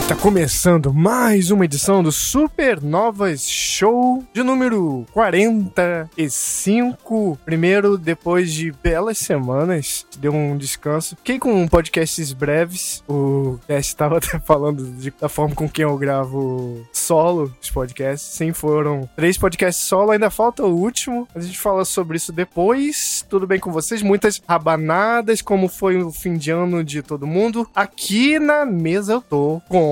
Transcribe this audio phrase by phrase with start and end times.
[0.00, 7.38] Tá começando mais uma edição do Supernovas Show de número 45.
[7.44, 11.14] Primeiro, depois de belas semanas, deu um descanso.
[11.16, 13.04] Fiquei com podcasts breves.
[13.08, 18.36] O cast estava até falando de, da forma com quem eu gravo solo os podcasts.
[18.36, 21.28] Sim, foram três podcasts solo, ainda falta o último.
[21.34, 23.24] A gente fala sobre isso depois.
[23.28, 24.02] Tudo bem com vocês?
[24.02, 27.66] Muitas rabanadas, como foi o fim de ano de todo mundo.
[27.74, 29.83] Aqui na mesa eu tô com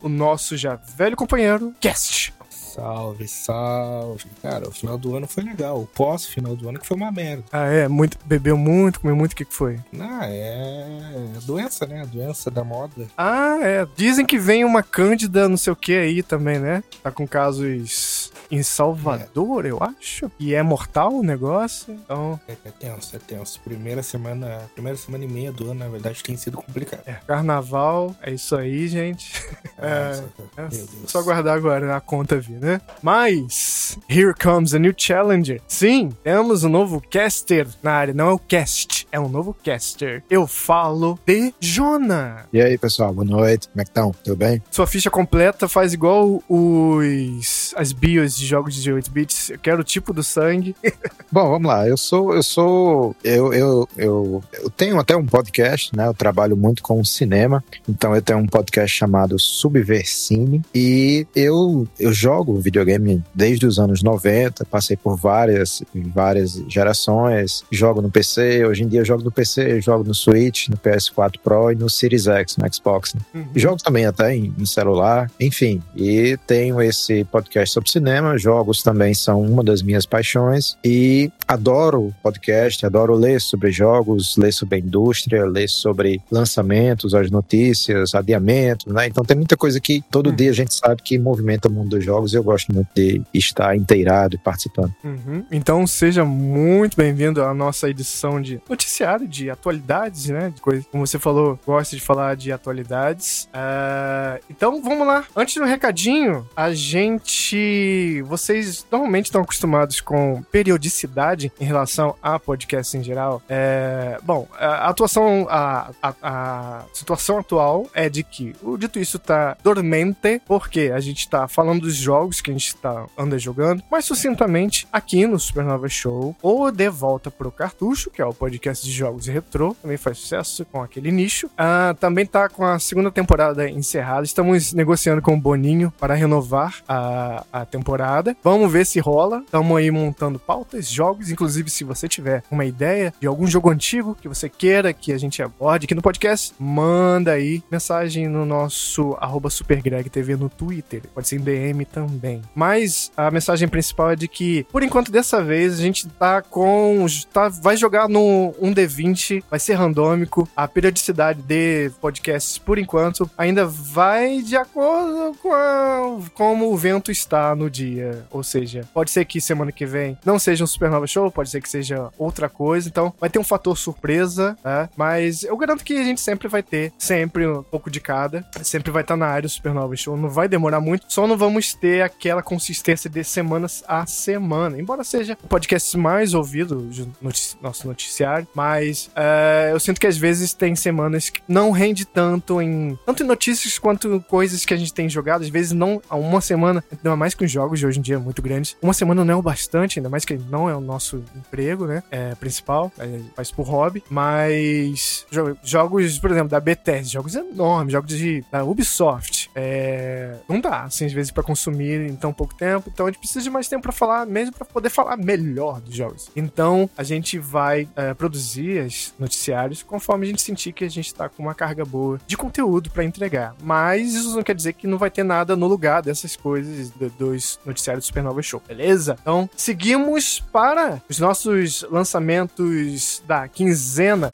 [0.00, 2.32] o nosso já velho companheiro, Cast.
[2.78, 4.24] Salve, salve.
[4.40, 5.82] Cara, o final do ano foi legal.
[5.82, 7.42] O pós-final do ano que foi uma merda.
[7.50, 7.88] Ah, é?
[7.88, 9.80] Muito, bebeu muito, comeu muito, o que, que foi?
[9.98, 11.26] Ah, é.
[11.44, 12.06] Doença, né?
[12.06, 13.08] Doença da moda.
[13.16, 13.84] Ah, é.
[13.96, 16.84] Dizem que vem uma cândida, não sei o que aí também, né?
[17.02, 19.70] Tá com casos em Salvador, é.
[19.70, 20.30] eu acho.
[20.38, 21.92] E é mortal o negócio.
[21.92, 22.38] Então.
[22.46, 23.60] É, é, tenso, é tenso.
[23.60, 24.70] Primeira semana.
[24.72, 27.02] Primeira semana e meia do ano, na verdade, tem sido complicado.
[27.06, 27.14] É.
[27.26, 29.32] Carnaval, é isso aí, gente.
[29.76, 30.22] É,
[30.62, 30.68] é,
[31.06, 32.67] só guardar agora a conta vir, né?
[33.02, 33.98] Mas.
[34.08, 35.60] Here comes a new challenger.
[35.66, 38.14] Sim, temos um novo caster na área.
[38.14, 40.22] Não é o cast, é um novo caster.
[40.28, 42.46] Eu falo de Jona.
[42.52, 43.68] E aí, pessoal, boa noite.
[43.68, 44.12] Como é que estão?
[44.24, 44.62] Tudo bem?
[44.70, 49.50] Sua ficha completa faz igual os as bios de jogos de 8 bits.
[49.50, 50.74] Eu quero o tipo do sangue.
[51.30, 51.86] Bom, vamos lá.
[51.86, 56.06] Eu sou eu sou eu, eu, eu, eu tenho até um podcast, né?
[56.06, 57.62] Eu trabalho muito com cinema.
[57.88, 64.02] Então eu tenho um podcast chamado Subversine e eu eu jogo videogame desde os anos
[64.02, 69.80] 90, passei por várias várias gerações, jogo no PC, hoje em dia jogo no PC,
[69.80, 73.14] jogo no Switch, no PS4 Pro e no Series X, no Xbox.
[73.14, 73.20] Né?
[73.34, 73.46] Uhum.
[73.54, 75.82] Jogo também até em, em celular, enfim.
[75.96, 82.14] E tenho esse podcast sobre cinema, jogos também são uma das minhas paixões e adoro
[82.22, 88.92] podcast, adoro ler sobre jogos, ler sobre a indústria, ler sobre lançamentos, as notícias, adiamentos,
[88.92, 89.06] né?
[89.06, 90.36] Então tem muita coisa que todo uhum.
[90.36, 93.76] dia a gente sabe que movimenta o mundo dos jogos eu gosto muito de estar
[93.76, 94.94] inteirado e participando.
[95.04, 95.44] Uhum.
[95.50, 100.50] Então seja muito bem-vindo à nossa edição de noticiário, de atualidades, né?
[100.54, 103.48] De coisa, como você falou, gosta de falar de atualidades.
[103.52, 105.24] Uh, então vamos lá.
[105.36, 108.22] Antes do recadinho, a gente.
[108.22, 113.42] Vocês normalmente estão acostumados com periodicidade em relação a podcast em geral.
[113.48, 119.18] É, bom, a atuação, a, a, a, situação atual é de que, o dito isso,
[119.18, 123.82] tá dormente, porque a gente tá falando dos jogos que a gente tá, anda jogando,
[123.90, 128.84] mas sucintamente aqui no Supernova Show, ou De Volta pro Cartucho, que é o podcast
[128.84, 131.46] de jogos retrô, também faz sucesso com aquele nicho.
[131.48, 134.24] Uh, também tá com a segunda temporada encerrada.
[134.24, 138.36] Estamos negociando com o Boninho para renovar a, a temporada.
[138.42, 139.42] Vamos ver se rola.
[139.44, 141.30] Estamos aí montando pautas, jogos.
[141.30, 145.18] Inclusive, se você tiver uma ideia de algum jogo antigo que você queira que a
[145.18, 151.02] gente aborde aqui no podcast, manda aí mensagem no nosso arroba SuperGregTV no Twitter.
[151.14, 152.17] Pode ser em DM também.
[152.54, 157.06] Mas a mensagem principal é de que, por enquanto, dessa vez, a gente tá com.
[157.32, 160.48] Tá, vai jogar no 1D20, vai ser randômico.
[160.56, 167.10] A periodicidade de podcasts, por enquanto, ainda vai de acordo com a, como o vento
[167.10, 168.26] está no dia.
[168.30, 171.60] Ou seja, pode ser que semana que vem não seja um Supernova Show, pode ser
[171.60, 172.88] que seja outra coisa.
[172.88, 174.88] Então, vai ter um fator surpresa, né?
[174.96, 178.44] Mas eu garanto que a gente sempre vai ter, sempre um pouco de cada.
[178.62, 180.16] Sempre vai estar na área do Supernova Show.
[180.16, 184.80] Não vai demorar muito, só não vamos ter aquela consistência de semanas a semana.
[184.80, 190.06] Embora seja o podcast mais ouvido do notici nosso noticiário, mas uh, eu sinto que
[190.06, 194.74] às vezes tem semanas que não rende tanto em tanto em notícias quanto coisas que
[194.74, 195.42] a gente tem jogado.
[195.42, 198.18] Às vezes não, há uma semana, ainda mais com os jogos de hoje em dia
[198.18, 201.22] muito grandes, uma semana não é o bastante, ainda mais que não é o nosso
[201.36, 202.02] emprego, né?
[202.10, 205.26] É principal, é, faz por hobby, mas
[205.62, 211.04] jogos, por exemplo, da Bethesda, jogos enormes, jogos de, da Ubisoft, é, não dá, assim,
[211.04, 213.82] às vezes para consumir em tão pouco tempo, então a gente precisa de mais tempo
[213.82, 216.30] para falar, mesmo para poder falar melhor dos jogos.
[216.36, 221.12] Então a gente vai é, produzir os noticiários conforme a gente sentir que a gente
[221.12, 223.56] tá com uma carga boa de conteúdo para entregar.
[223.60, 227.10] Mas isso não quer dizer que não vai ter nada no lugar dessas coisas do,
[227.10, 229.16] dos noticiários do Supernova Show, beleza?
[229.20, 234.30] Então seguimos para os nossos lançamentos da quinzena.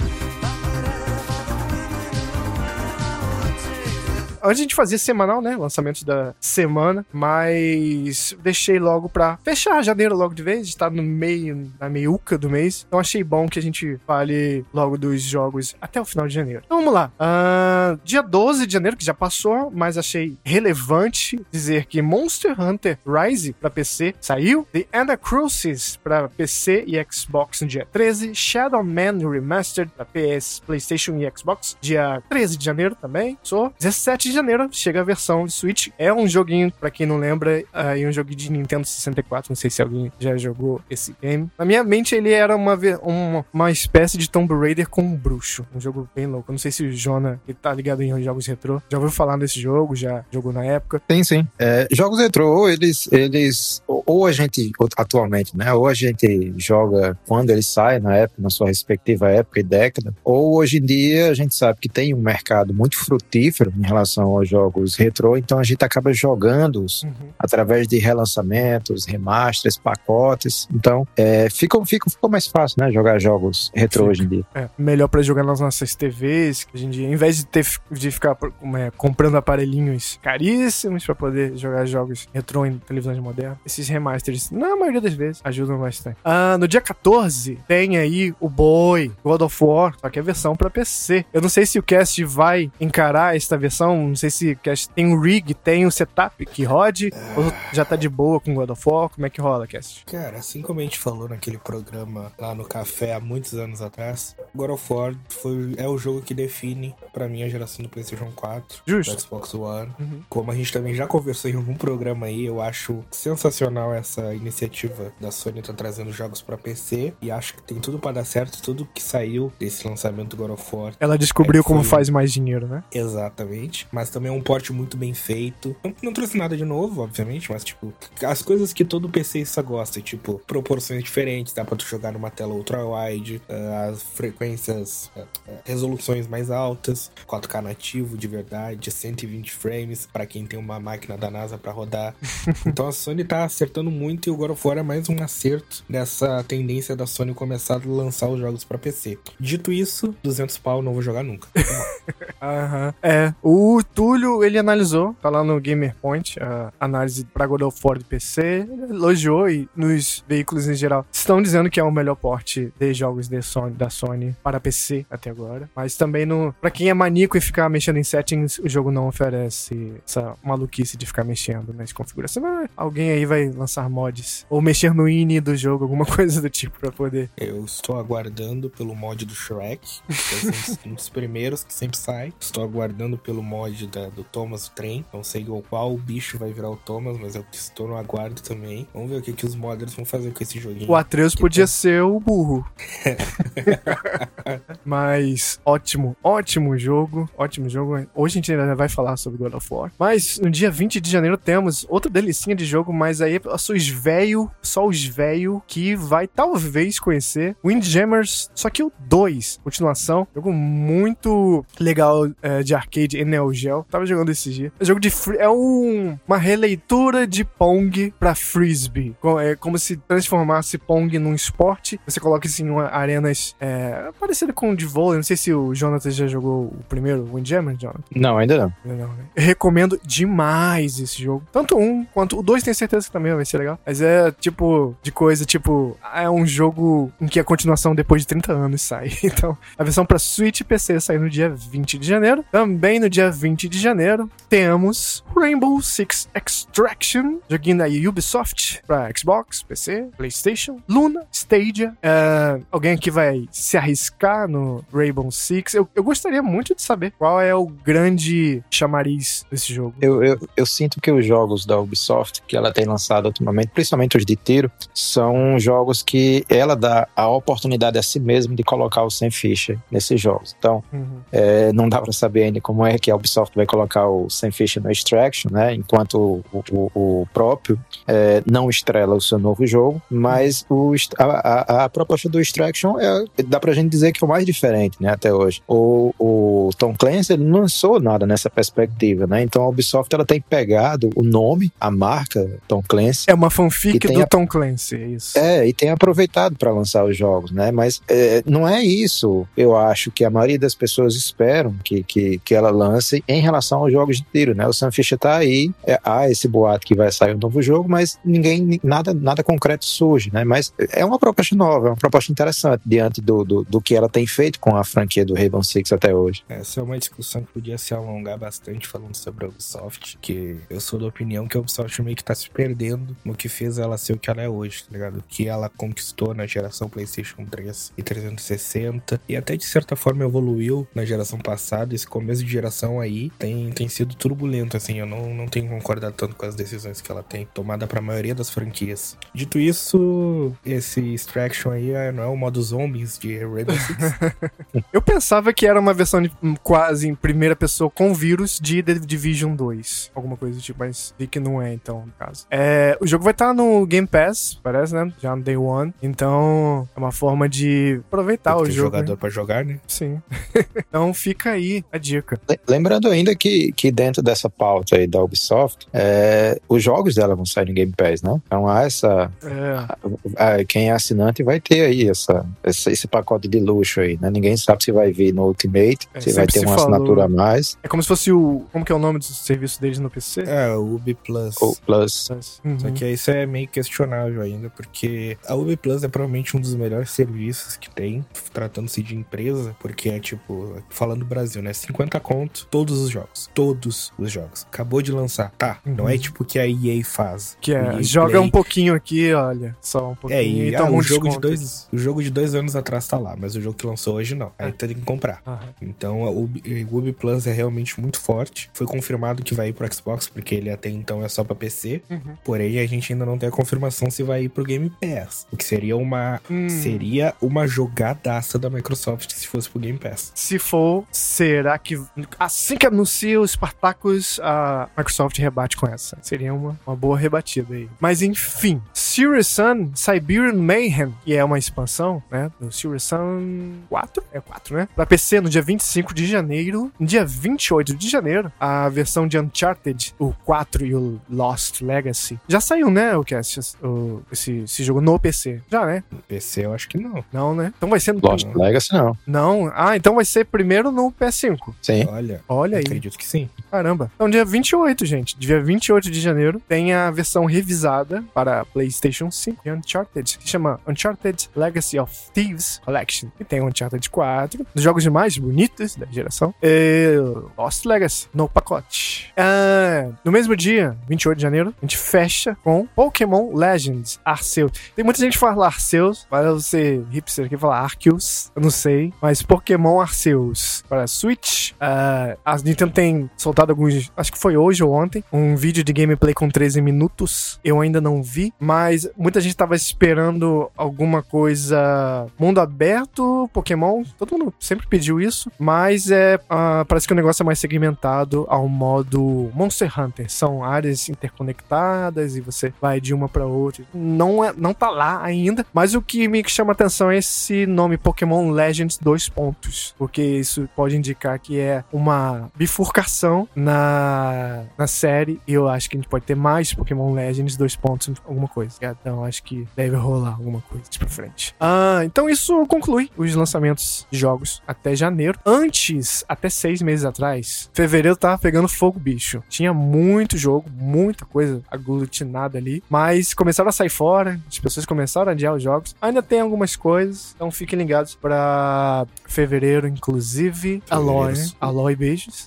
[4.44, 5.56] Antes a gente fazia semanal, né?
[5.56, 11.72] Lançamentos da semana, mas deixei logo pra fechar janeiro logo de vez, estar no meio,
[11.80, 12.84] na meiuca do mês.
[12.86, 16.62] Então achei bom que a gente fale logo dos jogos até o final de janeiro.
[16.66, 17.10] Então vamos lá.
[17.18, 22.98] Uh, dia 12 de janeiro, que já passou, mas achei relevante dizer que Monster Hunter
[23.06, 24.66] Rise pra PC saiu.
[24.72, 28.34] The Ender Crucis pra PC e Xbox no dia 13.
[28.34, 33.38] Shadow Man Remastered pra PS, PlayStation e Xbox, dia 13 de janeiro também.
[33.42, 35.88] Sou 17 de janeiro chega a versão de Switch.
[35.98, 39.50] É um joguinho, pra quem não lembra, uh, um joguinho de Nintendo 64.
[39.50, 41.50] Não sei se alguém já jogou esse game.
[41.58, 45.64] Na minha mente, ele era uma, uma, uma espécie de Tomb Raider com um bruxo.
[45.74, 46.50] Um jogo bem louco.
[46.50, 48.82] Não sei se o Jonah ele tá ligado em jogos retrô.
[48.90, 49.94] Já ouviu falar desse jogo?
[49.94, 51.02] Já jogou na época?
[51.10, 51.48] Sim, sim.
[51.58, 53.82] É, jogos retrô, eles, eles.
[53.86, 55.72] Ou a gente, atualmente, né?
[55.72, 60.14] Ou a gente joga quando ele sai, na época, na sua respectiva época e década.
[60.24, 64.23] Ou hoje em dia a gente sabe que tem um mercado muito frutífero em relação
[64.28, 67.12] aos jogos retrô, então a gente acaba jogando-os uhum.
[67.38, 70.68] através de relançamentos, remasters, pacotes.
[70.72, 72.90] Então, é, fica, fica, ficou mais fácil, né?
[72.90, 74.44] Jogar jogos retrô hoje em dia.
[74.54, 78.10] É, melhor para jogar nas nossas TVs, hoje em dia, em vez de ter de
[78.10, 78.36] ficar
[78.76, 84.76] é, comprando aparelhinhos caríssimos para poder jogar jogos retrô em televisões modernas, esses remasters, na
[84.76, 86.16] maioria das vezes, ajudam bastante.
[86.24, 90.54] Ah, no dia 14, tem aí o Boy, God of War, só que é versão
[90.54, 91.24] para PC.
[91.32, 95.12] Eu não sei se o cast vai encarar esta versão, não sei se cast tem
[95.12, 98.82] o rig, tem o setup que rode, ou já tá de boa com God of
[98.86, 100.04] War, como é que rola, cast?
[100.04, 104.36] Cara, assim como a gente falou naquele programa lá no café há muitos anos atrás,
[104.54, 108.30] God of War foi, é o jogo que define para mim a geração do PlayStation
[108.36, 109.14] 4, Justo.
[109.14, 109.90] do Xbox One.
[109.98, 110.22] Uhum.
[110.28, 115.12] Como a gente também já conversou em algum programa aí, eu acho sensacional essa iniciativa
[115.20, 118.62] da Sony tá trazendo jogos para PC e acho que tem tudo para dar certo,
[118.62, 120.94] tudo que saiu desse lançamento do God of War.
[121.00, 122.84] Ela descobriu é, como faz mais dinheiro, né?
[122.92, 123.88] Exatamente.
[123.94, 125.76] Mas também é um porte muito bem feito.
[125.84, 127.94] Não, não trouxe nada de novo, obviamente, mas tipo,
[128.24, 132.52] as coisas que todo PCista gosta, tipo, proporções diferentes, dá pra tu jogar numa tela
[132.52, 135.24] ultra-wide, uh, as frequências, uh,
[135.64, 141.30] resoluções mais altas, 4K nativo de verdade, 120 frames para quem tem uma máquina da
[141.30, 142.16] NASA para rodar.
[142.66, 145.84] então a Sony tá acertando muito e o God of War é mais um acerto
[145.88, 149.18] nessa tendência da Sony começar a lançar os jogos para PC.
[149.38, 151.46] Dito isso, 200 pau não vou jogar nunca.
[152.42, 152.94] Aham.
[153.02, 157.78] É, o Túlio, ele analisou, tá lá no Gamer Point, a análise pra God of
[157.82, 162.16] War de PC, elogiou e nos veículos em geral estão dizendo que é o melhor
[162.16, 165.68] porte de jogos de Sony, da Sony para PC até agora.
[165.74, 169.08] Mas também, no, pra quem é maníaco e ficar mexendo em settings, o jogo não
[169.08, 172.68] oferece essa maluquice de ficar mexendo nas configurações.
[172.76, 174.46] Alguém aí vai lançar mods.
[174.50, 177.30] Ou mexer no INI do jogo, alguma coisa do tipo pra poder.
[177.36, 182.32] Eu estou aguardando pelo mod do Shrek, que é um dos primeiros que sempre sai.
[182.38, 185.04] Estou aguardando pelo mod da, do Thomas Trem.
[185.12, 188.86] Não sei qual bicho vai virar o Thomas, mas eu estou no aguardo também.
[188.92, 190.90] Vamos ver o que, que os modders vão fazer com esse joguinho.
[190.90, 191.68] O Atreus podia tá...
[191.68, 192.64] ser o burro.
[194.84, 197.28] mas ótimo, ótimo jogo.
[197.36, 198.06] Ótimo jogo.
[198.14, 199.92] Hoje a gente ainda vai falar sobre God of War.
[199.98, 203.72] Mas no dia 20 de janeiro temos outra delicinha de jogo, mas aí é só
[203.72, 210.26] os velho, só os velho que vai talvez conhecer Windjammers, só que o 2, continuação.
[210.34, 213.86] Jogo muito legal é, de arcade Neo Geo.
[213.90, 214.72] Tava jogando esse dia.
[214.78, 219.14] É jogo de é um, uma releitura de Pong pra Frisbee.
[219.42, 221.98] É como se transformasse Pong num esporte.
[222.06, 225.16] Você coloca assim em arenas é, parecido com o de vôlei.
[225.16, 228.02] Não sei se o Jonathan já jogou o primeiro Windjammer, Jonathan.
[228.14, 228.72] Não, ainda não.
[228.84, 229.24] Ainda não né?
[229.36, 231.44] Recomendo demais esse jogo.
[231.52, 233.78] Tanto um quanto o dois, tenho certeza que também vai ser legal.
[233.84, 238.28] Mas é tipo de coisa, tipo, é um jogo em que a continuação depois de
[238.28, 239.12] 30 anos sai.
[239.34, 242.44] Então, a versão pra Switch e PC sai no dia 20 de janeiro.
[242.52, 249.62] Também no dia 20 de janeiro temos Rainbow Six Extraction, joguinho da Ubisoft pra Xbox,
[249.62, 251.90] PC, PlayStation, Luna, Stadia.
[251.90, 255.74] Uh, alguém aqui vai se arriscar no Rainbow Six?
[255.74, 259.94] Eu, eu gostaria muito de saber qual é o grande chamariz desse jogo.
[260.00, 264.16] Eu, eu, eu sinto que os jogos da Ubisoft que ela tem lançado ultimamente, principalmente
[264.16, 269.02] os de tiro, são jogos que ela dá a oportunidade a si mesma de colocar
[269.02, 270.54] o sem ficha nesses jogos.
[270.58, 271.20] Então, uhum.
[271.32, 274.50] é, não dá para saber ainda como é que a Ubisoft vai colocar o sem
[274.50, 275.74] ficha no Extraction, né?
[275.74, 281.24] Enquanto o, o, o próprio é, não estrela o seu novo jogo, mas o, a,
[281.24, 284.96] a, a, proposta do Extraction é, dá pra gente dizer que foi o mais diferente,
[285.00, 285.10] né?
[285.10, 285.62] Até hoje.
[285.68, 289.42] O, o Tom Clancy não lançou nada nessa perspectiva, né?
[289.42, 293.24] Então a Ubisoft ela tem pegado o nome, a marca Tom Clancy.
[293.28, 294.26] É uma fanfic do a...
[294.26, 295.38] Tom Clancy, é isso.
[295.38, 297.70] É, e tem aproveitado para lançar os jogos, né?
[297.70, 302.38] Mas é, não é isso, eu acho, que a maioria das pessoas esperam que, que,
[302.38, 304.66] que ela lance em relação aos jogos de tiro, né?
[304.66, 307.88] O Sam Fisher tá aí, é, há esse boato que vai sair um novo jogo,
[307.88, 310.44] mas ninguém, nada, nada concreto surge, né?
[310.44, 314.08] Mas é uma proposta nova, é uma proposta interessante diante do, do, do que ela
[314.08, 316.42] tem feito com a franquia do Rainbow Six até hoje.
[316.48, 320.80] Essa é uma discussão que podia se alongar bastante falando sobre a Ubisoft, que eu
[320.80, 323.98] sou da opinião que a Ubisoft meio que tá se perdendo no que fez ela
[323.98, 325.18] ser o que ela é hoje, tá ligado?
[325.18, 330.24] O que ela conquistou na geração PlayStation 3 e 360 e até de certa forma
[330.24, 331.94] evoluiu na geração passada.
[331.94, 334.98] Esse começo de geração aí tem, tem sido turbulento, assim.
[334.98, 338.34] Eu não, não tenho concordado tanto com as decisões que ela tem tomada pra maioria
[338.34, 339.16] das franquias.
[339.34, 344.84] Dito isso, esse Extraction aí é, não é o modo zombies de Rainbow Six.
[344.92, 346.30] Eu pensava que era uma versão de,
[346.62, 350.12] quase em primeira pessoa com vírus de The Division 2.
[350.14, 352.46] Alguma coisa do tipo, mas vi que não é, então, no caso.
[352.50, 355.12] É, o jogo vai estar no Game Pass, parece, né?
[355.20, 355.92] Já no Day One.
[356.02, 358.86] Então, é uma forma de aproveitar Tem o que ter jogo.
[358.88, 359.18] jogador né?
[359.18, 359.80] pra jogar, né?
[359.86, 360.20] Sim.
[360.88, 362.40] então fica aí a dica.
[362.48, 362.60] Le-
[363.04, 367.44] Lembrando ainda que, que dentro dessa pauta aí da Ubisoft, é, os jogos dela vão
[367.44, 368.40] sair no Game Pass, né?
[368.46, 369.30] Então há essa.
[369.42, 369.94] É,
[370.36, 374.30] a- quem é assinante vai ter aí essa, essa- esse pacote de luxo aí, né?
[374.30, 376.92] Ninguém sabe se vai vir no Ultimate, É, se vai ter se uma falou.
[376.94, 378.64] assinatura a mais, é como se fosse o.
[378.72, 380.42] Como que é o nome do serviço deles no PC?
[380.46, 381.60] É, o Ubi Plus.
[381.60, 382.28] ou Plus.
[382.64, 382.78] Uhum.
[382.78, 386.74] Só que isso é meio questionável ainda, porque a Ubi Plus é provavelmente um dos
[386.74, 391.72] melhores serviços que tem, tratando-se de empresa, porque é tipo, falando do Brasil, né?
[391.72, 393.50] 50 conto, todos os jogos.
[393.54, 394.66] Todos os jogos.
[394.70, 395.52] Acabou de lançar.
[395.58, 395.78] Tá.
[395.84, 396.18] Não é Uhum.
[396.18, 397.56] tipo o que a EA faz.
[397.60, 399.76] Que é, EA joga Play- um pouquinho aqui, olha.
[399.80, 400.38] Só um pouquinho.
[400.40, 403.06] É, e e ah, um o, jogo de dois, o jogo de dois anos atrás
[403.06, 404.52] tá lá, mas o jogo que lançou hoje não.
[404.58, 405.40] Aí tem que comprar.
[405.46, 405.60] Aham.
[405.82, 406.48] Então, o
[406.90, 408.70] Ubi Plus é realmente muito forte.
[408.72, 412.02] Foi confirmado que vai ir pro Xbox, porque ele até então é só pra PC.
[412.10, 412.20] Uhum.
[412.44, 415.46] Porém, a gente ainda não tem a confirmação se vai ir pro Game Pass.
[415.52, 416.68] O que seria uma Hum.
[416.68, 420.32] seria uma jogadaça da Microsoft se fosse pro Game Pass.
[420.34, 422.00] Se for, será que
[422.38, 426.16] assim que anuncia o Spartacus, a Microsoft rebate com essa?
[426.22, 427.88] Seria uma, uma boa rebatida aí.
[428.00, 434.24] Mas enfim, Serious Sun Siberian Mayhem, que é uma expansão, né, do Serious Sun 4?
[434.32, 434.88] É 4, né?
[434.94, 436.92] Pra PC no dia 25 de janeiro.
[436.98, 442.38] No dia 28 de janeiro, a versão de Uncharted, o 4 e o Lost Legacy.
[442.48, 443.34] Já saiu, né, o que
[443.82, 445.60] o, esse, esse jogo no PC?
[445.70, 446.04] Já, né?
[446.10, 447.24] No PC eu acho que não.
[447.32, 447.72] Não, né?
[447.76, 449.16] Então vai ser no Lost Legacy não.
[449.26, 449.72] Não.
[449.74, 451.74] Ah, então vai ser primeiro no PS5.
[451.82, 452.06] Sim.
[452.08, 452.82] Olha, Olha aí.
[452.82, 453.48] acredito que sim.
[453.70, 454.10] Caramba.
[454.14, 455.38] Então, dia 28, gente.
[455.38, 460.80] Dia 28 de janeiro, tem a versão revisada para PlayStation 5 de Uncharted, que chama
[460.86, 463.28] Uncharted Legacy of Thieves Collection.
[463.38, 466.54] E tem o Uncharted 4, dos jogos mais bonitos da geração.
[466.62, 467.16] E
[467.56, 469.32] Lost Legacy, no pacote.
[469.36, 474.72] Ah, no mesmo dia, 28 de janeiro, a gente fecha com Pokémon Legends Arceus.
[474.94, 479.12] Tem muita gente que fala Arceus, para você hipster aqui falar Arceus, eu não sei,
[479.20, 481.72] mas Pokémon Arceus para Switch.
[481.80, 485.92] Ah, a Nintendo tem soltado alguns, acho que foi hoje ou ontem, um vídeo de
[485.92, 487.60] gameplay com 13 minutos.
[487.62, 494.38] Eu ainda não vi, mas muita gente tava esperando alguma coisa mundo aberto, Pokémon, todo
[494.38, 498.68] mundo sempre pediu isso, mas é ah, parece que o negócio é mais segmentado ao
[498.68, 500.30] modo Monster Hunter.
[500.30, 503.84] São áreas interconectadas e você vai de uma para outra.
[503.92, 507.96] Não é, não tá lá ainda, mas o que me chama atenção é esse nome
[507.96, 515.40] Pokémon Legends dois pontos, porque isso pode indicar que é uma bifurcação na, na série
[515.46, 518.74] e eu acho que a gente pode ter mais Pokémon Legends dois pontos alguma coisa.
[518.80, 521.54] Então acho que deve rolar alguma coisa de pra frente.
[521.60, 525.38] Ah, então isso conclui os lançamentos de jogos até janeiro.
[525.44, 529.42] Antes, até seis meses atrás, fevereiro tava pegando fogo, bicho.
[529.48, 535.28] Tinha muito jogo, muita coisa aglutinada ali, mas começaram a sair fora, as pessoas começaram
[535.28, 535.94] a adiar os jogos.
[536.00, 540.82] Ainda tem algumas coisas, então fiquem ligados pra fevereiro, inclusive.
[540.88, 541.52] Aloy, sim.
[541.60, 542.43] Aloy, beijos.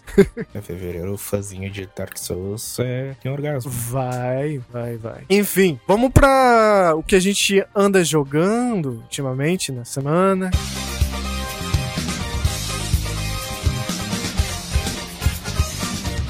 [0.53, 3.15] Em fevereiro, o fãzinho de Dark Souls é...
[3.21, 3.71] tem orgasmo.
[3.71, 5.23] Vai, vai, vai.
[5.29, 10.51] Enfim, vamos pra o que a gente anda jogando ultimamente na semana.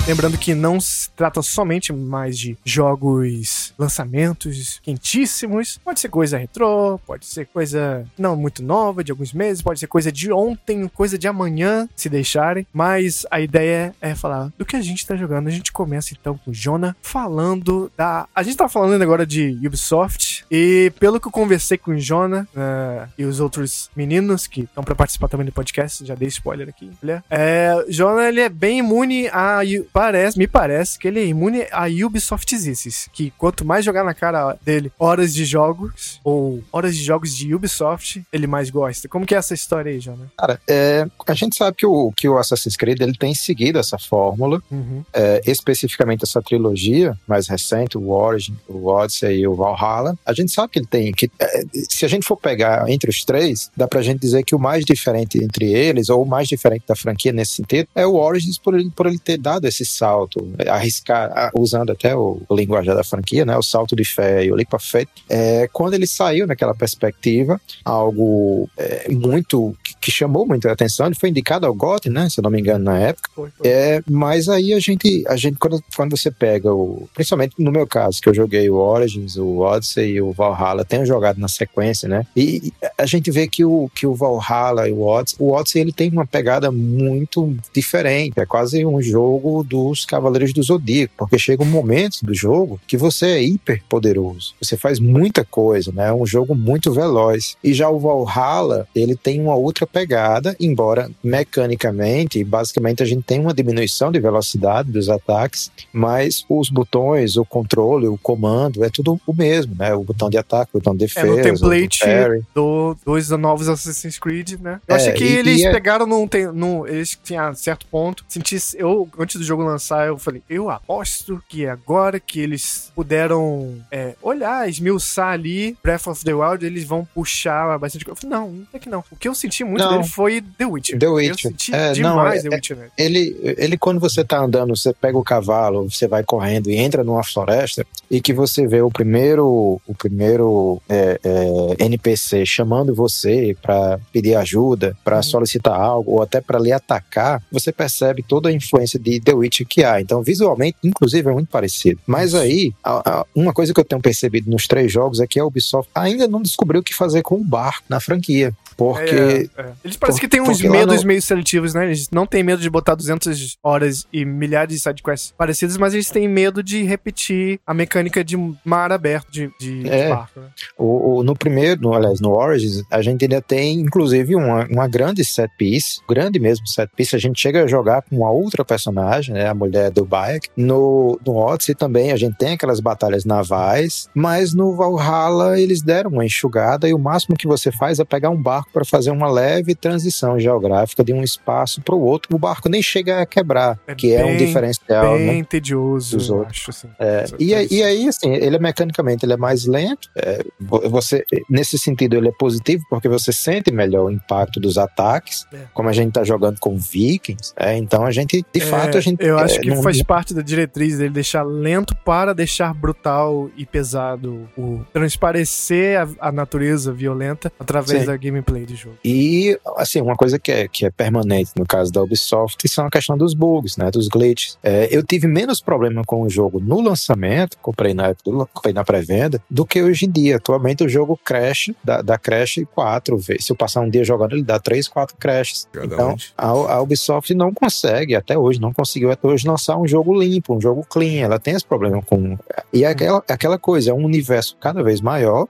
[0.08, 5.82] Lembrando que não se trata somente mais de jogos, lançamentos quentíssimos.
[5.84, 9.88] Pode ser coisa retrô, pode ser coisa não muito nova, de alguns meses, pode ser
[9.88, 12.66] coisa de ontem, coisa de amanhã, se deixarem.
[12.72, 15.48] Mas a ideia é falar do que a gente tá jogando.
[15.48, 18.30] A gente começa então com o Jonah falando da.
[18.34, 20.46] A gente tá falando agora de Ubisoft.
[20.50, 24.86] E pelo que eu conversei com o Jonah eh, e os outros meninos que estão
[24.86, 27.22] pra participar também do podcast, já dei spoiler aqui, né?
[27.30, 29.60] É, Jonah, ele é bem imune a.
[29.98, 33.10] Parece, me parece que ele é imune a Ubisoftizices.
[33.12, 37.56] Que quanto mais jogar na cara dele horas de jogos, ou horas de jogos de
[37.56, 39.08] Ubisoft, ele mais gosta.
[39.08, 40.28] Como que é essa história aí, Jonah?
[40.38, 43.98] Cara, é, a gente sabe que o, que o Assassin's Creed ele tem seguido essa
[43.98, 45.04] fórmula, Uhum.
[45.14, 50.52] é, especificamente essa trilogia mais recente, o Origin, o Odyssey e o Valhalla, a gente
[50.52, 51.12] sabe que ele tem.
[51.12, 54.54] que é, Se a gente for pegar entre os três, dá pra gente dizer que
[54.54, 58.14] o mais diferente entre eles, ou o mais diferente da franquia nesse sentido, é o
[58.14, 62.96] Origins por ele, por ele ter dado esse salto, arriscar, usando até o, o linguajar
[62.96, 63.58] da franquia, né?
[63.58, 65.10] O salto de fé e o leap of faith.
[65.30, 69.76] É, quando ele saiu naquela perspectiva, algo é, muito
[70.08, 72.30] que, chamou muita atenção, ele foi indicado ao GOT, né?
[72.30, 73.30] Se eu não me engano, na época.
[73.36, 73.68] Foi, foi.
[73.68, 77.10] É, mas aí a gente, a gente quando, quando você pega o.
[77.14, 81.06] Principalmente no meu caso, que eu joguei o Origins, o Odyssey e o Valhalla, tenho
[81.06, 82.26] jogado na sequência, né?
[82.36, 85.92] E a gente vê que o, que o Valhalla e o Odyssey, o Odyssey ele
[85.92, 88.40] tem uma pegada muito diferente.
[88.40, 92.96] É quase um jogo dos Cavaleiros do Zodíaco, porque chega um momento do jogo que
[92.96, 94.54] você é hiper poderoso.
[94.62, 96.08] Você faz muita coisa, né?
[96.08, 97.58] É um jogo muito veloz.
[97.64, 103.40] E já o Valhalla, ele tem uma outra pegada, embora mecanicamente, basicamente a gente tem
[103.40, 109.20] uma diminuição de velocidade dos ataques, mas os botões, o controle, o comando, é tudo
[109.26, 109.96] o mesmo, né?
[109.96, 111.28] O botão de ataque, o botão de defesa.
[111.28, 112.06] É no template
[112.54, 114.80] do, dos novos Assassin's Creed, né?
[114.88, 115.72] Eu é, achei que e, eles e é...
[115.72, 116.86] pegaram num, num.
[116.86, 118.24] Eles tinham certo ponto.
[118.28, 118.58] Senti.
[118.76, 124.16] Eu, antes do jogo lançar, eu falei, eu aposto que agora que eles puderam é,
[124.22, 128.20] olhar, esmiuçar ali Breath of the Wild, eles vão puxar bastante coisa.
[128.20, 129.04] Eu falei, não, não é que não.
[129.12, 129.92] O que eu senti muito não.
[129.98, 131.00] dele foi The Witcher.
[131.00, 131.54] The Witcher.
[131.72, 132.78] É, demais não, The é, Witcher.
[132.78, 132.88] Né?
[132.98, 137.04] Ele, ele, quando você tá andando, você pega o cavalo, você vai correndo e entra
[137.04, 143.56] numa floresta e que você vê o primeiro, o primeiro é, é, NPC chamando você
[143.62, 145.24] para pedir ajuda, para uhum.
[145.24, 149.68] solicitar algo ou até para lhe atacar, você percebe toda a influência de The Witcher
[149.68, 150.02] que há.
[150.02, 152.00] Então, visualmente, inclusive, é muito parecido.
[152.06, 155.40] Mas aí, a, a, uma coisa que eu tenho percebido nos três jogos é que
[155.40, 158.54] a Ubisoft ainda não descobriu o que fazer com o barco na franquia.
[158.78, 159.50] Porque.
[159.58, 159.72] É, é.
[159.84, 161.08] Eles parecem que têm uns medos no...
[161.08, 161.86] meio seletivos, né?
[161.88, 166.10] Eles não têm medo de botar 200 horas e milhares de sidequests parecidas, mas eles
[166.12, 170.04] têm medo de repetir a mecânica de mar aberto de, de, é.
[170.04, 170.40] de barco.
[170.40, 170.48] Né?
[170.78, 174.88] O, o, no primeiro, no, aliás, no Origins, a gente ainda tem, inclusive, uma, uma
[174.88, 177.16] grande set piece, grande mesmo set piece.
[177.16, 179.48] A gente chega a jogar com uma outra personagem, né?
[179.48, 180.50] A mulher do Bayek.
[180.56, 186.12] No, no Odyssey também a gente tem aquelas batalhas navais, mas no Valhalla eles deram
[186.12, 189.30] uma enxugada e o máximo que você faz é pegar um barco para fazer uma
[189.30, 192.36] leve transição geográfica de um espaço para o outro.
[192.36, 195.18] O barco nem chega a quebrar, é que bem, é um diferencial.
[195.18, 196.60] Bem né, tedioso, dos outros.
[196.60, 196.90] Acho, assim.
[197.00, 200.10] é, e, e, aí, assim, ele é mecanicamente ele é mais lento.
[200.16, 205.46] É, você, nesse sentido, ele é positivo porque você sente melhor o impacto dos ataques,
[205.54, 205.60] é.
[205.74, 207.54] como a gente está jogando com Vikings.
[207.56, 209.24] É, então a gente, de fato, a gente.
[209.24, 213.66] Eu acho que não, faz parte da diretriz dele deixar lento para deixar brutal e
[213.66, 218.08] pesado o transparecer a, a natureza violenta através Sim.
[218.08, 218.98] da gameplay de jogo.
[219.04, 222.90] E, assim, uma coisa que é, que é permanente no caso da Ubisoft são a
[222.90, 223.90] questão dos bugs, né?
[223.92, 224.58] Dos glitches.
[224.64, 228.16] É, eu tive menos problema com o jogo no lançamento, comprei na
[228.54, 230.38] comprei na pré-venda, do que hoje em dia.
[230.38, 233.46] Atualmente o jogo crash, dá, dá crash quatro vezes.
[233.46, 235.68] Se eu passar um dia jogando, ele dá três, quatro crashes.
[235.76, 240.18] Então, a, a, Ubisoft não consegue, até hoje, não conseguiu até hoje lançar um jogo
[240.18, 241.24] limpo, um jogo clean.
[241.24, 242.38] Ela tem esse problema com.
[242.72, 245.48] E é aquela, é aquela coisa, é um universo cada vez maior.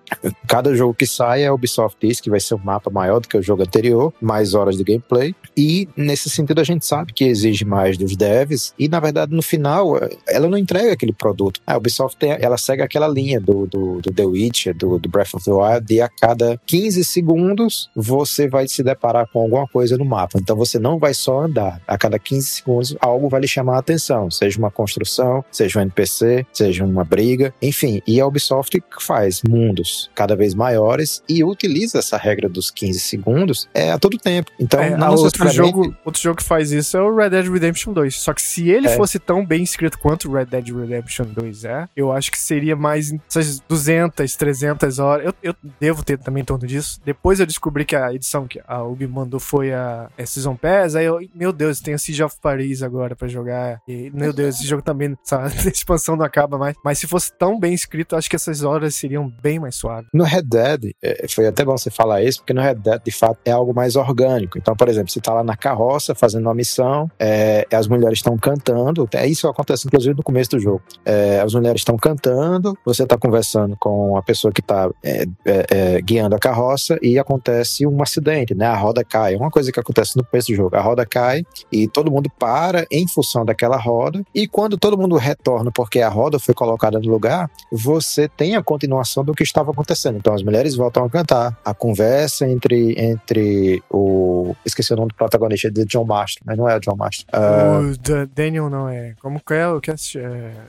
[0.48, 3.38] Cada jogo que sai, a Ubisoft diz que vai ser um mapa maior do que
[3.38, 5.36] o jogo anterior, mais horas de gameplay.
[5.56, 8.74] E nesse sentido a gente sabe que exige mais dos devs.
[8.78, 11.62] E na verdade, no final, ela não entrega aquele produto.
[11.66, 15.46] A Ubisoft ela segue aquela linha do, do, do The Witcher, do, do, Breath of
[15.46, 20.06] the Wild, de a cada 15 segundos você vai se deparar com alguma coisa no
[20.06, 20.40] mapa.
[20.42, 21.82] Então você não vai só andar.
[21.88, 25.82] A cada 15 segundos algo vai lhe chamar a atenção, seja uma construção, seja um
[25.84, 28.02] NPC, seja uma briga, enfim.
[28.08, 33.00] E a Ubisoft faz mundos cada vez maiores e utiliza essa regra dos 15 15
[33.00, 34.52] segundos é a todo tempo.
[34.60, 37.94] Então, é, não outro jogo, outro jogo que faz isso é o Red Dead Redemption
[37.94, 38.16] 2.
[38.16, 38.96] Só que se ele é.
[38.96, 42.76] fosse tão bem escrito quanto o Red Dead Redemption 2 é, eu acho que seria
[42.76, 45.26] mais essas 200, 300 horas.
[45.26, 47.00] Eu, eu devo ter também em torno disso.
[47.04, 50.96] Depois eu descobri que a edição que a Ubi mandou foi a, a Season Pass.
[50.96, 53.82] Aí eu, meu Deus, tem o Siege of Paris agora pra jogar.
[53.88, 56.76] E, meu Deus, esse jogo também, essa expansão não acaba mais.
[56.84, 60.10] Mas se fosse tão bem escrito, acho que essas horas seriam bem mais suaves.
[60.14, 63.12] No Red Dead, é, foi até bom você falar isso, porque no Red Dead, de
[63.12, 64.58] fato, é algo mais orgânico.
[64.58, 68.38] Então, por exemplo, você está lá na carroça fazendo uma missão, é, as mulheres estão
[68.38, 70.82] cantando, é isso acontece inclusive no começo do jogo.
[71.06, 75.66] É, as mulheres estão cantando, você está conversando com a pessoa que está é, é,
[75.70, 78.66] é, guiando a carroça e acontece um acidente, né?
[78.66, 79.36] A roda cai.
[79.36, 80.76] É uma coisa que acontece no começo do jogo.
[80.76, 84.24] A roda cai e todo mundo para em função daquela roda.
[84.34, 88.64] E quando todo mundo retorna porque a roda foi colocada no lugar, você tem a
[88.64, 90.18] continuação do que estava acontecendo.
[90.18, 94.56] Então, as mulheres voltam a cantar, a conversa entre, entre o.
[94.66, 97.26] Esqueci o nome do protagonista, de John Master, mas não é o John Master.
[97.34, 99.14] Uh, o da Daniel não é.
[99.22, 99.96] Como que é o que é?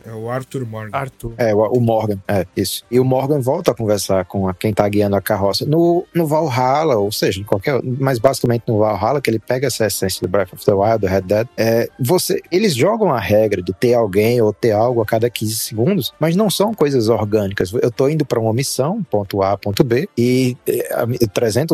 [0.07, 0.97] É o Arthur Morgan.
[0.97, 1.35] Arthur.
[1.39, 2.85] É, o, o, Morgan, é, isso.
[2.91, 6.27] E o Morgan volta a conversar com a, quem tá guiando a carroça no, no
[6.27, 7.81] Valhalla, ou seja, em qualquer.
[7.83, 11.07] Mas basicamente no Valhalla, que ele pega essa essência do Breath of the Wild, do
[11.07, 11.49] Red Dead.
[11.57, 15.55] É, você, eles jogam a regra de ter alguém ou ter algo a cada 15
[15.57, 17.73] segundos, mas não são coisas orgânicas.
[17.73, 20.89] Eu tô indo para uma missão, ponto A, ponto B, e é,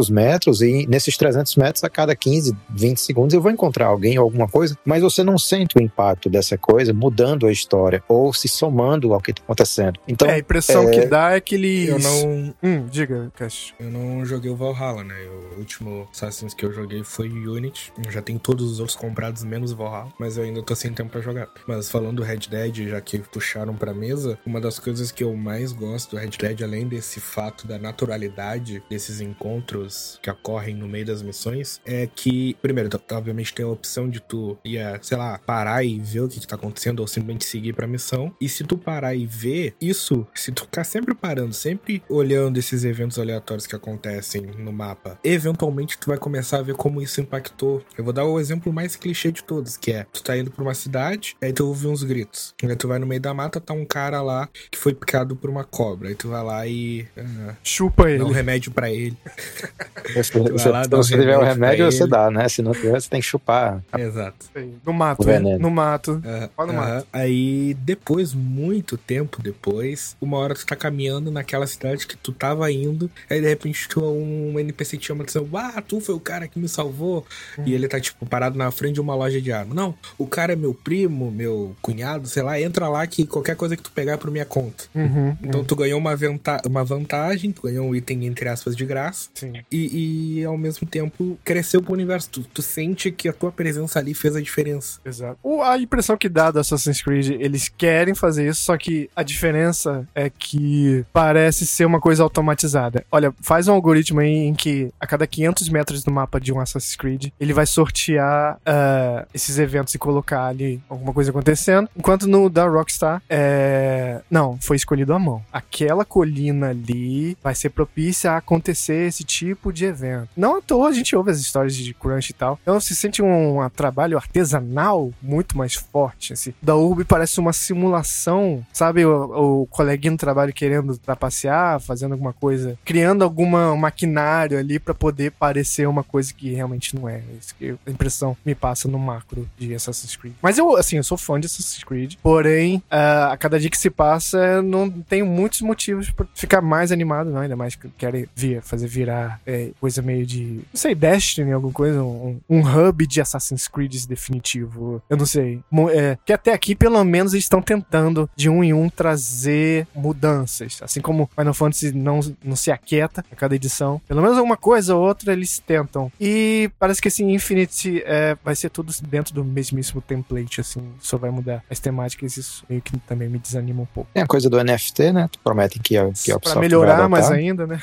[0.05, 4.19] 300 metros, e nesses 300 metros, a cada 15, 20 segundos, eu vou encontrar alguém
[4.19, 8.33] ou alguma coisa, mas você não sente o impacto dessa coisa mudando a história ou
[8.33, 10.01] se somando ao que está acontecendo.
[10.07, 10.90] Então, é, a impressão é...
[10.90, 11.88] que dá é que eles.
[11.88, 12.55] Eu não.
[12.62, 13.75] Hum, diga, Cash.
[13.79, 15.14] Eu não joguei o Valhalla, né?
[15.55, 17.93] O último Assassin's que eu joguei foi o Unity.
[18.05, 20.93] Eu já tenho todos os outros comprados, menos o Valhalla, mas eu ainda tô sem
[20.93, 21.49] tempo para jogar.
[21.67, 25.35] Mas falando do Red Dead, já que puxaram pra mesa, uma das coisas que eu
[25.37, 30.88] mais gosto do Red Dead, além desse fato da naturalidade desses encontros que ocorrem no
[30.88, 35.38] meio das missões, é que, primeiro, obviamente tem a opção de tu ia, sei lá,
[35.38, 38.35] parar e ver o que, que tá acontecendo ou simplesmente seguir pra missão.
[38.40, 42.85] E se tu parar e ver isso, se tu ficar sempre parando, sempre olhando esses
[42.85, 47.83] eventos aleatórios que acontecem no mapa, eventualmente tu vai começar a ver como isso impactou.
[47.96, 50.62] Eu vou dar o exemplo mais clichê de todos, que é tu tá indo pra
[50.62, 52.54] uma cidade, aí tu ouve uns gritos.
[52.62, 55.50] Aí tu vai no meio da mata, tá um cara lá que foi picado por
[55.50, 56.09] uma cobra.
[56.09, 57.02] Aí tu vai lá e.
[57.16, 58.18] Uh, Chupa ele.
[58.18, 59.16] Dá um remédio pra ele.
[60.25, 62.11] Se, você, lá, se você tiver um remédio, você ele.
[62.11, 62.49] dá, né?
[62.49, 63.83] Se não tiver, você tem que chupar.
[63.97, 64.47] Exato.
[64.85, 65.38] No mato, né?
[65.59, 66.23] No mato.
[66.57, 67.07] Uh, no uh, mato.
[67.12, 72.71] Aí depois, muito tempo depois, uma hora tu tá caminhando naquela cidade que tu tava
[72.71, 76.47] indo, aí de repente tu um NPC te chama dizendo, ah, tu foi o cara
[76.49, 77.27] que me salvou.
[77.59, 77.64] Uhum.
[77.67, 79.75] E ele tá, tipo, parado na frente de uma loja de arma.
[79.75, 83.77] Não, o cara é meu primo, meu cunhado, sei lá, entra lá que qualquer coisa
[83.77, 84.85] que tu pegar é por minha conta.
[84.95, 85.67] Uhum, então uhum.
[85.67, 89.29] tu ganhou uma, vanta uma vantagem, tu ganhou um item, entre aspas, de graça.
[89.35, 89.53] Sim.
[89.71, 92.28] E, e ao mesmo tempo cresceu pro universo.
[92.28, 95.00] Tu, tu sente que a tua presença ali fez a diferença.
[95.04, 95.38] Exato.
[95.42, 99.22] O, a impressão que dá do Assassin's Creed, eles querem fazer isso, só que a
[99.22, 103.04] diferença é que parece ser uma coisa automatizada.
[103.11, 106.59] Olha, faz um algoritmo aí em que a cada 500 metros do mapa de um
[106.59, 111.88] Assassin's Creed, ele vai sortear uh, esses eventos e colocar ali alguma coisa acontecendo.
[111.96, 114.20] Enquanto no da Rockstar, é...
[114.30, 115.42] não, foi escolhido à mão.
[115.52, 120.29] Aquela colina ali vai ser propícia a acontecer esse tipo de evento.
[120.37, 122.59] Não à toa a gente ouve as histórias de crunch e tal.
[122.62, 126.33] Então se sente um, um trabalho artesanal muito mais forte.
[126.33, 126.55] Assim.
[126.62, 129.05] Da Urb parece uma simulação, sabe?
[129.05, 134.94] O, o coleguinha no trabalho querendo trapacear, fazendo alguma coisa, criando alguma maquinário ali para
[134.94, 137.23] poder parecer uma coisa que realmente não é.
[137.38, 140.35] Isso que a impressão me passa no macro de Assassin's Creed.
[140.40, 143.79] Mas eu, assim, eu sou fã de Assassin's Creed, porém, uh, a cada dia que
[143.79, 147.40] se passa, não tenho muitos motivos para ficar mais animado, não.
[147.40, 151.73] Ainda mais que querem vir, fazer virar é, coisa meio de, não sei, Destiny, alguma
[151.73, 155.03] coisa, um, um hub de Assassin's Creed definitivo.
[155.09, 155.61] Eu não sei.
[155.93, 160.79] É, que até aqui, pelo menos, eles estão tentando, de um em um, trazer mudanças.
[160.83, 164.01] Assim como Final Fantasy não, não se aquieta a cada edição.
[164.07, 166.11] Pelo menos alguma coisa ou outra eles tentam.
[166.21, 170.83] E parece que esse Infinite é, vai ser tudo dentro do mesmíssimo template, assim.
[171.01, 172.37] Só vai mudar as temáticas.
[172.37, 174.11] Isso meio que também me desanima um pouco.
[174.13, 175.29] Tem a coisa do NFT, né?
[175.43, 177.81] Prometem que, que a Pra melhorar mais ainda, né?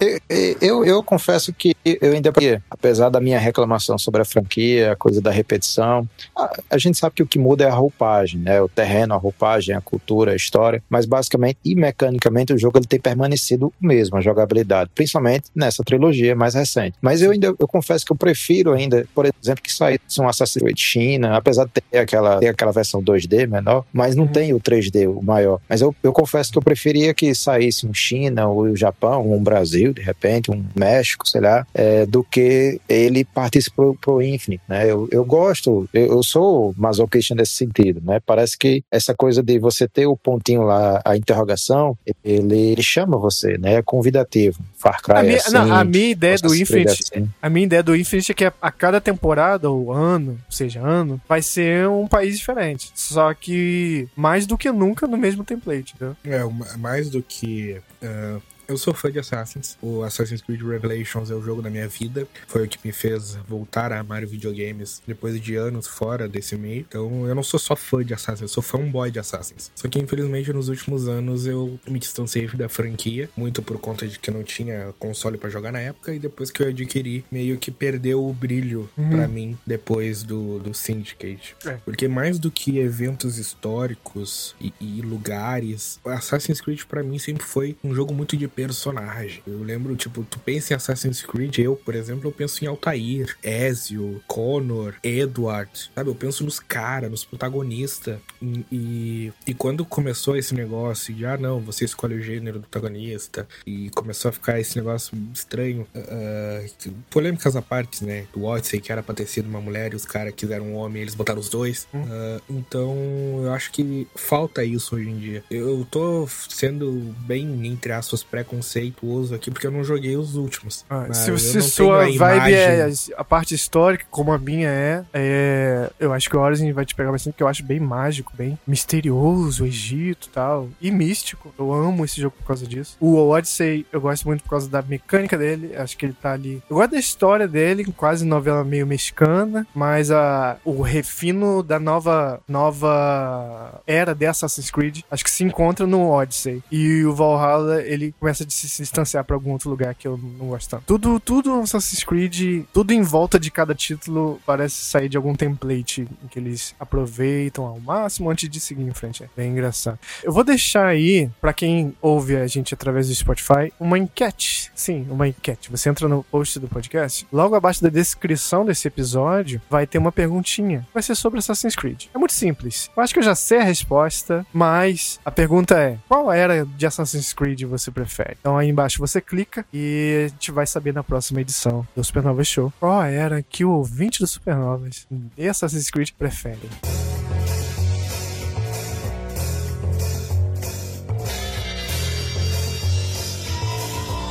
[0.00, 2.32] eu, eu, eu, confesso que eu ainda,
[2.70, 7.16] apesar da minha reclamação sobre a franquia, a coisa da repetição, a, a gente sabe
[7.16, 8.60] que o que muda é a roupagem, né?
[8.60, 12.86] O terreno, a roupagem, a cultura, a história, mas basicamente e mecanicamente o jogo ele
[12.86, 16.96] tem permanecido o mesmo, a jogabilidade, principalmente nessa trilogia mais recente.
[17.00, 20.62] Mas eu ainda, eu confesso que eu prefiro ainda, por exemplo, que saísse um Assassin's
[20.62, 24.32] Creed China, apesar de ter aquela, ter aquela versão 2D menor, mas não uhum.
[24.32, 25.60] tem o 3D, o maior.
[25.68, 29.42] Mas eu, eu confesso que eu preferia que saísse um China, ou o Japão, um
[29.42, 34.62] Brasil, de repente, um México, sei lá, é, do que ele partisse pro, pro Infinite,
[34.68, 34.90] né?
[34.90, 38.20] Eu, eu gosto, eu, eu sou masoquista nesse sentido, né?
[38.24, 43.16] Parece que essa coisa de você ter o pontinho lá, a interrogação, ele, ele chama
[43.16, 43.74] você, né?
[43.74, 44.62] É convidativo.
[44.76, 47.28] Far Cry a minha, assim, não, a minha ideia do Infinite, assim.
[47.40, 51.42] a minha ideia do Infinite é que a cada temporada ou ano, seja ano, vai
[51.42, 52.90] ser um país diferente.
[52.94, 56.16] Só que mais do que nunca no mesmo template, entendeu?
[56.24, 59.78] É, mais do que uh, eu sou fã de Assassins.
[59.80, 62.28] O Assassin's Creed Revelations é o jogo da minha vida.
[62.46, 66.84] Foi o que me fez voltar a amar videogames depois de anos fora desse meio.
[66.86, 69.72] Então eu não sou só fã de Assassins, eu sou fanboy de Assassins.
[69.74, 74.18] Só que infelizmente nos últimos anos eu me distanciei da franquia, muito por conta de
[74.18, 77.56] que eu não tinha console para jogar na época e depois que eu adquiri, meio
[77.56, 79.10] que perdeu o brilho uhum.
[79.10, 81.56] para mim depois do, do Syndicate.
[81.64, 81.78] É.
[81.84, 87.74] Porque mais do que eventos históricos e, e lugares, Assassin's Creed para mim sempre foi
[87.82, 89.40] um jogo muito de personagem.
[89.46, 93.36] Eu lembro, tipo, tu pensa em Assassin's Creed, eu, por exemplo, eu penso em Altair,
[93.40, 96.10] Ezio, Connor, Edward, sabe?
[96.10, 98.18] Eu penso nos caras, nos protagonistas.
[98.42, 102.66] E, e, e, quando começou esse negócio de, ah, não, você escolhe o gênero do
[102.66, 108.26] protagonista, e começou a ficar esse negócio estranho, uh, polêmicas à parte, né?
[108.32, 111.02] Do Odyssey, que era pra ter sido uma mulher, e os caras quiseram um homem,
[111.02, 111.86] eles botaram os dois.
[111.94, 112.96] Uh, então,
[113.44, 115.44] eu acho que falta isso hoje em dia.
[115.48, 120.84] Eu tô sendo bem, entre aspas, preconceituoso aqui, porque eu não joguei os últimos.
[120.88, 126.12] Ah, se, se sua vibe é a parte histórica, como a minha é, é eu
[126.12, 129.64] acho que o Horizon vai te pegar bastante, porque eu acho bem mágico, bem misterioso,
[129.64, 131.52] o Egito e tal, e místico.
[131.58, 132.96] Eu amo esse jogo por causa disso.
[133.00, 136.62] O Odyssey eu gosto muito por causa da mecânica dele, acho que ele tá ali.
[136.68, 142.40] Eu gosto da história dele, quase novela meio mexicana, mas a, o refino da nova,
[142.48, 146.62] nova era de Assassin's Creed, acho que se encontra no Odyssey.
[146.70, 150.48] E o Valhalla, ele começa a se distanciar para algum outro lugar que eu não
[150.48, 150.84] gosto tanto.
[150.84, 156.08] Tudo, tudo Assassin's Creed, tudo em volta de cada título parece sair de algum template
[156.22, 159.24] em que eles aproveitam ao máximo antes de seguir em frente.
[159.24, 159.98] É bem engraçado.
[160.22, 164.70] Eu vou deixar aí, para quem ouve a gente através do Spotify, uma enquete.
[164.74, 165.70] Sim, uma enquete.
[165.70, 170.12] Você entra no post do podcast, logo abaixo da descrição desse episódio vai ter uma
[170.12, 170.86] perguntinha.
[170.92, 172.06] Vai ser sobre Assassin's Creed.
[172.14, 172.90] É muito simples.
[172.96, 176.86] Eu acho que eu já sei a resposta, mas a pergunta é: qual era de
[176.86, 178.27] Assassin's Creed você prefere?
[178.38, 182.44] Então aí embaixo você clica e a gente vai saber na próxima edição do Supernova
[182.44, 186.68] Show qual era que o ouvinte do Supernovas e Assassin's Creed prefere.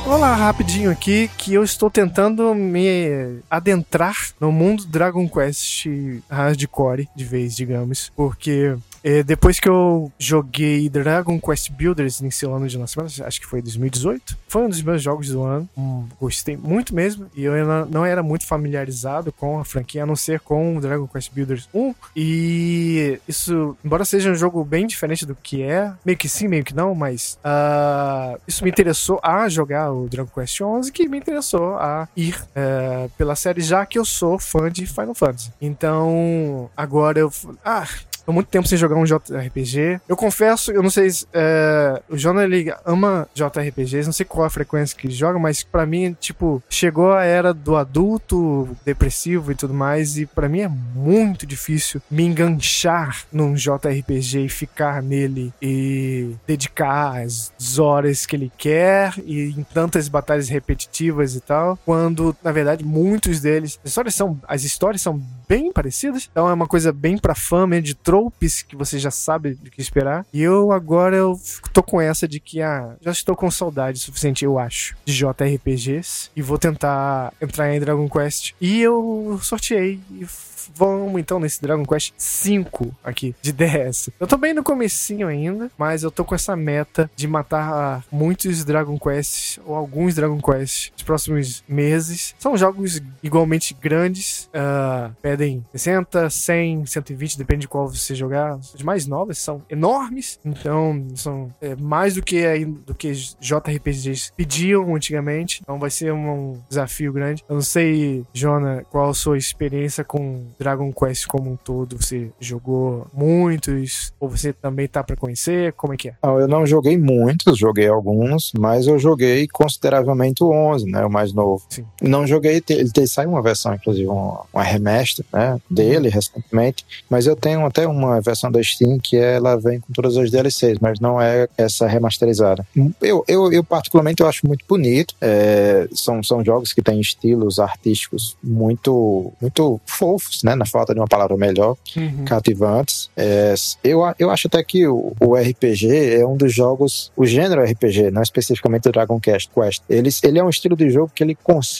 [0.08, 5.84] Vamos lá rapidinho aqui que eu estou tentando me adentrar no mundo Dragon Quest
[6.30, 12.54] hardcore de vez, digamos, porque é, depois que eu joguei Dragon Quest Builders em seu
[12.54, 15.68] ano de lançamento, acho que foi 2018, foi um dos meus jogos do ano.
[15.76, 17.26] Hum, gostei muito mesmo.
[17.34, 17.52] E eu
[17.86, 21.94] não era muito familiarizado com a franquia, a não ser com Dragon Quest Builders 1.
[22.16, 26.64] E isso, embora seja um jogo bem diferente do que é, meio que sim, meio
[26.64, 31.18] que não, mas uh, isso me interessou a jogar o Dragon Quest 11, que me
[31.18, 35.52] interessou a ir uh, pela série, já que eu sou fã de Final Fantasy.
[35.60, 37.32] Então, agora eu.
[37.64, 37.86] Ah,
[38.28, 40.02] Tô muito tempo sem jogar um JRPG.
[40.06, 44.44] Eu confesso, eu não sei se é, o Jonah ele ama JRPGs, não sei qual
[44.44, 49.50] a frequência que ele joga, mas para mim, tipo, chegou a era do adulto depressivo
[49.50, 55.02] e tudo mais, e para mim é muito difícil me enganchar num JRPG e ficar
[55.02, 61.78] nele e dedicar as horas que ele quer e em tantas batalhas repetitivas e tal,
[61.82, 66.52] quando na verdade muitos deles, as histórias são, as histórias são bem parecidas, então é
[66.52, 67.34] uma coisa bem pra
[67.66, 70.26] mesmo de tropes que você já sabe do que esperar.
[70.32, 71.38] E eu agora eu
[71.72, 76.30] tô com essa de que ah, já estou com saudade suficiente, eu acho, de JRPGs
[76.34, 78.54] e vou tentar entrar em Dragon Quest.
[78.60, 80.26] E eu sorteei e
[80.74, 84.10] vamos então nesse Dragon Quest 5 aqui de DS.
[84.18, 88.64] Eu tô bem no comecinho ainda, mas eu tô com essa meta de matar muitos
[88.64, 92.34] Dragon Quests ou alguns Dragon Quests nos próximos meses.
[92.38, 98.58] São jogos igualmente grandes, uh, pedem 60, 100, 120, depende de qual você jogar.
[98.74, 104.94] As mais novas são enormes, então são é, mais do que, do que JRPGs pediam
[104.94, 105.60] antigamente.
[105.62, 107.44] Então vai ser um desafio grande.
[107.48, 112.30] Eu não sei, Jona, qual a sua experiência com Dragon Quest como um todo, você
[112.40, 114.12] jogou muitos?
[114.18, 115.72] Ou você também tá para conhecer?
[115.74, 116.14] Como é que é?
[116.22, 121.04] Não, eu não joguei muitos, joguei alguns, mas eu joguei consideravelmente o 11, né?
[121.04, 121.64] O mais novo.
[121.68, 121.84] Sim.
[122.02, 125.60] Não joguei, ele tem, saiu uma versão, inclusive, uma, uma remaster, né?
[125.70, 130.16] Dele recentemente, mas eu tenho até uma versão da Steam que ela vem com todas
[130.16, 132.66] as DLCs, mas não é essa remasterizada.
[133.00, 135.14] Eu, eu, eu particularmente, eu acho muito bonito.
[135.20, 140.48] É, são, são jogos que têm estilos artísticos muito, muito fofos, né?
[140.48, 140.54] né?
[140.54, 142.24] Na falta de uma palavra melhor, uhum.
[142.24, 143.10] cativantes.
[143.16, 147.62] É, eu, eu acho até que o, o, RPG é um dos jogos, o gênero
[147.62, 151.22] RPG, não especificamente o Dragon Quest, Quest ele, ele é um estilo de jogo que
[151.22, 151.36] ele,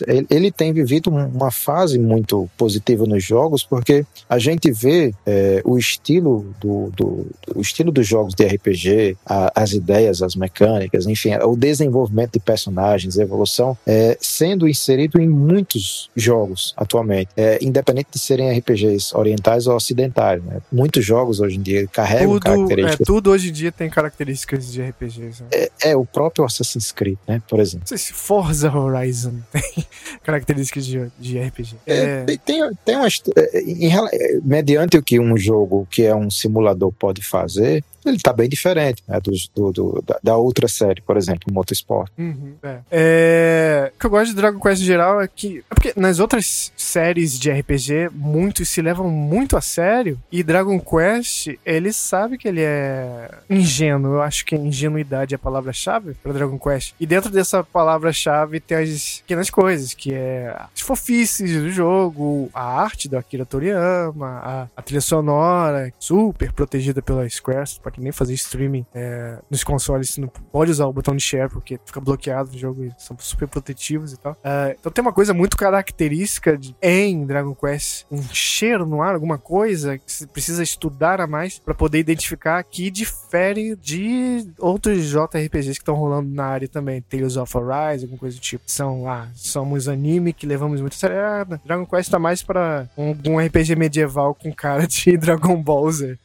[0.07, 5.63] ele, ele tem vivido uma fase muito positiva nos jogos, porque a gente vê é,
[5.65, 11.07] o estilo do, do, o estilo dos jogos de RPG, a, as ideias, as mecânicas,
[11.07, 17.59] enfim, o desenvolvimento de personagens, a evolução, é, sendo inserido em muitos jogos atualmente, é,
[17.63, 20.61] independente de serem RPGs orientais ou ocidentais, né?
[20.71, 23.07] Muitos jogos hoje em dia carregam Tudo, é, características.
[23.07, 25.43] tudo hoje em dia tem características de RPGs.
[25.43, 25.49] Né?
[25.53, 27.43] É, é, o próprio Assassin's Creed, né?
[27.49, 27.81] Por exemplo.
[27.81, 29.87] Não sei se Forza Horizon tem
[30.23, 31.77] características de, de RPG.
[31.87, 36.15] É, tem, tem, tem uma, é, em é, mediante o que um jogo que é
[36.15, 41.01] um simulador pode fazer, ele tá bem diferente né, dos- do, do- da, outra série,
[41.03, 42.11] por exemplo, Motorsport.
[42.19, 42.79] Uhum, é.
[42.91, 45.65] É, O que eu gosto de Dragon Quest em geral é que.
[45.71, 50.19] É porque nas outras séries de RPG, muitos se levam muito a sério.
[50.31, 54.15] E Dragon Quest, ele sabe que ele é ingênuo.
[54.15, 56.95] Eu acho que ingenuidade é a palavra-chave para Dragon Quest.
[56.99, 62.81] E dentro dessa palavra-chave tem as pequenas coisas, que é as fofices do jogo, a
[62.83, 67.69] arte do Akira Toriyama, a, a trilha sonora, super protegida pela Square.
[67.91, 71.49] Pode nem fazer streaming é, nos consoles, você não pode usar o botão de share
[71.51, 74.37] porque fica bloqueado no jogo e são super protetivos e tal.
[74.45, 79.15] Ah, então tem uma coisa muito característica de- em Dragon Quest, um cheiro no ar,
[79.15, 85.05] alguma coisa que você precisa estudar a mais pra poder identificar que difere de outros
[85.11, 87.01] JRPGs que estão rolando na área também.
[87.03, 88.65] Tales of Arise, alguma coisa do tipo.
[88.67, 91.17] São, ah, somos anime que levamos muito a sério.
[91.19, 95.91] Ah, Dragon Quest tá mais pra um, um RPG medieval com cara de Dragon Ball
[95.91, 96.19] Z.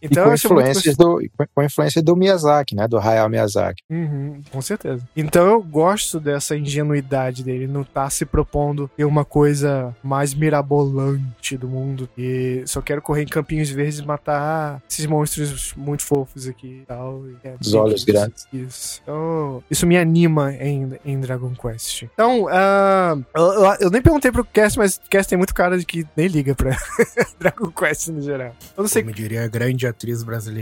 [0.00, 1.20] E então eu acho muito influências do,
[1.54, 2.86] com a influência do Miyazaki, né?
[2.88, 3.82] Do Hayao Miyazaki.
[3.90, 5.02] Uhum, com certeza.
[5.16, 11.56] Então eu gosto dessa ingenuidade dele, não tá se propondo ter uma coisa mais mirabolante
[11.56, 12.08] do mundo.
[12.16, 16.86] E só quero correr em campinhos verdes e matar esses monstros muito fofos aqui e
[16.86, 17.22] tal.
[17.26, 18.46] E é Os olhos isso, grandes.
[18.52, 19.00] Isso.
[19.02, 22.02] Então, isso me anima em, em Dragon Quest.
[22.14, 25.78] Então, ah, eu, eu- eu nem perguntei pro Cast, mas o Cast tem muito cara
[25.78, 26.76] de que nem liga pra
[27.38, 28.54] Dragon Quest no geral.
[28.76, 30.53] Eu não sei, Como diria a grande atriz brasileira,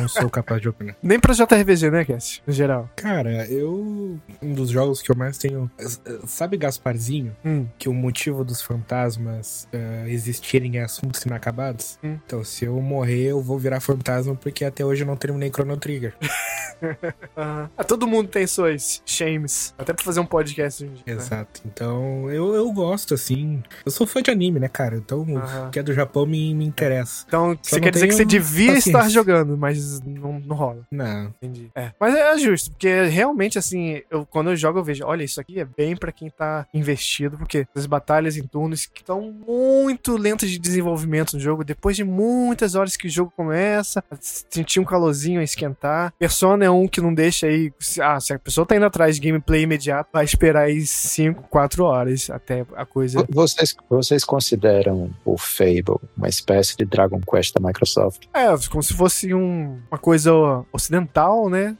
[0.00, 0.96] não sou capaz de opinar.
[1.02, 2.42] nem pra JRPG, né, Cast?
[2.46, 2.88] No geral.
[2.96, 4.18] Cara, eu.
[4.42, 5.70] Um dos jogos que eu mais tenho.
[6.26, 7.34] Sabe Gasparzinho?
[7.44, 7.66] Hum.
[7.78, 11.98] Que o motivo dos fantasmas eh, existirem é assuntos inacabados?
[12.02, 12.16] Hum.
[12.24, 15.76] Então, se eu morrer, eu vou virar fantasma porque até hoje eu não terminei Chrono
[15.76, 16.14] Trigger.
[17.36, 17.70] Aham.
[17.76, 19.74] Ah, todo mundo tem suas shames.
[19.78, 21.12] Até pra fazer um podcast hoje né?
[21.14, 21.62] Exato.
[21.64, 23.62] Então, eu, eu gosto, assim.
[23.84, 24.96] Eu sou fã de anime, né, cara?
[24.96, 25.68] Então, Aham.
[25.68, 27.24] o que é do Japão me, me interessa.
[27.26, 28.90] Então, Só você quer dizer que você devia paciência.
[28.90, 30.86] estar jogando, mas não, não rola.
[30.90, 31.34] Não.
[31.42, 31.70] Entendi.
[31.74, 31.92] É.
[31.98, 35.60] Mas é justo, porque realmente, assim, eu, quando eu jogo, eu vejo, olha, isso aqui
[35.60, 40.50] é bem pra quem tá investido, porque as batalhas em turnos que estão muito lentas
[40.50, 45.40] de desenvolvimento no jogo, depois de muitas horas que o jogo começa, sentir um calorzinho
[45.40, 46.12] a esquentar.
[46.18, 47.72] Persona é um que não deixa aí.
[48.00, 51.84] Ah, se a pessoa tá indo atrás de gameplay imediato, vai esperar aí 5, 4
[51.84, 53.24] horas até a coisa.
[53.28, 58.24] Vocês, vocês consideram o Fable uma espécie de Dragon Quest da Microsoft?
[58.34, 60.32] É, como se fosse um- uma coisa
[60.72, 61.76] ocidental, né?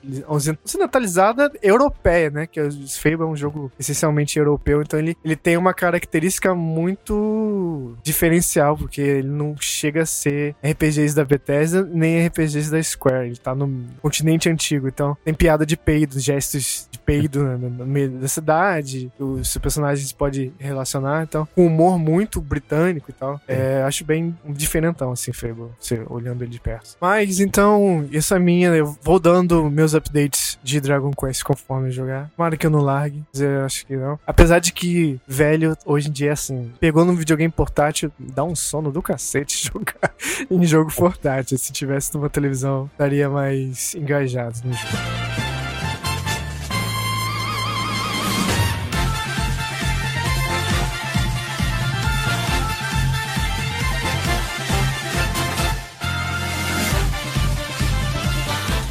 [0.65, 2.47] Ocidentalizada europeia, né?
[2.47, 7.97] Que o Fable é um jogo essencialmente europeu, então ele, ele tem uma característica muito
[8.03, 13.27] diferencial, porque ele não chega a ser RPGs da Bethesda nem RPGs da Square.
[13.29, 18.27] Ele tá no continente antigo, então tem piada de peido, gestos peido no, meio da
[18.27, 23.40] cidade, os personagens podem relacionar, então, com humor muito britânico e tal.
[23.47, 26.97] É, acho bem diferentão, assim, Fable, você olhando ele de perto.
[27.01, 31.92] Mas, então, isso é minha, eu vou dando meus updates de Dragon Quest conforme eu
[31.92, 32.31] jogar.
[32.37, 34.19] Tomara que eu não largue, mas eu acho que não.
[34.27, 38.57] Apesar de que, velho, hoje em dia é assim, pegou no videogame portátil, dá um
[38.57, 40.12] sono do cacete jogar
[40.51, 41.57] em jogo portátil.
[41.57, 45.56] Se tivesse numa televisão, estaria mais engajado no jogo.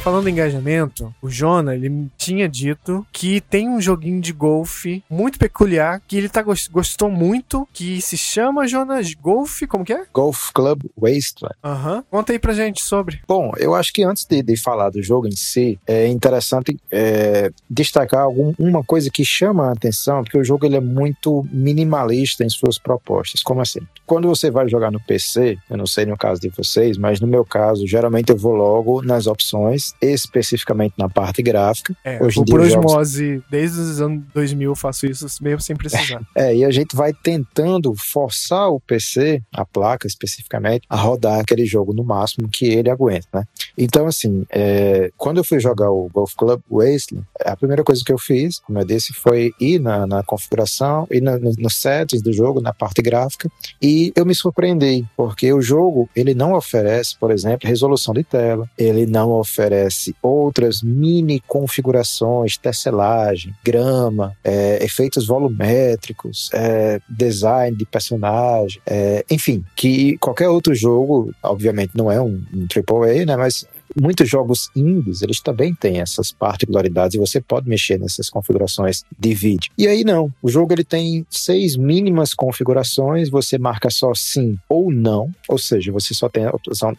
[0.06, 5.36] Falando em engajamento, o Jonah, ele tinha dito que tem um joguinho de golfe muito
[5.36, 10.04] peculiar, que ele tá gos- gostou muito, que se chama, Jonas, Golfe, como que é?
[10.14, 11.56] Golf Club Wasteland.
[11.64, 12.04] Aham.
[12.08, 13.18] Conta aí pra gente sobre.
[13.26, 17.50] Bom, eu acho que antes de, de falar do jogo em si, é interessante é,
[17.68, 22.44] destacar algum, uma coisa que chama a atenção, porque o jogo ele é muito minimalista
[22.44, 23.42] em suas propostas.
[23.42, 23.80] Como assim?
[24.06, 27.26] Quando você vai jogar no PC, eu não sei no caso de vocês, mas no
[27.26, 31.96] meu caso, geralmente eu vou logo nas opções, especificamente na parte gráfica.
[32.04, 32.92] É, Hoje em dia por os jogos-
[33.50, 36.20] desde os anos 2000 eu faço isso mesmo sem precisar.
[36.36, 41.64] É, e a gente vai tentando forçar o PC, a placa especificamente, a rodar aquele
[41.64, 43.44] jogo no máximo que ele aguenta, né?
[43.76, 48.12] Então, assim, é, quando eu fui jogar o Golf Club Wasteland, a primeira coisa que
[48.12, 52.32] eu fiz, como eu disse, foi ir na, na configuração, ir no, no settings do
[52.32, 57.30] jogo, na parte gráfica, e eu me surpreendi, porque o jogo, ele não oferece, por
[57.30, 66.50] exemplo, resolução de tela, ele não oferece outras mini configurações, tesselagem, grama, é, efeitos volumétricos,
[66.52, 72.66] é, design de personagem, é, enfim, que qualquer outro jogo, obviamente não é um, um
[72.66, 73.65] AAA, né, mas
[74.00, 79.34] muitos jogos indies, eles também têm essas particularidades e você pode mexer nessas configurações de
[79.34, 79.70] vídeo.
[79.76, 84.92] E aí não, o jogo ele tem seis mínimas configurações, você marca só sim ou
[84.92, 86.52] não, ou seja, você só tem a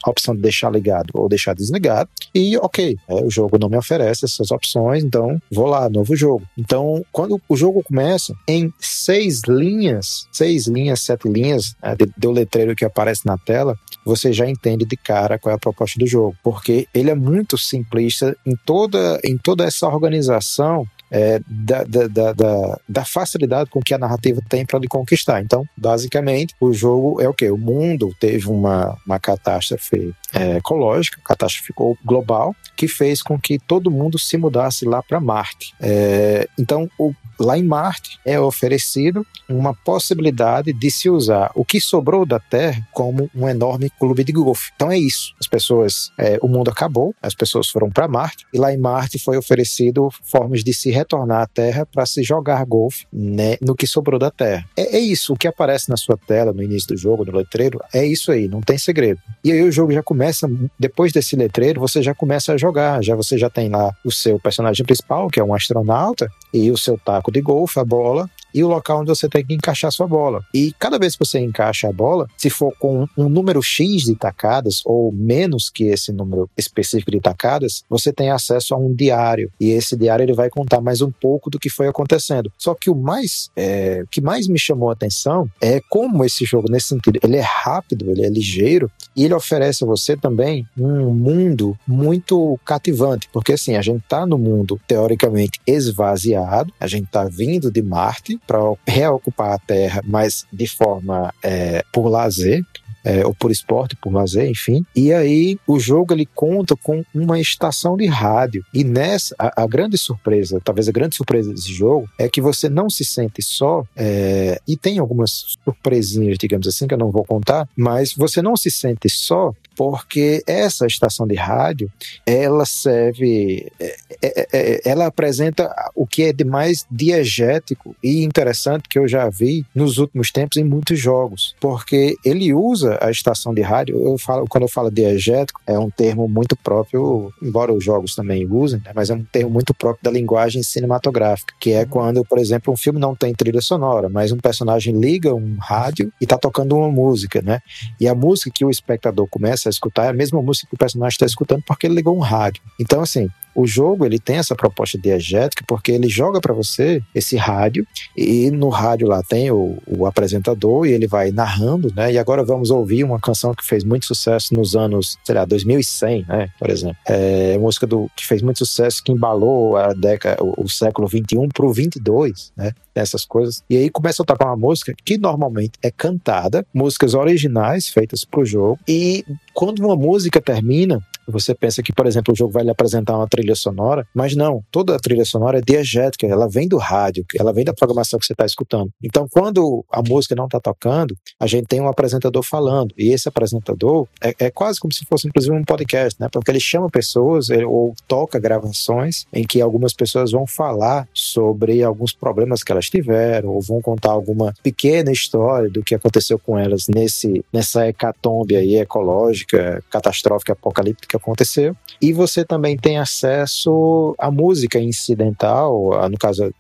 [0.10, 4.26] opção, de deixar ligado ou deixar desligado e ok, é, o jogo não me oferece
[4.26, 6.44] essas opções, então vou lá, novo jogo.
[6.58, 12.76] Então, quando o jogo começa em seis linhas, seis linhas, sete linhas né, do letreiro
[12.76, 16.36] que aparece na tela, você já entende de cara qual é a proposta do jogo,
[16.44, 22.80] porque ele é muito simplista em toda, em toda essa organização é, da, da, da,
[22.88, 25.42] da, facilidade com que a narrativa tem para lhe conquistar.
[25.42, 27.50] Então, basicamente, o jogo é o que?
[27.50, 33.92] O mundo teve uma, uma catástrofe é, ecológica, catástrofe global, que fez com que todo
[33.92, 35.74] mundo se mudasse lá para Marte.
[35.80, 41.80] É, então, o, lá em Marte é oferecido uma possibilidade de se usar o que
[41.80, 44.72] sobrou da Terra como um enorme clube de golfe.
[44.76, 45.34] Então é isso.
[45.40, 49.20] As pessoas, é, o mundo acabou, as pessoas foram para Marte e lá em Marte
[49.20, 53.88] foi oferecido formas de se retornar à Terra para se jogar golfe né, no que
[53.88, 54.66] sobrou da Terra.
[54.76, 55.34] É, é, isso.
[55.34, 58.48] O que aparece na sua tela no início do jogo, no letreiro, é isso aí.
[58.48, 59.20] Não tem segredo.
[59.44, 63.04] E aí o jogo já começa depois desse letreiro, você já começa a jogar.
[63.04, 66.78] Já você já tem lá o seu personagem principal, que é um astronauta, e o
[66.78, 70.08] seu taco de golfe, a bola, e o local onde você tem que encaixar sua
[70.08, 70.44] bola.
[70.52, 74.16] E cada vez que você encaixa a bola, se for com um número X de
[74.16, 79.52] tacadas ou menos que esse número específico de tacadas, você tem acesso a um diário.
[79.60, 82.52] E esse diário ele vai contar mais um pouco do que foi acontecendo.
[82.58, 86.72] Só que o mais é, que mais me chamou a atenção é como esse jogo,
[86.72, 91.14] nesse sentido, ele é rápido, ele é ligeiro e ele oferece a você também um
[91.14, 93.30] mundo muito cativante.
[93.32, 98.40] Porque assim, a gente tá no mundo teoricamente esvaziado, a gente tá vindo de Marte,
[98.48, 102.64] para reocupar a terra, mas de forma é, por lazer
[103.08, 104.86] é, ou por esporte, por lazer, enfim.
[104.94, 108.66] E aí o jogo ele conta com uma estação de rádio.
[108.74, 112.68] E nessa, a, a grande surpresa, talvez a grande surpresa desse jogo, é que você
[112.68, 117.24] não se sente só, é, e tem algumas surpresinhas, digamos assim, que eu não vou
[117.24, 121.90] contar, mas você não se sente só porque essa estação de rádio
[122.26, 128.90] ela serve, é, é, é, ela apresenta o que é de mais diegético e interessante
[128.90, 133.54] que eu já vi nos últimos tempos em muitos jogos, porque ele usa a estação
[133.54, 137.84] de rádio, eu falo, quando eu falo diegético, é um termo muito próprio, embora os
[137.84, 141.86] jogos também usem, né, mas é um termo muito próprio da linguagem cinematográfica, que é
[141.86, 146.12] quando, por exemplo, um filme não tem trilha sonora, mas um personagem liga um rádio
[146.20, 147.60] e está tocando uma música, né?
[148.00, 150.78] E a música que o espectador começa a escutar é a mesma música que o
[150.78, 152.62] personagem está escutando porque ele ligou um rádio.
[152.80, 157.36] Então, assim, o jogo ele tem essa proposta diegética porque ele joga para você esse
[157.36, 162.14] rádio e no rádio lá tem o, o, apresentador e ele vai narrando, né?
[162.14, 166.26] E agora vamos ouvir uma canção que fez muito sucesso nos anos, sei lá, 2100,
[166.28, 166.50] né?
[166.60, 170.70] Por exemplo, é música do que fez muito sucesso que embalou a década, o, o
[170.70, 172.74] século 21 pro 22, né?
[172.94, 173.64] Essas coisas.
[173.68, 178.46] E aí começa a tocar uma música que normalmente é cantada, músicas originais feitas pro
[178.46, 178.80] jogo.
[178.88, 183.18] E quando uma música termina, você pensa que, por exemplo, o jogo vai lhe apresentar
[183.18, 187.26] uma trilha sonora, mas não, toda a trilha sonora é diegética, ela vem do rádio,
[187.40, 188.90] ela vem da programação que você está escutando.
[189.04, 193.28] Então, quando a música não está tocando, a gente tem um apresentador falando, e esse
[193.28, 196.28] apresentador é, é, quase como se fosse, inclusive, um podcast, né?
[196.32, 201.84] Porque ele chama pessoas ele, ou toca gravações em que algumas pessoas vão falar sobre
[201.84, 206.58] alguns problemas que elas tiveram, ou vão contar alguma pequena história do que aconteceu com
[206.58, 211.76] elas nesse, nessa hecatombe aí ecológica, catastrófica, apocalíptica aconteceu.
[212.02, 216.54] E você também tem acesso à música incidental, no caso,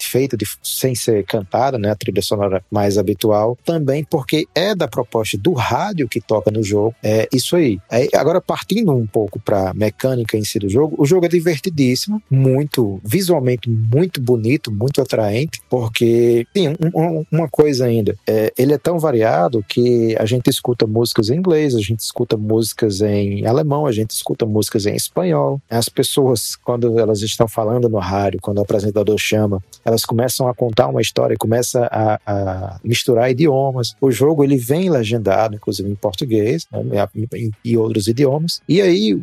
[0.00, 5.36] feita sem ser cantada, né, a trilha sonora mais habitual, também porque é da proposta
[5.36, 6.94] do rádio que toca no jogo.
[7.02, 7.78] É isso aí.
[7.90, 12.22] É, agora, partindo um pouco para mecânica em si do jogo, o jogo é divertidíssimo,
[12.30, 18.78] muito, visualmente muito bonito, muito atraente, porque tem um, uma coisa ainda, é, ele é
[18.78, 23.86] tão variado que a gente escuta músicas em inglês, a gente escuta músicas em alemão,
[23.88, 25.60] a gente escuta músicas em espanhol.
[25.68, 30.54] As pessoas, quando elas estão falando no rádio, quando o apresentador chama, elas começam a
[30.54, 33.94] contar uma história começa a, a misturar idiomas.
[34.00, 37.08] O jogo ele vem legendado, inclusive em português né,
[37.64, 38.60] e outros idiomas.
[38.68, 39.18] E aí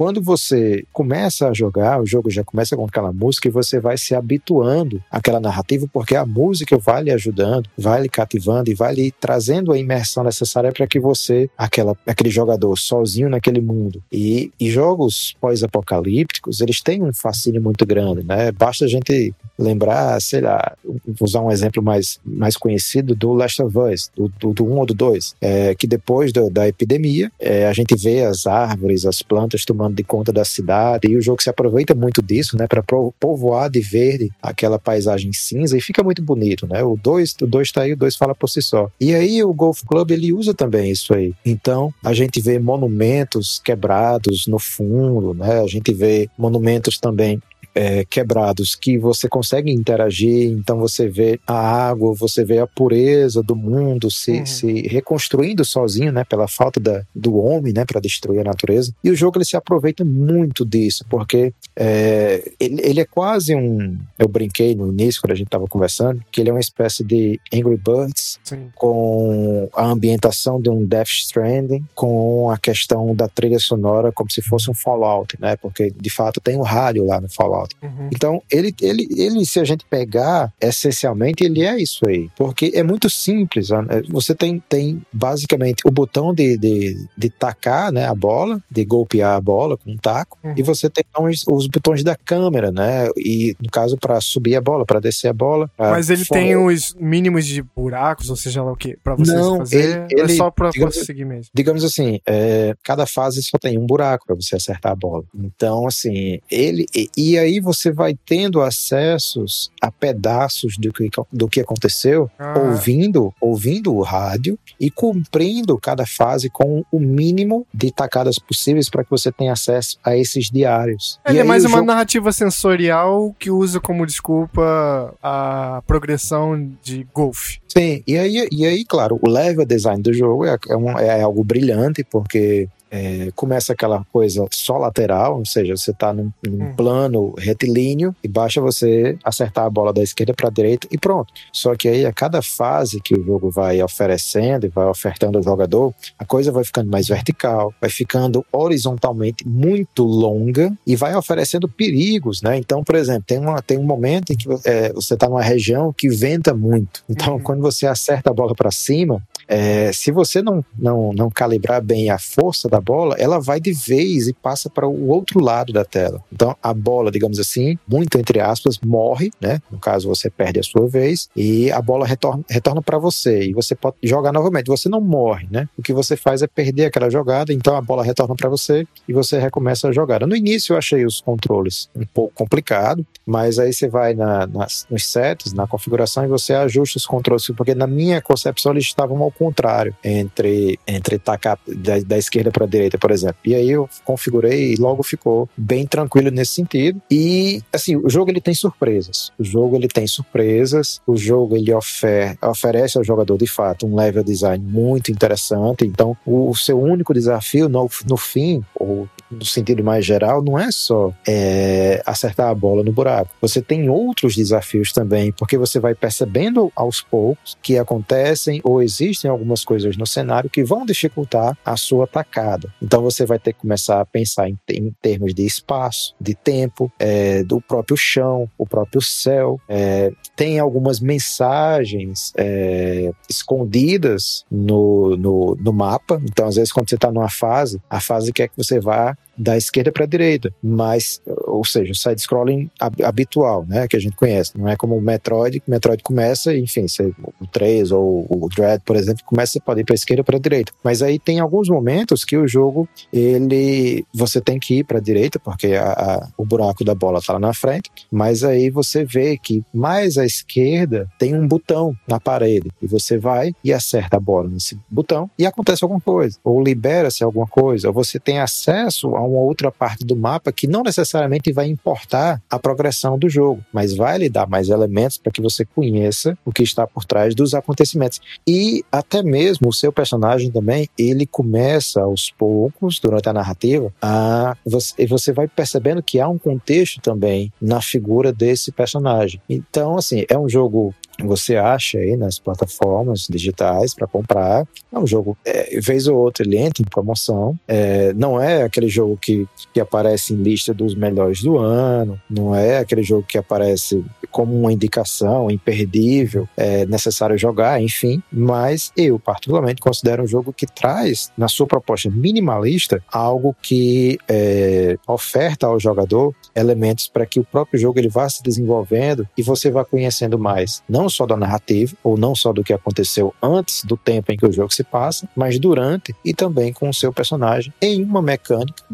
[0.00, 3.98] quando você começa a jogar, o jogo já começa com aquela música e você vai
[3.98, 8.94] se habituando àquela narrativa, porque a música vai lhe ajudando, vai lhe cativando e vai
[8.94, 14.02] lhe trazendo a imersão necessária para que você, aquela, aquele jogador sozinho naquele mundo.
[14.10, 18.50] E, e jogos pós-apocalípticos, eles têm um fascínio muito grande, né?
[18.52, 20.74] Basta a gente lembrar, sei lá,
[21.20, 24.86] usar um exemplo mais, mais conhecido do Last of Us, do, do, do 1 ou
[24.86, 29.20] do 2, é, que depois do, da epidemia, é, a gente vê as árvores, as
[29.20, 32.82] plantas tomando de conta da cidade, e o jogo se aproveita muito disso, né, para
[33.18, 36.82] povoar de verde aquela paisagem cinza, e fica muito bonito, né?
[36.82, 38.90] O 2 o dois tá aí, o 2 fala por si só.
[39.00, 41.32] E aí o Golf Club, ele usa também isso aí.
[41.44, 45.60] Então, a gente vê monumentos quebrados no fundo, né?
[45.60, 47.40] A gente vê monumentos também
[47.74, 53.42] é, quebrados que você consegue interagir, então você vê a água, você vê a pureza
[53.42, 54.46] do mundo se, uhum.
[54.46, 58.92] se reconstruindo sozinho, né, pela falta da, do homem, né, para destruir a natureza.
[59.02, 63.98] E o jogo ele se aproveita muito disso, porque é, ele, ele, é quase um.
[64.18, 67.40] Eu brinquei no início, quando a gente estava conversando, que ele é uma espécie de
[67.52, 68.70] Angry Birds Sim.
[68.74, 74.42] com a ambientação de um Death Stranding, com a questão da trilha sonora como se
[74.42, 77.59] fosse um Fallout, né, porque de fato tem um rádio lá no Fallout.
[77.82, 78.08] Uhum.
[78.12, 82.28] Então, ele, ele, ele, se a gente pegar, essencialmente, ele é isso aí.
[82.36, 83.70] Porque é muito simples.
[83.70, 84.02] Né?
[84.08, 89.36] Você tem, tem basicamente o botão de, de, de tacar né, a bola, de golpear
[89.36, 90.54] a bola com um taco, uhum.
[90.56, 93.08] e você tem os, os, botões da câmera, né?
[93.16, 95.70] E no caso, para subir a bola, para descer a bola.
[95.78, 99.58] Mas ele tem os mínimos de buracos, ou seja lá o que, para você Não,
[99.58, 100.06] fazer?
[100.10, 101.50] Ele, ele, é só para conseguir mesmo.
[101.54, 105.24] Digamos assim, é, cada fase só tem um buraco para você acertar a bola.
[105.34, 106.86] Então, assim, ele.
[106.94, 112.30] E, e aí aí você vai tendo acessos a pedaços do que, do que aconteceu,
[112.38, 112.54] ah.
[112.58, 119.04] ouvindo, ouvindo o rádio e cumprindo cada fase com o mínimo de tacadas possíveis para
[119.04, 121.20] que você tenha acesso a esses diários.
[121.26, 121.86] Ele é mais uma jogo...
[121.86, 127.60] narrativa sensorial que usa como desculpa a progressão de golfe.
[127.68, 131.22] Sim, e aí, e aí, claro, o level design do jogo é, é, um, é
[131.22, 136.64] algo brilhante, porque é, começa aquela coisa só lateral, ou seja, você está num, num
[136.64, 136.74] hum.
[136.76, 141.32] plano retilíneo e basta você acertar a bola da esquerda para a direita e pronto.
[141.52, 145.44] Só que aí a cada fase que o jogo vai oferecendo e vai ofertando ao
[145.44, 151.68] jogador, a coisa vai ficando mais vertical, vai ficando horizontalmente muito longa e vai oferecendo
[151.68, 152.56] perigos, né?
[152.56, 155.92] Então, por exemplo, tem, uma, tem um momento em que é, você está numa região
[155.92, 157.02] que venta muito.
[157.08, 157.40] Então, uhum.
[157.40, 162.08] quando você acerta a bola para cima, é, se você não, não, não calibrar bem
[162.08, 165.84] a força da bola, ela vai de vez e passa para o outro lado da
[165.84, 166.22] tela.
[166.32, 169.60] Então a bola, digamos assim, muito entre aspas, morre, né?
[169.68, 173.52] No caso você perde a sua vez e a bola retorna, retorna para você e
[173.52, 174.68] você pode jogar novamente.
[174.68, 175.68] Você não morre, né?
[175.76, 179.12] O que você faz é perder aquela jogada, então a bola retorna para você e
[179.12, 180.28] você recomeça a jogada.
[180.28, 184.86] No início eu achei os controles um pouco complicado, mas aí você vai na, nas,
[184.88, 189.20] nos sets, na configuração e você ajusta os controles, porque na minha concepção eles estavam
[189.20, 193.38] ao contrário entre, entre tacar da, da esquerda para a direita, por exemplo.
[193.42, 197.00] E aí eu configurei e logo ficou bem tranquilo nesse sentido.
[197.10, 199.32] E assim, o jogo ele tem surpresas.
[199.38, 201.00] O jogo ele tem surpresas.
[201.06, 205.86] O jogo ele ofer oferece ao jogador de fato um level design muito interessante.
[205.86, 210.58] Então, o, o seu único desafio no, no fim, ou no sentido mais geral, não
[210.58, 213.30] é só é, acertar a bola no buraco.
[213.40, 219.30] Você tem outros desafios também, porque você vai percebendo aos poucos que acontecem ou existem
[219.30, 222.72] algumas coisas no cenário que vão dificultar a sua atacada.
[222.82, 226.90] Então você vai ter que começar a pensar em, em termos de espaço, de tempo,
[226.98, 229.60] é, do próprio chão, o próprio céu.
[229.68, 236.20] É, tem algumas mensagens é, escondidas no, no, no mapa.
[236.24, 239.56] Então, às vezes, quando você está numa fase, a fase quer que você vá da
[239.56, 242.70] esquerda para a direita, mas, ou seja, o side-scrolling
[243.02, 244.56] habitual, né, que a gente conhece.
[244.56, 248.48] Não é como o Metroid, que o Metroid começa, enfim, você, o 3 ou o
[248.48, 250.72] Dread, por exemplo, começa, você pode ir para esquerda ou para direita.
[250.82, 255.02] Mas aí tem alguns momentos que o jogo, ele, você tem que ir para a
[255.02, 259.04] direita, porque a, a, o buraco da bola está lá na frente, mas aí você
[259.04, 264.16] vê que mais à esquerda tem um botão na parede, e você vai e acerta
[264.16, 268.38] a bola nesse botão e acontece alguma coisa, ou libera-se alguma coisa, ou você tem
[268.38, 273.18] acesso a um uma outra parte do mapa que não necessariamente vai importar a progressão
[273.18, 276.86] do jogo, mas vai lhe dar mais elementos para que você conheça o que está
[276.86, 278.20] por trás dos acontecimentos.
[278.46, 284.56] E até mesmo o seu personagem também, ele começa aos poucos, durante a narrativa, a
[284.64, 289.40] você, você vai percebendo que há um contexto também na figura desse personagem.
[289.48, 290.94] Então, assim, é um jogo
[291.26, 294.66] você acha aí nas plataformas digitais para comprar.
[294.92, 297.58] É um jogo, é, vez ou outra ele entra em promoção.
[297.66, 302.20] É, não é aquele jogo jogo que, que aparece em lista dos melhores do ano,
[302.28, 308.22] não é aquele jogo que aparece como uma indicação imperdível, é necessário jogar, enfim.
[308.32, 314.96] Mas eu, particularmente, considero um jogo que traz, na sua proposta minimalista, algo que é,
[315.06, 319.70] oferta ao jogador elementos para que o próprio jogo ele vá se desenvolvendo e você
[319.70, 323.96] vá conhecendo mais, não só da narrativa, ou não só do que aconteceu antes do
[323.96, 327.72] tempo em que o jogo se passa, mas durante e também com o seu personagem
[327.80, 328.84] em uma mecânica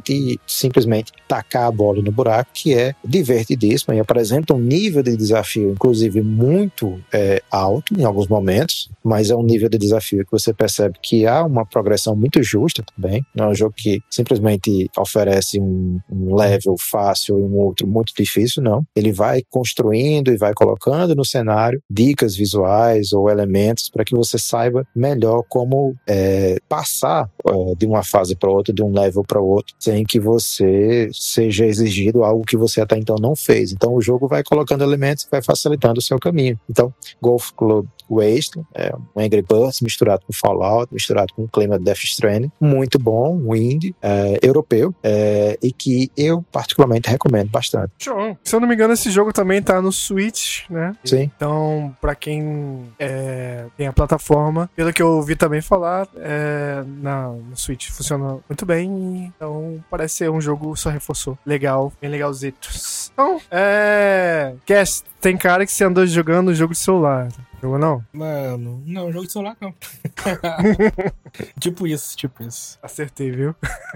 [0.47, 5.71] simplesmente tacar a bola no buraco, que é divertidíssima e apresenta um nível de desafio,
[5.71, 10.53] inclusive, muito é, alto em alguns momentos, mas é um nível de desafio que você
[10.53, 13.25] percebe que há uma progressão muito justa também.
[13.35, 18.13] Não é um jogo que simplesmente oferece um, um level fácil e um outro muito
[18.17, 18.85] difícil, não.
[18.95, 24.39] Ele vai construindo e vai colocando no cenário dicas visuais ou elementos para que você
[24.39, 29.41] saiba melhor como é, passar é, de uma fase para outra, de um level para
[29.41, 33.73] outro, sem que você seja exigido algo que você até então não fez.
[33.73, 36.59] Então o jogo vai colocando elementos vai facilitando o seu caminho.
[36.69, 41.79] Então, Golf Club Wasteland, é um Angry Birds misturado com Fallout, misturado com o clima
[41.79, 47.51] de Death Stranding, muito bom, um indie é, europeu, é, e que eu particularmente recomendo
[47.51, 47.93] bastante.
[47.99, 48.37] Show.
[48.43, 50.95] Se eu não me engano, esse jogo também tá no Switch, né?
[51.05, 51.31] Sim.
[51.37, 57.29] Então, pra quem é, tem a plataforma, pelo que eu ouvi também falar, é, na,
[57.29, 61.39] no Switch funciona muito bem, então parece ser um jogo só reforçou.
[61.45, 63.11] Legal, bem legalzitos.
[63.13, 64.55] Então, é...
[64.65, 67.27] Cast, tem cara que você andou jogando jogo de celular.
[67.61, 68.05] Jogou não?
[68.12, 69.74] Mano, não, jogo de celular não.
[71.59, 72.79] tipo isso, tipo isso.
[72.83, 73.51] Acertei, viu?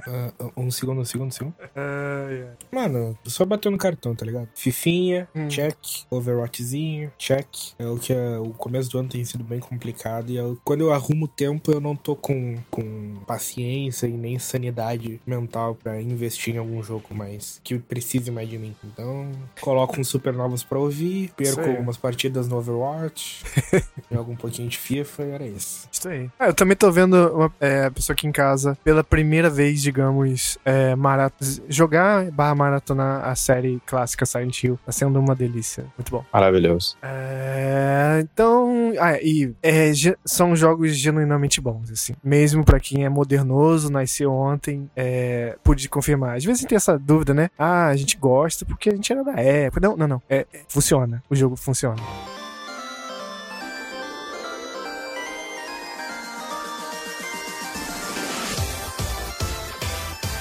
[0.09, 1.55] Uh, um segundo, um segundo, um segundo.
[1.77, 2.53] Uh, yeah.
[2.73, 4.49] Mano, só bateu no cartão, tá ligado?
[4.55, 5.47] Fifinha, Hum.
[5.49, 5.77] check.
[6.11, 7.47] Overwatchzinho, check.
[7.79, 10.31] É o que é, o começo do ano tem sido bem complicado.
[10.31, 14.39] E eu- quando eu arrumo o tempo, eu não tô com, com paciência e nem
[14.39, 18.75] sanidade mental pra investir em algum jogo mais que precise mais de mim.
[18.83, 21.71] Então, coloco uns supernovas pra ouvir, perco aí.
[21.71, 23.45] algumas partidas no Overwatch,
[24.11, 25.89] jogo um pouquinho de FIFA e era isso.
[25.91, 26.31] Isso aí.
[26.39, 30.59] Ah, eu também tô vendo uma é, pessoa aqui em casa pela primeira vez, digamos,
[30.65, 31.33] é, marat
[31.69, 34.79] jogar barra maratona a série clássica Silent Hill.
[34.85, 35.85] Tá sendo uma delícia.
[35.97, 36.25] Muito bom.
[36.33, 36.97] Maravilhoso.
[37.03, 39.91] É, então, ah, e é,
[40.25, 42.15] são jogos genuinamente bons, assim.
[42.23, 46.37] Mesmo pra quem é modernoso, nasceu ontem, é, pude confirmar.
[46.37, 47.51] Às vezes tem essa dúvida, né?
[47.59, 49.87] Ah, a gente gosta porque a gente era da época.
[49.87, 50.23] Não, não, não.
[50.29, 50.61] É, é,
[51.11, 51.23] funciona.
[51.29, 52.03] O jogo funciona.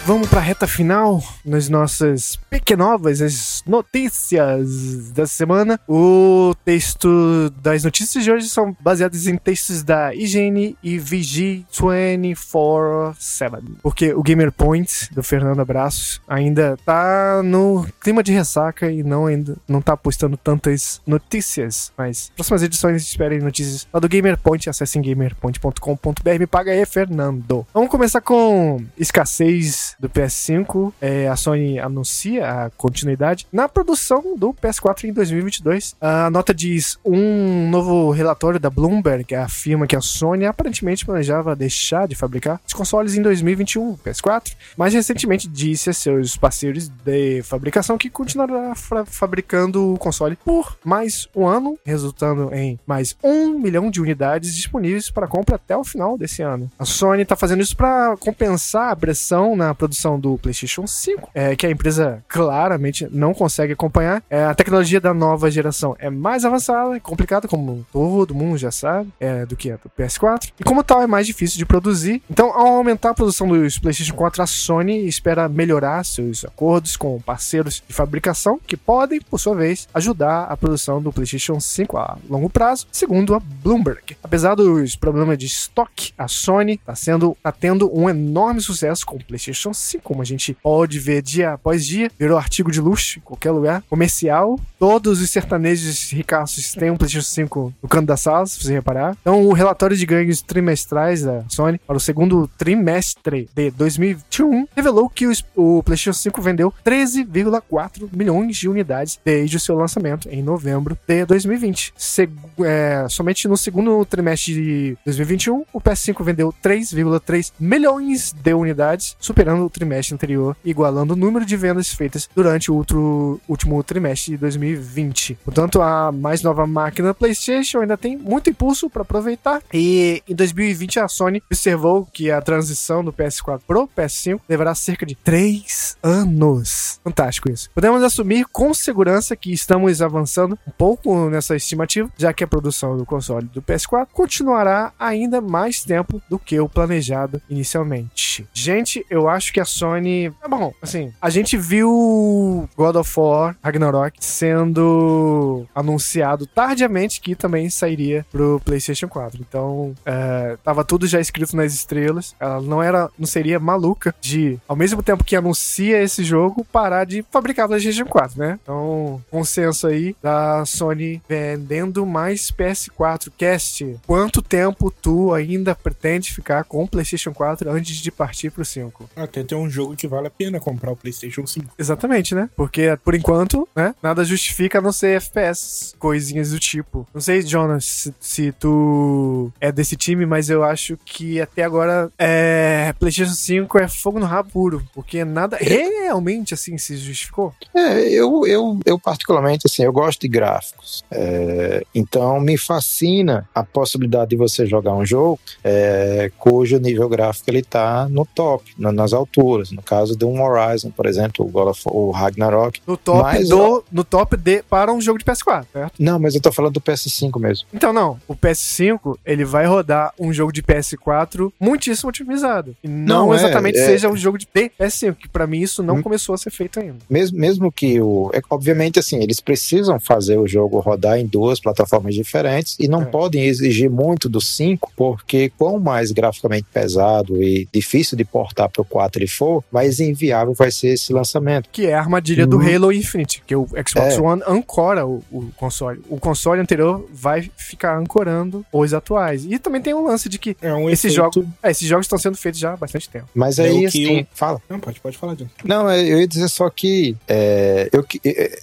[0.10, 5.80] Vamos pra reta final nas nossas pequenovas, as notícias da semana.
[5.88, 13.62] O texto das notícias de hoje são baseados em textos da IGN e VG 24-7.
[13.84, 19.28] Porque o Gamer Point, do Fernando Abraços, ainda tá no clima de ressaca e não,
[19.28, 21.94] ainda, não tá postando tantas notícias.
[21.96, 24.68] Mas próximas edições esperem notícias lá do Gamer Point.
[24.68, 26.40] Acessem gamerpoint.com.br.
[26.40, 27.68] Me paga aí, Fernando.
[27.72, 30.94] Vamos começar com escassez do PS5.
[31.02, 35.96] É, a Sony anuncia a continuidade na produção do PS4 em 2022.
[36.00, 42.08] A nota diz um novo relatório da Bloomberg afirma que a Sony aparentemente planejava deixar
[42.08, 47.98] de fabricar os consoles em 2021, PS4, mas recentemente disse a seus parceiros de fabricação
[47.98, 53.90] que continuará fa- fabricando o console por mais um ano, resultando em mais um milhão
[53.92, 56.70] de unidades disponíveis para compra até o final desse ano.
[56.78, 61.56] A Sony está fazendo isso para compensar a pressão na produção do PlayStation 5, é,
[61.56, 64.24] que a empresa claramente não consegue acompanhar.
[64.30, 68.72] É, a tecnologia da nova geração é mais avançada, é complicada, como todo mundo já
[68.72, 70.52] sabe, é, do que a do PS4.
[70.60, 72.22] E como tal, é mais difícil de produzir.
[72.30, 77.20] Então, ao aumentar a produção dos PlayStation 4, a Sony espera melhorar seus acordos com
[77.20, 82.18] parceiros de fabricação, que podem, por sua vez, ajudar a produção do PlayStation 5 a
[82.30, 84.16] longo prazo, segundo a Bloomberg.
[84.24, 89.16] Apesar dos problemas de estoque, a Sony está sendo tá tendo um enorme sucesso com
[89.16, 93.20] o PlayStation 5, como a gente pode ver dia após dia, virou artigo de luxo
[93.20, 94.60] em qualquer lugar, comercial.
[94.78, 99.16] Todos os sertanejos ricaços têm um PlayStation 5 no canto da sala, se você reparar.
[99.22, 105.10] Então, o relatório de ganhos trimestrais da Sony para o segundo trimestre de 2021 revelou
[105.10, 110.42] que os- o PlayStation 5 vendeu 13,4 milhões de unidades desde o seu lançamento em
[110.42, 111.94] novembro de 2020.
[111.98, 112.32] Seg-
[112.64, 119.69] é, somente no segundo trimestre de 2021, o PS5 vendeu 3,3 milhões de unidades, superando
[119.70, 124.38] o trimestre anterior, igualando o número de vendas feitas durante o outro, último trimestre de
[124.38, 125.40] 2020.
[125.46, 129.62] Portanto, a mais nova máquina PlayStation ainda tem muito impulso para aproveitar.
[129.74, 135.06] E em 2020 a Sony observou que a transição do PS4 pro PS5 levará cerca
[135.06, 137.00] de 3 anos.
[137.04, 137.70] Fantástico isso.
[137.74, 142.98] Podemos assumir com segurança que estamos avançando um pouco nessa estimativa, já que a produção
[142.98, 148.48] do console do PS4 continuará ainda mais tempo do que o planejado inicialmente.
[148.54, 150.32] Gente, eu acho que a Sony.
[150.44, 157.70] É bom, assim, a gente viu God of War Ragnarok sendo anunciado tardiamente que também
[157.70, 159.40] sairia pro PlayStation 4.
[159.48, 162.36] Então, é, tava tudo já escrito nas estrelas.
[162.40, 167.06] Ela não era, não seria maluca de, ao mesmo tempo que anuncia esse jogo, parar
[167.06, 168.60] de fabricar PlayStation 4, né?
[168.62, 173.30] Então, consenso aí da Sony vendendo mais PS4.
[173.38, 178.66] Cast, quanto tempo tu ainda pretende ficar com o PlayStation 4 antes de partir pro
[178.66, 179.10] 5?
[179.16, 181.74] Até ter um jogo que vale a pena comprar o PlayStation 5.
[181.78, 182.50] Exatamente, né?
[182.56, 187.08] Porque por enquanto, né, nada justifica a não ser FPS, coisinhas do tipo.
[187.14, 192.12] Não sei, Jonas, se, se tu é desse time, mas eu acho que até agora
[192.18, 197.54] é PlayStation 5 é fogo no rabo puro, porque nada realmente assim se justificou.
[197.74, 201.04] É, eu, eu, eu particularmente, assim, eu gosto de gráficos.
[201.10, 207.50] É, então me fascina a possibilidade de você jogar um jogo é, cujo nível gráfico
[207.50, 209.29] ele tá no top, na, nas alturas.
[209.38, 212.82] No caso de um Horizon, por exemplo, o, God of, o Ragnarok.
[212.86, 215.94] No top, Mas, do, no top de para um jogo de PS4, certo?
[216.00, 217.68] Não, mas eu tô falando do PS5 mesmo.
[217.74, 222.76] Então não, o PS5 ele vai rodar um jogo de PS4 muitíssimo otimizado.
[222.84, 225.82] E não, Não, é, exatamente é- seja um jogo de PS5, que pra mim isso
[225.84, 226.02] não Hum.
[226.04, 226.98] começou a ser feito ainda.
[227.10, 228.30] Mesmo, mesmo que o.
[228.34, 233.04] É, obviamente, assim, eles precisam fazer o jogo rodar em duas plataformas diferentes e não
[233.04, 233.06] É.
[233.06, 238.84] podem exigir muito do 5, porque quão mais graficamente pesado e difícil de portar pro
[238.84, 241.70] 4 ele for, mais inviável vai ser esse lançamento.
[241.72, 242.76] Que é a armadilha do Hum.
[242.76, 244.22] Halo Infinite, que o Xbox É.
[244.22, 246.02] One ancora o, o console.
[246.10, 249.46] O console anterior vai ficar ancorando os atuais.
[249.46, 251.16] E também tem o lance de que É um Esse efeito...
[251.42, 253.28] jogo- é, esses jogos estão sendo feitos já há bastante tempo.
[253.34, 254.62] Mas É aí, assim, o- fala.
[254.70, 255.48] Não, pode, pode falar, John.
[255.64, 258.20] Não, é, eu ia dizer só que é, eu, que-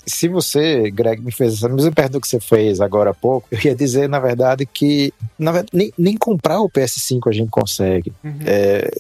[0.07, 3.59] se você, Greg, me fez essa mesma pergunta que você fez agora há pouco, eu
[3.65, 8.13] ia dizer, na verdade, que na verdade, nem, nem comprar o PS5 a gente consegue.
[8.45, 8.91] É,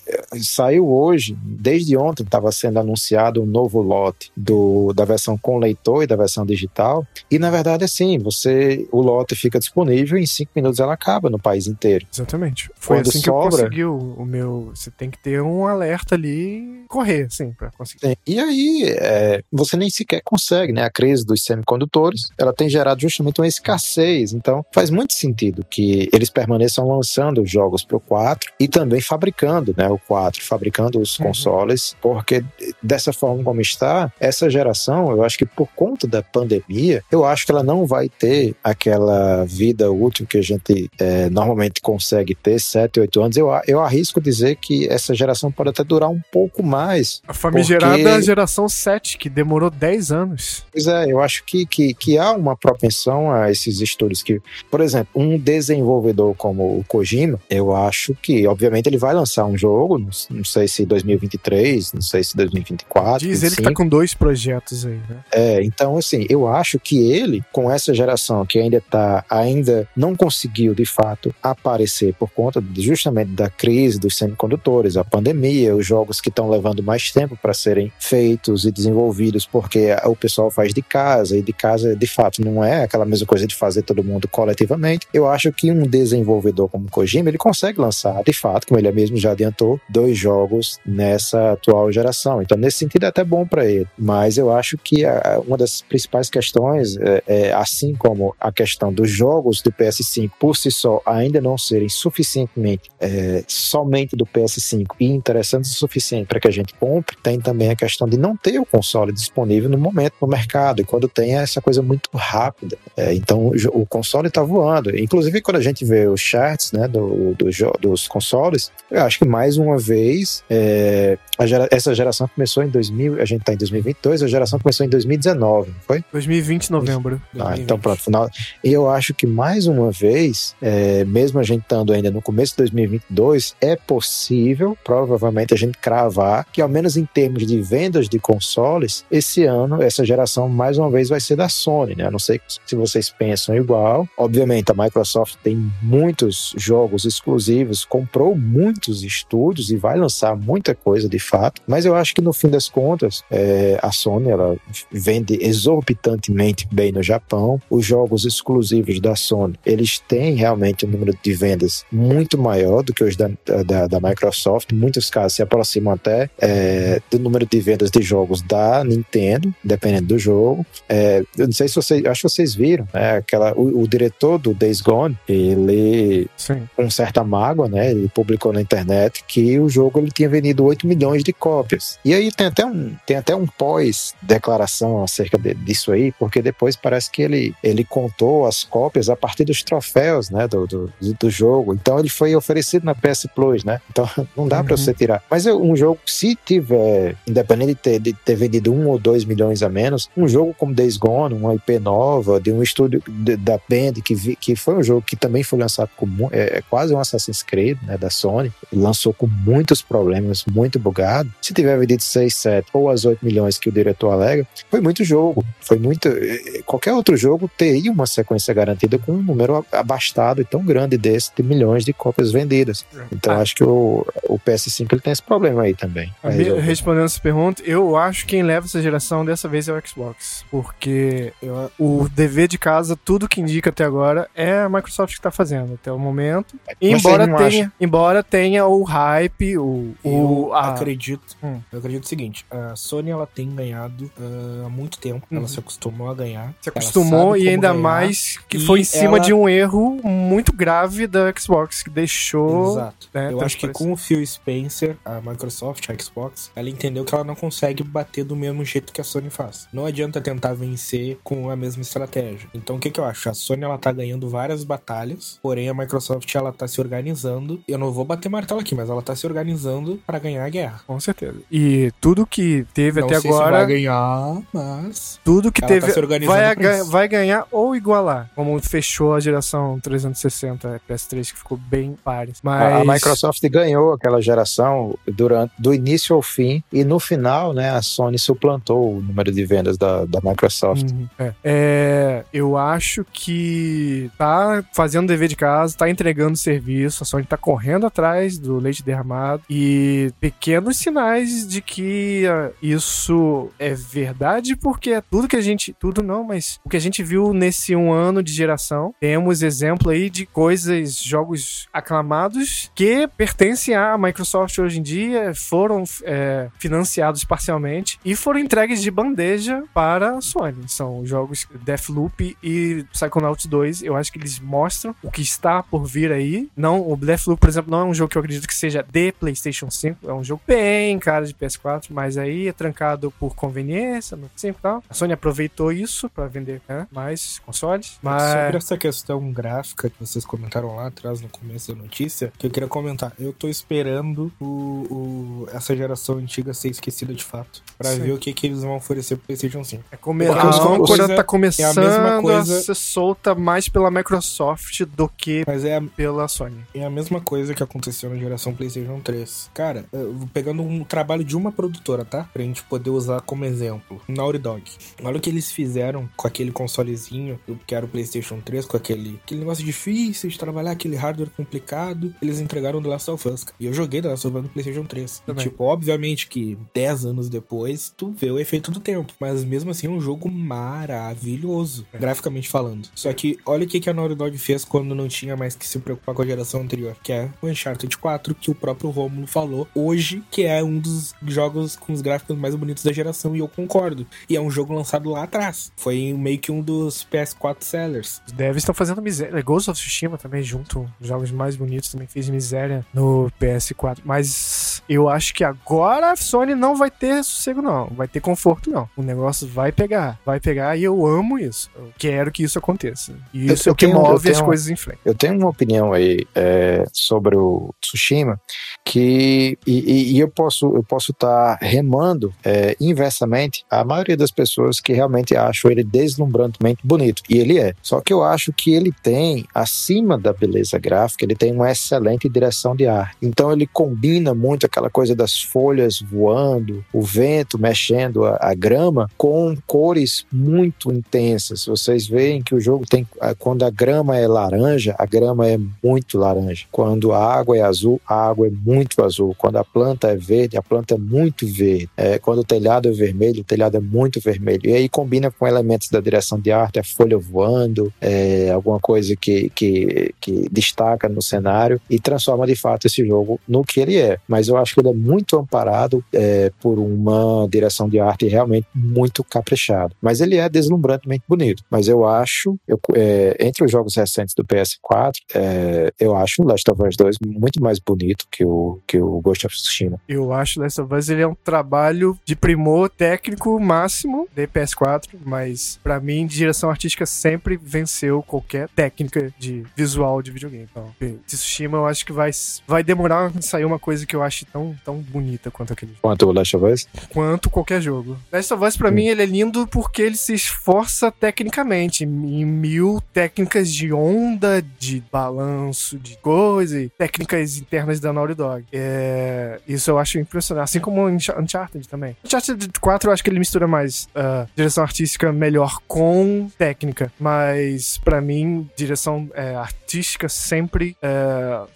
[0.42, 6.02] saiu hoje, desde ontem estava sendo anunciado um novo lote do, da versão com leitor
[6.02, 7.06] e da versão digital.
[7.30, 11.30] E na verdade, assim, você o lote fica disponível e em cinco minutos ela acaba
[11.30, 12.06] no país inteiro.
[12.12, 12.70] Exatamente.
[12.76, 14.70] Foi Quando assim que eu sobra- consegui o, o meu.
[14.74, 18.06] Você tem que ter um alerta ali e correr, assim, pra conseguir.
[18.08, 18.14] Sim.
[18.26, 20.82] E aí, é, você nem sequer consegue, né?
[20.84, 24.32] A crise dos semicondutores, ela tem gerado justamente uma escassez.
[24.32, 29.00] Então, faz muito sentido que eles permaneçam lançando os jogos para o 4 e também
[29.00, 29.88] fabricando, né?
[29.88, 31.26] O 4, fabricando os Uhum.
[31.36, 32.44] Consoles, porque
[32.82, 37.44] dessa forma como está, essa geração, eu acho que por conta da pandemia, eu acho
[37.44, 42.58] que ela não vai ter aquela vida útil que a gente é, normalmente consegue ter,
[42.58, 43.36] 7, 8 anos.
[43.36, 47.96] Eu, eu arrisco dizer que essa geração pode até durar um pouco mais, A famigerada
[47.98, 50.64] Porque- geração 7, que demorou 10 anos.
[50.72, 54.80] Pois é, eu acho que, que, que há uma propensão a esses estúdios que, por
[54.80, 59.98] exemplo, um desenvolvedor como o Kojima, eu acho que, obviamente, ele vai lançar um jogo,
[59.98, 60.86] não, sei se
[61.26, 63.26] 2023, não sei se 2024.
[63.26, 63.82] Diz ele que tá 25.
[63.82, 65.16] com dois projetos aí, né?
[65.32, 70.14] É, então, assim, eu acho que ele, com essa geração que ainda tá, ainda não
[70.14, 76.20] conseguiu, de fato, aparecer por conta justamente da crise dos semicondutores, a pandemia, os jogos
[76.20, 80.82] que estão levando mais tempo para serem feitos e desenvolvidos, porque o pessoal faz de
[80.82, 84.28] casa, e de casa, de fato, não é aquela mesma coisa de fazer todo mundo
[84.28, 85.06] coletivamente.
[85.12, 89.16] Eu acho que um desenvolvedor como Kojima, ele consegue lançar, de fato, como ele mesmo
[89.16, 90.78] já adiantou, dois jogos
[91.16, 92.42] nessa atual geração.
[92.42, 93.86] Então, nesse sentido, é até bom para ele.
[93.98, 98.92] Mas eu acho que a- uma das principais questões, é, é, assim como a questão
[98.92, 104.86] dos jogos do PS5 por si só ainda não serem suficientemente é, somente do PS5
[105.00, 108.36] e interessantes o suficiente para que a gente compre, tem também a questão de não
[108.36, 110.80] ter o console disponível no momento no mercado.
[110.80, 112.76] E quando tem é essa coisa muito rápida.
[112.96, 114.96] É, então o o console está voando.
[114.96, 117.46] Inclusive, quando a gente vê os charts né, do, do
[117.80, 121.05] dos consoles, eu acho que mais uma vez é,
[121.38, 124.84] a gera- essa geração começou em 2000, a gente está em 2022, a geração começou
[124.86, 126.04] em 2019, não foi?
[126.12, 127.20] 2020, novembro.
[127.38, 128.28] Ah, então pronto, final.
[128.64, 132.52] E eu acho que mais uma vez, é, mesmo a gente estando ainda no começo
[132.52, 138.08] de 2022, é possível, provavelmente, a gente cravar que, ao menos em termos de vendas
[138.08, 142.08] de consoles, esse ano, essa geração, mais uma vez, vai ser da Sony, né?
[142.10, 144.08] Não sei se vocês pensam igual.
[144.16, 150.95] Obviamente, a Microsoft tem muitos jogos exclusivos, comprou muitos estúdios e vai lançar muita coisa
[151.04, 154.56] de fato, mas eu acho que no fim das contas, é, a Sony ela
[154.90, 157.60] vende exorbitantemente bem no Japão.
[157.70, 162.92] Os jogos exclusivos da Sony, eles têm realmente um número de vendas muito maior do
[162.92, 163.30] que os da,
[163.66, 164.72] da, da Microsoft.
[164.72, 169.54] Em muitos casos se aproximam até é, do número de vendas de jogos da Nintendo,
[169.62, 170.64] dependendo do jogo.
[170.88, 173.16] É, eu não sei se vocês, acho que vocês viram, né?
[173.16, 176.62] Aquela, o, o diretor do Days Gone, ele, Sim.
[176.74, 177.90] com certa mágoa, né?
[177.90, 181.98] Ele publicou na internet que o jogo ele tinha vendido 8 milhões de cópias.
[182.04, 186.76] E aí tem até um, tem até um pós-declaração acerca de, disso aí, porque depois
[186.76, 190.46] parece que ele, ele contou as cópias a partir dos troféus, né?
[190.46, 191.74] Do, do, do jogo.
[191.74, 193.80] Então ele foi oferecido na PS Plus, né?
[193.90, 194.66] Então não dá uhum.
[194.66, 195.22] para você tirar.
[195.30, 199.62] Mas um jogo, se tiver, independente de ter, de ter vendido um ou dois milhões
[199.62, 203.58] a menos, um jogo como Days Gone, uma IP nova, de um estúdio de, da
[203.68, 206.94] Band, que, vi, que foi um jogo que também foi lançado com é, é quase
[206.94, 211.32] um Assassin's Creed, né, da Sony, lançou com muitos problemas, muito bugado.
[211.40, 215.04] Se tiver vendido 6, 7 ou as 8 milhões que o diretor alega, foi muito
[215.04, 215.44] jogo.
[215.60, 216.08] Foi muito.
[216.08, 220.96] É, qualquer outro jogo teria uma sequência garantida com um número abastado e tão grande
[220.96, 222.86] desse de milhões de cópias vendidas.
[223.12, 223.40] Então ah.
[223.40, 226.12] acho que o, o PS5 ele tem esse problema aí também.
[226.60, 230.44] Respondendo essa pergunta, eu acho que quem leva essa geração dessa vez é o Xbox.
[230.50, 235.18] Porque eu, o dever de casa, tudo que indica até agora, é a Microsoft que
[235.18, 236.54] está fazendo até o momento.
[236.80, 239.94] embora tenha, embora tenha o hype, o.
[240.04, 240.74] o a...
[240.74, 241.36] acredito.
[241.42, 241.60] Hum.
[241.72, 245.26] Eu acredito o seguinte: a Sony ela tem ganhado uh, há muito tempo.
[245.30, 245.38] Uhum.
[245.38, 246.54] Ela se acostumou a ganhar.
[246.60, 249.20] Se acostumou e ainda ganhar, mais que foi em cima ela...
[249.20, 252.72] de um erro muito grave da Xbox, que deixou.
[252.72, 253.08] Exato.
[253.12, 257.14] Né, eu acho que com o Phil Spencer, a Microsoft, a Xbox, ela entendeu que
[257.14, 259.68] ela não consegue bater do mesmo jeito que a Sony faz.
[259.72, 262.48] Não adianta tentar vencer com a mesma estratégia.
[262.54, 263.28] Então o que, que eu acho?
[263.28, 267.60] A Sony ela tá ganhando várias batalhas, porém a Microsoft ela tá se organizando.
[267.66, 270.80] Eu não vou bater martelo aqui, mas ela tá se organizando para ganhar a guerra.
[270.86, 271.36] Com certeza.
[271.50, 273.46] E tudo que teve não até sei agora.
[273.46, 275.20] Se vai ganhar, mas.
[275.24, 275.92] Tudo que teve.
[275.92, 278.30] Tá vai, vai ganhar ou igualar.
[278.34, 282.38] Como fechou a geração 360 PS3, que ficou bem pares.
[282.42, 282.62] Mas...
[282.62, 286.62] A, a Microsoft ganhou aquela geração durante do início ao fim.
[286.72, 290.90] E no final, né, a Sony suplantou o número de vendas da, da Microsoft.
[290.90, 291.32] Uhum, é.
[291.44, 292.24] é.
[292.32, 297.86] eu acho que tá fazendo dever de casa, tá entregando serviço, a Sony tá correndo
[297.86, 305.00] atrás do leite derramado e pequenos sinais de que uh, isso é verdade, porque é
[305.00, 305.72] tudo que a gente.
[305.72, 309.90] Tudo não, mas o que a gente viu nesse um ano de geração, temos exemplo
[309.90, 317.24] aí de coisas, jogos aclamados que pertencem à Microsoft hoje em dia, foram é, financiados
[317.24, 320.68] parcialmente e foram entregues de bandeja para a Sony.
[320.68, 323.82] São jogos Deathloop e Psychonauts 2.
[323.82, 326.48] Eu acho que eles mostram o que está por vir aí.
[326.56, 329.12] Não, o Deathloop, por exemplo, não é um jogo que eu acredito que seja de
[329.12, 330.08] PlayStation 5.
[330.08, 334.58] É um jogo bem cara de PS4, mas aí é trancado por conveniência no 5
[334.58, 334.82] e tal.
[334.88, 337.98] A Sony aproveitou isso para vender né, mais consoles.
[338.02, 338.22] Mas...
[338.22, 342.50] Sobre essa questão gráfica que vocês comentaram lá atrás no começo da notícia, que eu
[342.50, 343.12] queria comentar.
[343.18, 347.62] Eu tô esperando o, o essa geração antiga ser esquecida de fato.
[347.78, 349.84] para ver o que, que eles vão oferecer pro PlayStation 5.
[349.90, 350.26] É come...
[350.26, 352.58] a âncora tá começando é a, mesma coisa...
[352.58, 355.82] a ser solta mais pela Microsoft do que Mas é a...
[355.82, 356.64] pela Sony.
[356.74, 359.50] É a mesma coisa que aconteceu na geração PlayStation 3.
[359.54, 359.84] Cara,
[360.32, 362.24] pegando um trabalho de uma produtora, tá?
[362.32, 364.00] Pra gente poder usar como exemplo.
[364.08, 364.62] Naughty Dog.
[365.02, 369.20] Olha o que eles fizeram com aquele consolezinho que era o PlayStation 3, com aquele,
[369.22, 372.14] aquele negócio difícil de trabalhar, aquele hardware complicado.
[372.20, 373.46] Eles entregaram The Last of Us.
[373.58, 375.22] E eu joguei The Last of Us no PlayStation 3.
[375.26, 379.12] E, tipo, obviamente que 10 anos depois, tu vê o efeito do tempo.
[379.20, 381.98] Mas mesmo assim, é um jogo maravilhoso, é.
[381.98, 382.88] graficamente falando.
[382.94, 385.66] Só que olha o que, que a Naughty Dog fez quando não tinha mais que
[385.66, 389.26] se preocupar com a geração anterior, que é o Uncharted 4, que o próprio Romulo
[389.26, 393.40] falou hoje, que é um dos jogos com os gráficos mais bonitos da geração, e
[393.40, 394.06] eu concordo.
[394.28, 395.72] E é um jogo lançado lá atrás.
[395.76, 398.22] Foi meio que um dos PS4 sellers.
[398.26, 399.40] Os devs estão fazendo miséria.
[399.42, 403.98] Ghost of Tsushima também, junto, jogos mais bonitos, também fez miséria no PS4.
[404.04, 407.86] Mas eu acho que agora a Sony não vai ter sossego, não.
[407.88, 408.88] Vai ter conforto, não.
[408.96, 410.18] O negócio vai pegar.
[410.24, 411.70] Vai pegar e eu amo isso.
[411.76, 413.14] Eu quero que isso aconteça.
[413.32, 415.00] E isso eu, é o que tenho, move as coisas em frente.
[415.04, 418.40] Eu tenho uma opinião aí é, sobre o Tsushima
[418.84, 419.58] que.
[419.66, 424.80] E, e eu posso eu posso estar tá remando é, inversamente a maioria das pessoas
[424.80, 427.22] que realmente acham ele deslumbrantemente bonito.
[427.28, 427.74] E ele é.
[427.82, 432.28] Só que eu acho que ele tem, acima da beleza gráfica, ele tem uma excelente
[432.28, 433.16] direção de arte.
[433.22, 439.10] Então ele combina muito aquela coisa das folhas voando, o vento mexendo a, a grama,
[439.16, 441.66] com cores muito intensas.
[441.66, 443.06] Vocês veem que o jogo tem.
[443.38, 446.66] Quando a grama é laranja, a grama é muito laranja.
[446.70, 449.34] Quando a água é azul, a água é muito azul.
[449.38, 451.90] Quando a planta é verde, a planta é muito verde.
[451.98, 454.62] É, quando o telhado é vermelho, o telhado é muito vermelho.
[454.64, 459.14] E aí combina com elementos da direção de arte, a folha voando, é, alguma coisa
[459.14, 463.98] que, que, que destaca no cenário e transforma de fato esse jogo no que ele
[463.98, 464.16] é.
[464.26, 468.66] Mas eu acho que ele é muito amparado é, por uma direção de arte realmente
[468.74, 469.94] muito caprichada.
[470.00, 471.62] Mas ele é deslumbrantemente bonito.
[471.70, 476.46] Mas eu acho, eu, é, entre os jogos recentes do PS4, é, eu acho o
[476.46, 480.00] Last of Us 2 muito mais bonito que o, que o Ghost of Tsushima.
[480.08, 484.46] Eu acho o Last of Us ele é um trabalho de primor técnico máximo de
[484.46, 490.68] PS4, mas para mim, direção artística sempre venceu qualquer técnica de visual de videogame.
[490.70, 490.94] Então,
[491.26, 492.30] Tsushima eu acho que vai,
[492.66, 496.02] vai demorar a sair uma coisa que eu acho tão, tão bonita quanto aquele jogo.
[496.02, 496.88] Quanto o Last of Us?
[497.10, 498.16] Quanto qualquer jogo.
[498.32, 498.92] Last of Us, pra hum.
[498.92, 505.02] mim, ele é lindo porque ele se esforça tecnicamente em mil técnicas de onda, de
[505.10, 508.64] balanço, de coisa, técnicas internas da Naughty Dog.
[508.72, 510.64] É, isso eu acho impressionante.
[510.64, 512.16] Assim como Uncharted também.
[512.24, 517.98] Uncharted 4 eu acho que ele mistura mais uh, direção artística melhor com técnica, mas
[517.98, 519.85] para mim, direção é, artística
[520.28, 521.66] sempre é,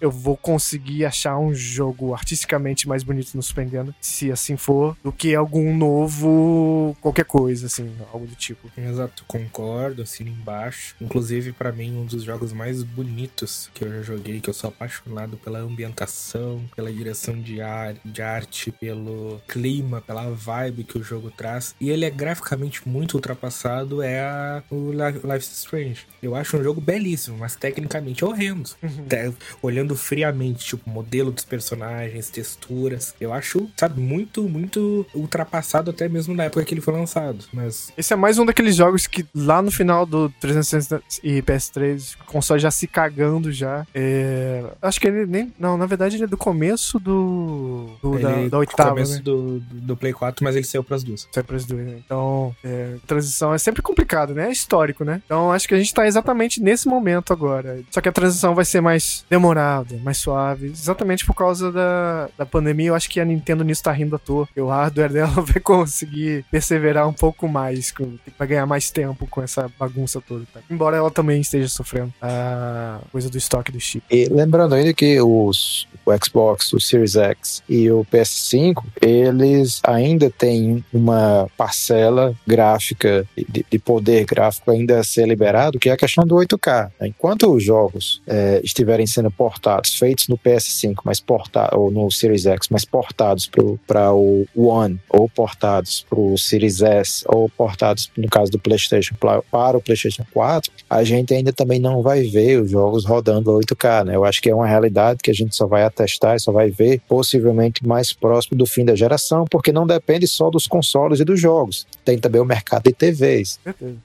[0.00, 4.96] eu vou conseguir achar um jogo artisticamente mais bonito no Super Nintendo, se assim for,
[5.02, 8.70] do que algum novo qualquer coisa, assim, algo do tipo.
[8.76, 10.94] Exato, concordo, assino embaixo.
[11.00, 14.68] Inclusive, para mim, um dos jogos mais bonitos que eu já joguei, que eu sou
[14.68, 21.02] apaixonado pela ambientação, pela direção de, ar, de arte, pelo clima, pela vibe que o
[21.02, 21.74] jogo traz.
[21.80, 26.06] E ele é graficamente muito ultrapassado, é a, o Life is Strange.
[26.22, 28.70] Eu acho um jogo belíssimo, mas tecnicamente horrendo.
[28.82, 29.34] Uhum.
[29.62, 33.14] Olhando friamente, tipo, modelo dos personagens, texturas.
[33.20, 37.44] Eu acho, sabe, muito, muito ultrapassado até mesmo na época que ele foi lançado.
[37.52, 37.92] Mas.
[37.96, 42.24] Esse é mais um daqueles jogos que lá no final do 360 e PS3, o
[42.24, 43.86] console já se cagando já.
[43.94, 44.64] É...
[44.80, 45.52] Acho que ele nem.
[45.58, 47.90] Não, na verdade ele é do começo do.
[48.02, 48.90] do da, da oitava.
[48.90, 49.20] começo né?
[49.22, 51.28] do, do Play 4, mas ele saiu pras duas.
[51.32, 51.98] Saiu pras duas, né?
[52.04, 54.48] Então, é, transição é sempre complicado, né?
[54.48, 55.22] É histórico, né?
[55.24, 57.45] Então acho que a gente tá exatamente nesse momento agora.
[57.90, 60.66] Só que a transição vai ser mais demorada, mais suave.
[60.66, 64.18] Exatamente por causa da, da pandemia, eu acho que a Nintendo nisso tá rindo à
[64.18, 64.48] toa.
[64.56, 67.92] E o hardware dela vai conseguir perseverar um pouco mais,
[68.38, 70.44] vai ganhar mais tempo com essa bagunça toda.
[70.52, 70.60] Tá?
[70.70, 74.04] Embora ela também esteja sofrendo a coisa do estoque do chip.
[74.10, 80.30] E lembrando ainda que os, o Xbox, o Series X e o PS5, eles ainda
[80.30, 85.96] têm uma parcela gráfica, de, de poder gráfico ainda a ser liberado, que é a
[85.96, 86.90] questão do 8K.
[87.02, 92.46] Enquanto os jogos é, estiverem sendo portados, feitos no PS5, mas portados, ou no Series
[92.46, 93.50] X, mas portados
[93.86, 99.14] para o One, ou portados para o Series S, ou portados, no caso do PlayStation,
[99.16, 104.04] para o PlayStation 4, a gente ainda também não vai ver os jogos rodando 8K,
[104.04, 104.16] né?
[104.16, 106.70] Eu acho que é uma realidade que a gente só vai atestar e só vai
[106.70, 111.24] ver possivelmente mais próximo do fim da geração, porque não depende só dos consoles e
[111.24, 111.86] dos jogos.
[112.06, 113.58] Tem também o mercado de TVs.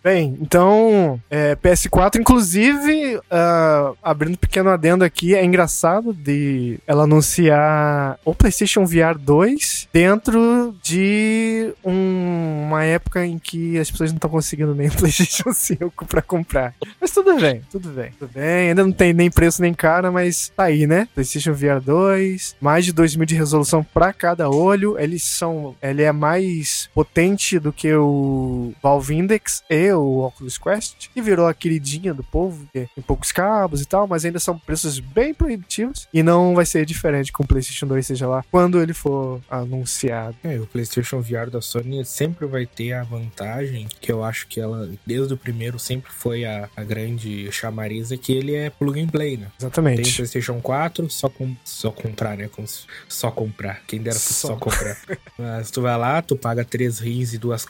[0.03, 7.03] Bem, então, é, PS4, inclusive, uh, abrindo um pequeno adendo aqui, é engraçado de ela
[7.03, 14.17] anunciar o PlayStation VR 2 dentro de um, uma época em que as pessoas não
[14.17, 16.73] estão conseguindo nem o PlayStation 5 para comprar.
[16.99, 18.69] Mas tudo bem, tudo bem, tudo bem.
[18.69, 21.07] Ainda não tem nem preço nem cara, mas tá aí, né?
[21.13, 24.97] PlayStation VR 2, mais de 2 mil de resolução para cada olho.
[24.97, 31.09] Eles são, ele é mais potente do que o Valve Index e o Oculus Quest,
[31.13, 34.57] que virou a queridinha do povo, que tem poucos cabos e tal, mas ainda são
[34.57, 38.81] preços bem proibitivos e não vai ser diferente com o PlayStation 2, seja lá quando
[38.81, 40.35] ele for anunciado.
[40.43, 44.59] É, o PlayStation VR da Sony sempre vai ter a vantagem que eu acho que
[44.59, 49.07] ela, desde o primeiro, sempre foi a, a grande chamariza, que ele é plug and
[49.07, 49.47] play, né?
[49.59, 50.03] Exatamente.
[50.03, 52.47] Tem PlayStation 4, só, com, só comprar, né?
[52.47, 52.63] Com,
[53.07, 53.81] só comprar.
[53.87, 54.97] Quem dera só, só comprar.
[55.37, 57.65] mas tu vai lá, tu paga três rins e duas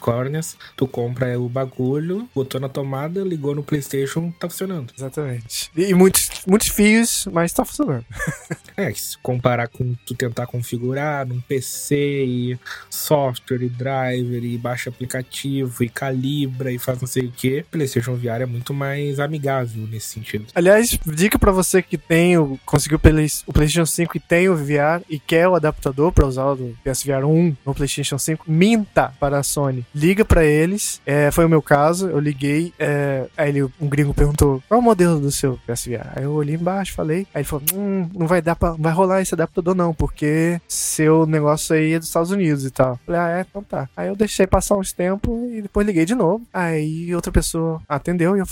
[0.76, 4.92] tu compra o bagulho, botou na tomada, ligou no PlayStation, tá funcionando.
[4.96, 5.70] Exatamente.
[5.76, 8.04] E muitos, muitos fios, mas tá funcionando.
[8.76, 12.58] é, se comparar com tu tentar configurar num PC e
[12.90, 18.14] software e driver e baixa aplicativo e calibra e faz não sei o que, PlayStation
[18.14, 20.46] VR é muito mais amigável nesse sentido.
[20.54, 22.98] Aliás, dica para você que tem o conseguiu
[23.46, 27.24] o PlayStation 5 e tem o VR e quer o adaptador para usar o PSVR
[27.24, 29.84] 1 no PlayStation 5, minta para a Sony.
[29.94, 31.00] Liga para eles.
[31.04, 34.82] É, foi o meu caso, eu liguei, é, aí ele, um gringo perguntou: "Qual é
[34.82, 38.26] o modelo do seu PSVR?" Aí eu olhei embaixo, falei, aí ele falou: "Hum, não
[38.26, 42.08] vai dar para não vai rolar esse adaptador não, porque seu negócio aí é dos
[42.08, 42.98] Estados Unidos e tal".
[43.04, 43.88] Falei: "Ah, é, então tá".
[43.96, 46.42] Aí eu deixei passar uns tempos e depois liguei de novo.
[46.52, 48.46] Aí outra pessoa atendeu e eu,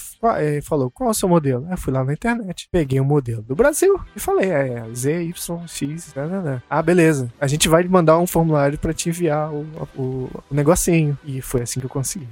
[0.63, 3.43] falou: "Qual é o seu modelo?" Aí eu fui lá na internet, peguei o modelo
[3.43, 6.63] do Brasil e falei: "É, Z Y, X, né, né, né.
[6.69, 7.33] Ah, beleza.
[7.41, 9.67] A gente vai mandar um formulário pra te enviar o,
[9.97, 10.03] o,
[10.51, 11.19] o negocinho.
[11.43, 12.29] Foi assim que eu consegui.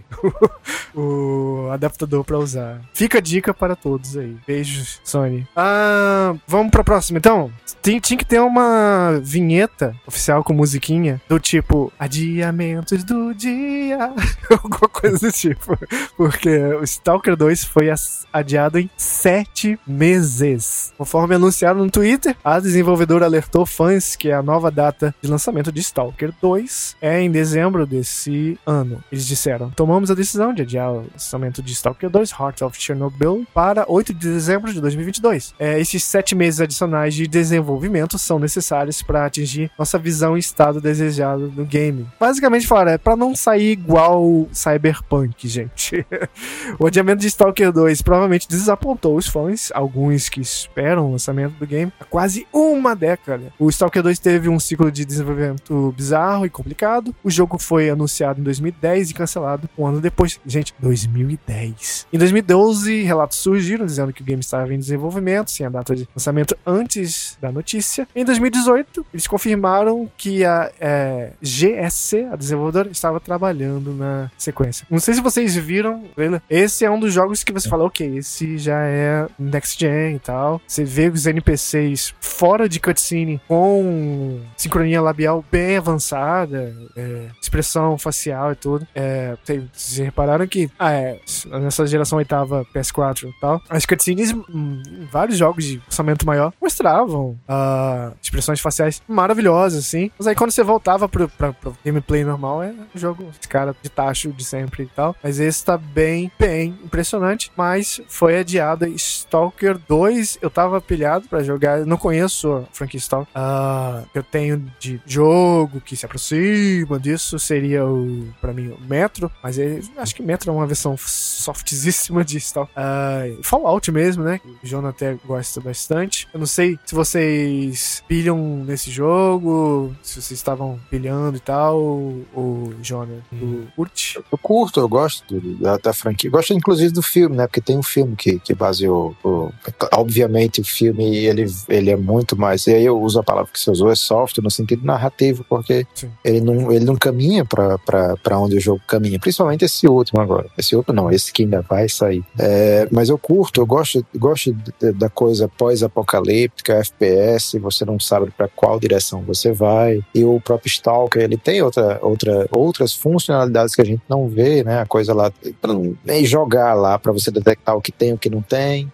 [0.94, 2.80] o adaptador pra usar.
[2.94, 4.36] Fica a dica para todos aí.
[4.46, 5.46] Beijos, Sony.
[5.55, 7.53] Ah, vamos pra próxima, então.
[7.82, 14.12] Tinha, tinha que ter uma vinheta oficial com musiquinha do tipo adiamentos do dia.
[14.51, 15.78] Alguma coisa do tipo.
[16.16, 17.88] Porque o Stalker 2 foi
[18.32, 20.92] adiado em sete meses.
[20.96, 25.80] Conforme anunciado no Twitter, a desenvolvedora alertou fãs que a nova data de lançamento de
[25.80, 28.88] Stalker 2 é em dezembro desse ano.
[29.11, 33.47] Eles disseram: tomamos a decisão de adiar o lançamento de Stalker 2 Heart of Chernobyl
[33.53, 35.55] para 8 de dezembro de 2022.
[35.59, 40.80] É, esses sete meses adicionais de desenvolvimento são necessários para atingir nossa visão e estado
[40.80, 42.07] desejado do game.
[42.18, 46.07] Basicamente, falaram, é para não sair igual Cyberpunk, gente.
[46.78, 51.66] o adiamento de Stalker 2 provavelmente desapontou os fãs, alguns que esperam o lançamento do
[51.66, 53.53] game há quase uma década.
[53.59, 57.14] O Stalker 2 teve um ciclo de desenvolvimento bizarro e complicado.
[57.22, 60.41] O jogo foi anunciado em 2010 e cancelado um ano depois.
[60.47, 62.07] Gente, 2010.
[62.12, 66.09] Em 2012, relatos surgiram dizendo que o game estava em desenvolvimento, sem a data de
[66.14, 68.07] lançamento antes da notícia.
[68.14, 74.87] Em 2018, eles confirmaram que a é, GSC, a desenvolvedora, estava trabalhando na sequência.
[74.91, 76.05] Não sei se vocês viram,
[76.49, 80.18] esse é um dos jogos que você fala, ok, esse já é next gen e
[80.18, 80.61] tal.
[80.66, 88.53] Você vê os NPCs fora de cutscene com sincronia labial bem avançada, é, expressão facial
[88.53, 88.68] e tudo.
[88.95, 91.21] É, vocês repararam que ah, é,
[91.61, 97.39] nessa geração oitava PS4 e tal, as cutscenes em vários jogos de orçamento maior mostravam
[97.49, 100.11] uh, expressões faciais maravilhosas, assim.
[100.19, 103.75] Mas aí quando você voltava pro, pra, pro gameplay normal, é um jogo de cara
[103.83, 105.14] de tacho de sempre e tal.
[105.23, 107.51] Mas esse tá bem, bem impressionante.
[107.57, 110.39] Mas foi adiado Stalker 2.
[110.41, 111.85] Eu tava pilhado para jogar.
[111.85, 113.33] Não conheço a franquia Stalker.
[113.35, 117.39] Uh, eu tenho de jogo que se aproxima disso.
[117.39, 118.53] Seria o, pra
[118.88, 119.30] Metro.
[119.42, 122.74] Mas ele, acho que Metro é uma versão softzíssima de Stalker.
[122.76, 124.40] Uh, Fallout mesmo, né?
[124.62, 126.28] O Jonathan até gosta bastante.
[126.32, 132.72] Eu não sei se vocês pilham nesse jogo, se vocês estavam pilhando e tal, o
[132.82, 133.66] Jonathan, hum.
[133.76, 134.18] curte?
[134.30, 136.30] Eu curto, eu gosto do, da, da, franquia.
[136.30, 137.46] Gosto inclusive do filme, né?
[137.46, 139.14] Porque tem um filme que, que baseou.
[139.22, 139.52] O,
[139.94, 142.66] obviamente, o filme ele, ele é muito mais.
[142.66, 145.86] E aí eu uso a palavra que você usou, é soft no sentido narrativo, porque
[146.24, 149.18] ele não, ele não caminha para onde o jogo caminha.
[149.18, 150.46] Principalmente esse último agora.
[150.57, 152.24] Esse outro não, esse que ainda vai sair.
[152.38, 154.55] É, mas eu curto, eu gosto, gosto
[154.96, 160.01] da coisa pós-apocalíptica, FPS, você não sabe para qual direção você vai.
[160.14, 164.62] E o próprio Stalker, ele tem outra, outra, outras funcionalidades que a gente não vê,
[164.64, 164.80] né?
[164.80, 165.72] A coisa lá, para
[166.05, 168.90] nem jogar lá para você detectar o que tem o que não tem.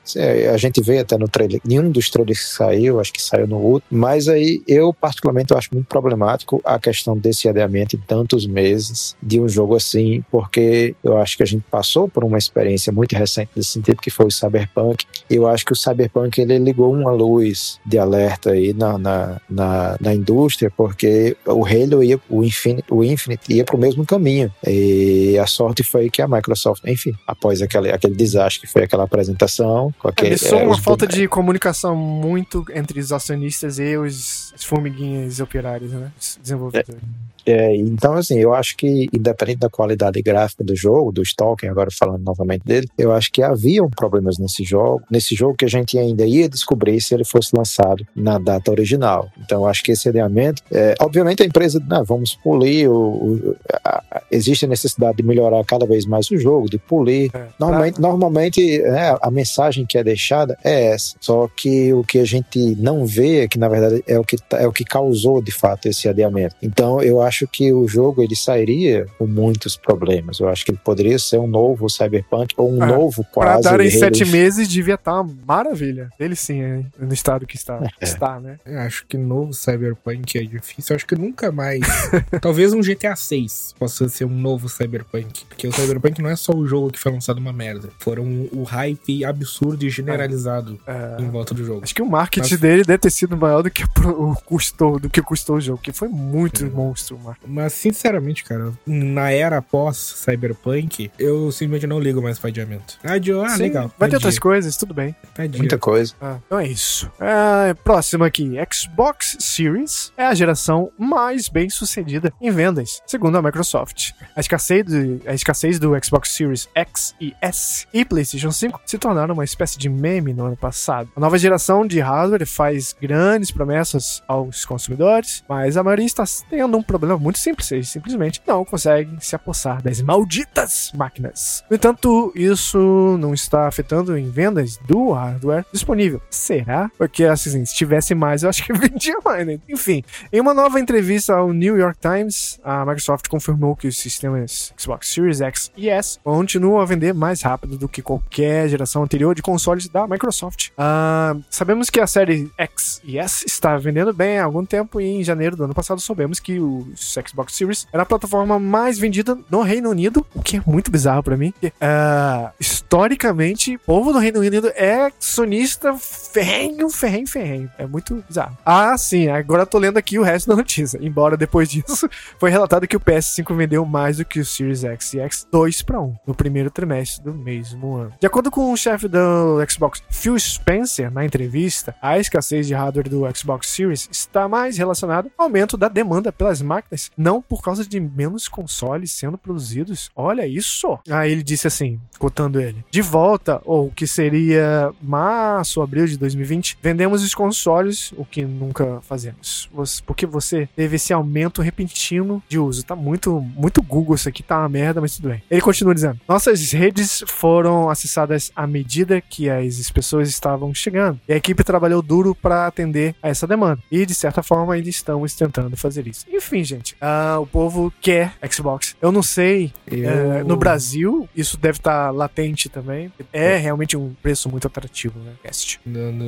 [0.52, 3.56] A gente vê até no trailer, nenhum dos trailers que saiu, acho que saiu no
[3.56, 3.98] último.
[3.98, 9.16] Mas aí eu, particularmente, eu acho muito problemático a questão desse adiamento em tantos meses
[9.22, 13.14] de um jogo assim, porque eu acho que a gente passou por uma experiência muito
[13.14, 15.04] recente nesse sentido, que foi o Cyberpunk.
[15.28, 19.40] E eu acho que o Cyberpunk ele ligou uma luz de alerta aí na, na,
[19.48, 24.04] na, na indústria, porque o Halo ia, o Infinite, o Infinite ia para o mesmo
[24.04, 24.52] caminho.
[24.66, 29.04] E a sorte foi que a Microsoft, enfim, após aquele, aquele desastre que foi aquela
[29.04, 29.92] apresentação.
[29.98, 35.40] Com aquele, é, é uma falta de comunicação muito entre os acionistas e os, formiguinhas
[35.40, 36.12] operários, né?
[36.18, 37.02] Os desenvolvedores.
[37.02, 37.33] É.
[37.46, 41.90] É, então, assim, eu acho que, independente da qualidade gráfica do jogo, do Stalker, agora
[41.90, 45.98] falando novamente dele, eu acho que haviam problemas nesse jogo, nesse jogo que a gente
[45.98, 49.28] ainda ia descobrir se ele fosse lançado na data original.
[49.38, 53.56] Então, eu acho que esse adiamento, é, obviamente, a empresa, não, vamos polir, o, o
[53.84, 57.30] a, existe a necessidade de melhorar cada vez mais o jogo, de polir.
[57.34, 62.18] É, normalmente, normalmente né, a mensagem que é deixada é essa, só que o que
[62.18, 65.42] a gente não vê é que, na verdade, é o que, é o que causou,
[65.42, 66.56] de fato, esse adiamento.
[66.62, 70.38] Então, eu acho acho que o jogo ele sairia com muitos problemas.
[70.38, 73.62] Eu acho que ele poderia ser um novo Cyberpunk ou um é, novo quase.
[73.62, 76.08] Pra dar em sete meses devia estar tá uma maravilha.
[76.18, 78.04] Ele sim, é, no estado que está, é.
[78.04, 78.58] está né?
[78.64, 80.92] Eu acho que novo Cyberpunk é difícil.
[80.92, 81.80] Eu acho que nunca mais.
[82.40, 85.44] Talvez um GTA 6 possa ser um novo Cyberpunk.
[85.46, 87.88] Porque o Cyberpunk não é só o jogo que foi lançado uma merda.
[87.98, 91.20] Foram o hype absurdo e generalizado é.
[91.20, 91.80] em volta do jogo.
[91.82, 92.60] Acho que o marketing Mas...
[92.60, 95.92] dele deve ter sido maior do que o custou, do que custou o jogo, que
[95.92, 102.48] foi muito monstro Mas, sinceramente, cara, na era pós-Cyberpunk, eu simplesmente não ligo mais pra
[102.48, 102.98] adiamento.
[103.02, 103.90] Adiou, ah, Sim, legal.
[103.98, 105.14] Vai ter outras coisas, tudo bem.
[105.36, 105.58] adia.
[105.58, 106.14] Muita coisa.
[106.20, 107.10] Ah, então é isso.
[107.20, 113.42] É, próximo aqui, Xbox Series é a geração mais bem sucedida em vendas, segundo a
[113.42, 114.12] Microsoft.
[114.34, 118.98] A escassez, do, a escassez do Xbox Series X e S e PlayStation 5 se
[118.98, 121.10] tornaram uma espécie de meme no ano passado.
[121.16, 126.76] A nova geração de hardware faz grandes promessas aos consumidores, mas a maioria está tendo
[126.76, 131.64] um problema muito simples, eles simplesmente não conseguem se apossar das malditas máquinas.
[131.68, 136.20] No entanto, isso não está afetando em vendas do hardware disponível.
[136.30, 136.90] Será?
[136.98, 139.58] Porque assim, se tivesse mais, eu acho que vendia mais, né?
[139.68, 144.72] Enfim, em uma nova entrevista ao New York Times, a Microsoft confirmou que os sistemas
[144.78, 149.34] Xbox Series X e S continuam a vender mais rápido do que qualquer geração anterior
[149.34, 150.70] de consoles da Microsoft.
[150.76, 155.04] Ah, sabemos que a série X e S está vendendo bem há algum tempo e
[155.04, 159.36] em janeiro do ano passado soubemos que o Xbox Series era a plataforma mais vendida
[159.50, 161.52] no Reino Unido, o que é muito bizarro pra mim.
[161.52, 167.70] porque, ah, historicamente, o povo do Reino Unido é sonista ferrenho, ferrenho, ferrenho.
[167.78, 168.56] É muito bizarro.
[168.64, 170.98] Ah, sim, agora tô lendo aqui o resto da notícia.
[171.00, 172.08] Embora depois disso
[172.38, 175.82] foi relatado que o PS5 vendeu mais do que o Series X e X 2
[175.82, 178.12] para 1 no primeiro trimestre do mesmo ano.
[178.20, 183.08] De acordo com o chefe do Xbox, Phil Spencer, na entrevista, a escassez de hardware
[183.08, 187.84] do Xbox Series está mais relacionada ao aumento da demanda pelas máquinas, não por causa
[187.84, 190.10] de menos consoles sendo produzidos.
[190.14, 190.98] Olha isso!
[191.10, 196.78] Aí ele disse assim, cotando ele: De volta, ou que seria março, abril de 2020,
[196.82, 199.68] vendemos os consoles, o que nunca fazemos.
[200.06, 202.84] Porque você teve esse aumento repentino de uso.
[202.84, 205.42] Tá muito, muito Google isso aqui, tá uma merda, mas tudo bem.
[205.50, 211.20] Ele continua dizendo: Nossas redes foram acessadas à medida que as pessoas estavam chegando.
[211.28, 213.82] E a equipe trabalhou duro para atender a essa demanda.
[213.90, 216.26] E de certa forma, eles estamos tentando fazer isso.
[216.30, 218.96] Enfim, gente, ah, o povo quer Xbox.
[219.00, 223.12] Eu não sei Eu- é, no Brasil, isso deve estar latente também.
[223.32, 225.32] É realmente um preço muito atrativo, né?
[225.42, 225.80] Cast.
[225.84, 226.24] dando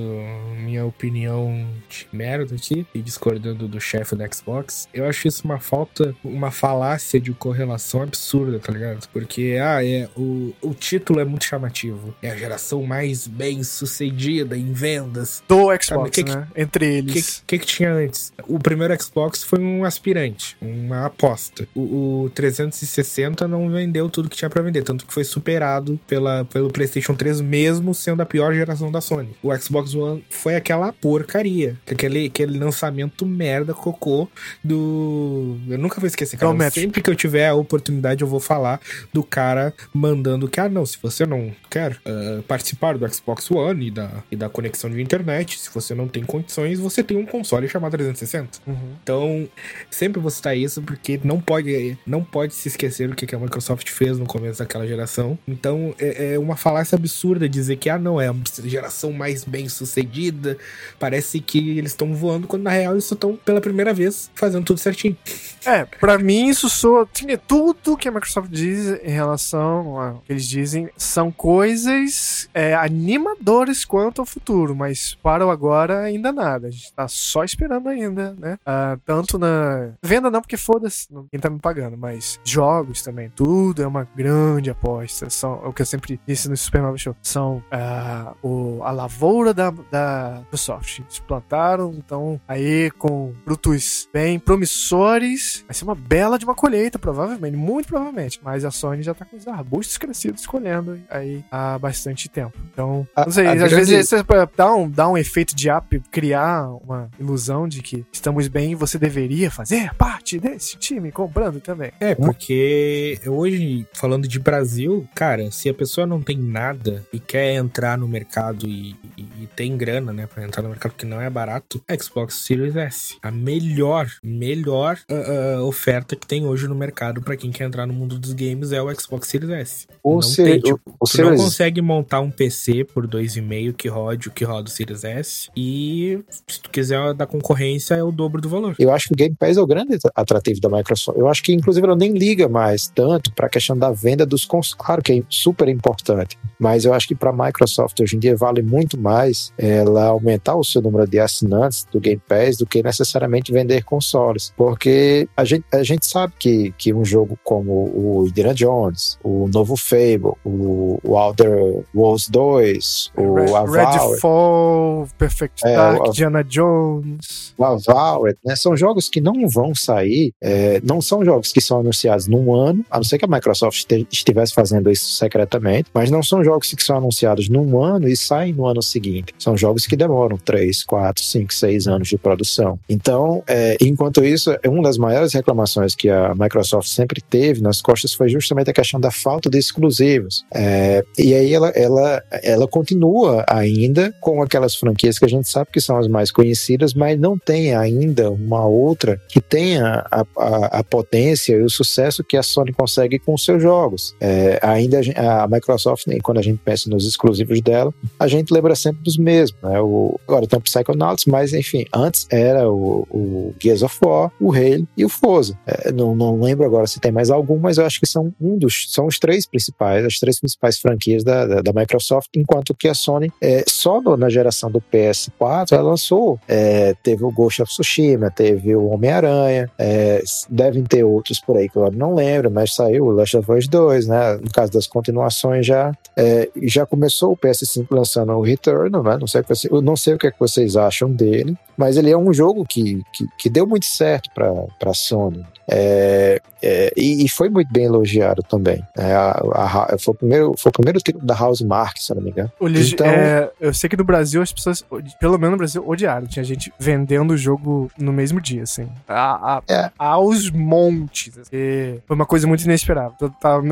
[0.59, 5.59] minha opinião de merda aqui e discordando do chefe da Xbox, eu acho isso uma
[5.59, 9.09] falta, uma falácia de correlação absurda, tá ligado?
[9.13, 12.15] Porque, ah, é, o, o título é muito chamativo.
[12.23, 15.43] É a geração mais bem sucedida em vendas.
[15.49, 16.47] Do Xbox, que que- né?
[16.57, 17.43] Entre O que, eles.
[17.47, 18.33] que, que tinha antes?
[18.47, 21.69] O primeiro Xbox foi um aspirante, uma aposta.
[21.75, 26.45] O, o 360 não vendeu tudo que tinha pra vender, tanto que foi superado pela,
[26.45, 29.31] pelo PlayStation 3, mesmo sendo a pior geração da Sony.
[29.43, 34.29] O Xbox One foi aquela porcaria, aquele, aquele lançamento merda, cocô
[34.63, 35.57] do.
[35.69, 36.51] Eu nunca vou esquecer, cara.
[36.51, 36.81] Promete.
[36.81, 38.81] Sempre que eu tiver a oportunidade, eu vou falar
[39.13, 43.89] do cara mandando que, ah, não, se você não quer ah, participar do Xbox One
[43.89, 47.27] e da, e da conexão de internet, se você não tem condições, você tem um
[47.27, 48.59] console chamado 360.
[48.67, 48.75] Uhum.
[49.03, 49.49] Então,
[49.91, 53.89] sempre vou citar isso porque não pode, não pode se esquecer o que a Microsoft
[53.91, 55.39] fez no começo daquela geração.
[55.47, 58.35] Então, é, é uma falácia absurda dizer que, ah, não, é a
[58.65, 60.59] geração mais bem sucedida.
[60.99, 64.79] Parece que eles estão voando, quando na real eles estão pela primeira vez fazendo tudo
[64.79, 65.17] certinho.
[65.65, 67.09] É, pra mim isso soa.
[67.47, 73.85] Tudo que a Microsoft diz em relação ao que eles dizem são coisas é, animadoras
[73.85, 76.69] quanto ao futuro, mas para o agora ainda nada.
[76.69, 78.59] A gente tá só esperando ainda, né?
[78.65, 79.91] Ah, tanto na.
[80.17, 83.31] Venda não, porque foda-se quem tá me pagando, mas jogos também.
[83.35, 85.29] Tudo é uma grande aposta.
[85.29, 87.15] São, é o que eu sempre disse no Super Mario Show.
[87.23, 91.01] São ah, o, a lavoura da, da Microsoft.
[91.01, 95.65] Eles plantaram, então aí com frutos bem promissores.
[95.67, 98.41] Vai ser uma bela de uma colheita, provavelmente, muito provavelmente.
[98.43, 102.57] Mas a Sony já tá com os arbustos crescidos colhendo aí há bastante tempo.
[102.73, 106.01] Então, A- não sei, às grande- vezes pra dar um, dar um efeito de up,
[106.11, 111.59] criar uma ilusão de que estamos bem e você deveria fazer parte desse time comprando
[111.61, 111.91] também.
[111.99, 117.55] É, porque hoje, falando de Brasil, cara, se a pessoa não tem nada e quer
[117.55, 121.21] entrar no mercado e, e- e tem grana, né, pra entrar no mercado que não
[121.21, 123.17] é barato, Xbox Series S.
[123.21, 127.85] A melhor, melhor ah, ah, oferta que tem hoje no mercado pra quem quer entrar
[127.85, 129.87] no mundo dos games é o Xbox Series S.
[130.05, 133.89] O, Não se- tem, tipo, o Tu não consegue montar um PC por 2,5 que
[133.89, 135.49] rode o que roda o Series S.
[135.57, 138.77] E se tu quiser da concorrência, é o dobro do valor.
[138.79, 141.19] Eu acho que o Game Pass é o grande atrativo da Microsoft.
[141.19, 144.45] Eu acho que, inclusive, ela nem liga mais tanto para a questão da venda dos
[144.45, 144.75] consoles.
[144.75, 148.37] Claro que é super importante, mas eu acho que para a Microsoft hoje em dia
[148.37, 152.83] vale muito mais ela aumentar o seu número de assinantes do Game Pass do que
[152.83, 154.53] necessariamente vender consoles.
[154.57, 159.49] Porque a gente, a gente sabe que, que um jogo como o Indiana Jones, o
[159.53, 166.11] novo Fable, o, o Outer Worlds 2, o Red- Avowed, Redfall, Perfect É, Dark, o-
[166.11, 167.55] Diana Jones.
[167.57, 168.57] o Avowed, né?
[168.57, 172.85] São jogos que não vão sair, é, não são jogos que são anunciados num ano,
[172.91, 176.83] a não ser que a Microsoft estivesse fazendo isso secretamente, mas não são jogos que
[176.83, 179.35] são anunciados num ano e saem no ano seguinte.
[179.39, 182.79] São jogos que demoram 3, 4, 5, 6 anos de produção.
[182.89, 188.13] Então, é, enquanto isso, uma das maiores reclamações que a Microsoft sempre teve nas costas
[188.13, 190.45] foi justamente a questão da falta de exclusivos.
[190.55, 195.71] É, e aí ela, ela, ela continua ainda com aquelas franquias que a gente sabe
[195.73, 200.67] que são as mais conhecidas, mas não tem ainda uma outra que tenha a, a,
[200.79, 204.15] a potência e o sucesso que a Sony consegue com seus jogos.
[204.21, 208.75] É, ainda a, a, Microsoft, quando a gente pensa nos exclusivos dela, a gente lembra
[208.75, 209.61] sempre dos mesmos.
[209.63, 209.81] Né?
[209.81, 214.53] O, agora tem o Psychonauts, mas enfim, antes era o, o Gears of War, o
[214.53, 215.59] Halo e o Forza.
[215.67, 218.59] É, não, não lembro agora se tem mais algum, mas eu acho que são um
[218.59, 222.89] dos são os três principais, as três principais franquias da, da, da Microsoft, enquanto que
[222.89, 227.63] a Sony, é, só no, na geração do PS4, ela lançou, é, teve o Ghost
[227.63, 232.51] of Tsushima, teve o Homem-Aranha, é, devem ter outros por aí que eu não lembro,
[232.51, 234.37] mas saiu o Last of Us 2, né?
[234.37, 239.17] No caso das continuações já, é, já começou o PS5 lançando o Return, né?
[239.19, 242.17] Não sei, eu não sei o que, é que vocês acham dele, mas ele é
[242.17, 245.45] um jogo que, que, que deu muito certo para a Sony.
[245.69, 248.83] É, é, e, e, foi muito bem elogiado também.
[248.97, 252.17] É, a, a, foi, o primeiro, foi o primeiro título da House Mark, se eu
[252.17, 252.51] não me engano.
[252.61, 254.85] então, é, eu sei que no Brasil as pessoas,
[255.21, 256.27] pelo menos no Brasil, odiaram.
[256.27, 258.89] Tinha gente vendendo o jogo no mesmo dia, assim.
[259.09, 259.91] A, a, é.
[259.99, 261.37] Aos montes.
[261.39, 262.01] Assim.
[262.07, 263.15] Foi uma coisa muito inesperada.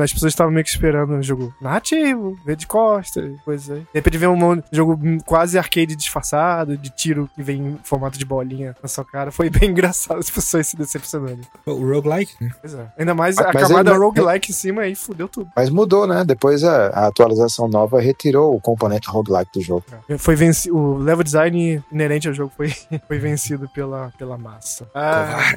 [0.01, 3.79] As pessoas estavam meio que esperando um jogo narrativo, ver de costa, coisa aí.
[3.79, 8.25] De repente vem um jogo quase arcade disfarçado, de tiro que vem em formato de
[8.25, 9.31] bolinha na sua cara.
[9.31, 11.41] Foi bem engraçado as pessoas se decepcionando.
[11.65, 12.51] O roguelike, né?
[12.61, 12.87] Pois é.
[12.97, 13.99] Ainda mais a camada ele...
[13.99, 15.49] roguelike em cima aí fudeu tudo.
[15.55, 16.23] Mas mudou, né?
[16.23, 19.85] Depois a, a, atualização nova retirou o componente roguelike do jogo.
[20.09, 20.17] É.
[20.17, 20.75] Foi vencido.
[20.75, 22.73] O level design inerente ao jogo foi,
[23.07, 24.87] foi vencido pela, pela massa.
[24.93, 25.53] Ah,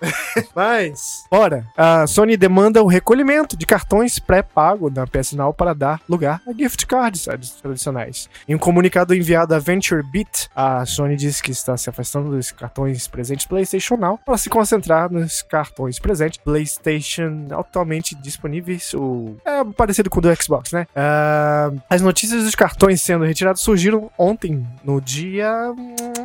[0.54, 1.66] mas, bora.
[1.76, 6.52] A Sony demanda o recolhimento de cartões pré-pago na PS Now para dar lugar a
[6.52, 7.26] gift cards
[7.60, 8.28] tradicionais.
[8.48, 12.50] Em um comunicado enviado à Venture Beat, a Sony disse que está se afastando dos
[12.50, 19.64] cartões presentes PlayStation Now para se concentrar nos cartões presentes PlayStation atualmente disponíveis, o é
[19.76, 20.86] parecido com o do Xbox, né?
[20.96, 25.74] Uh, as notícias dos cartões sendo retirados surgiram ontem, no dia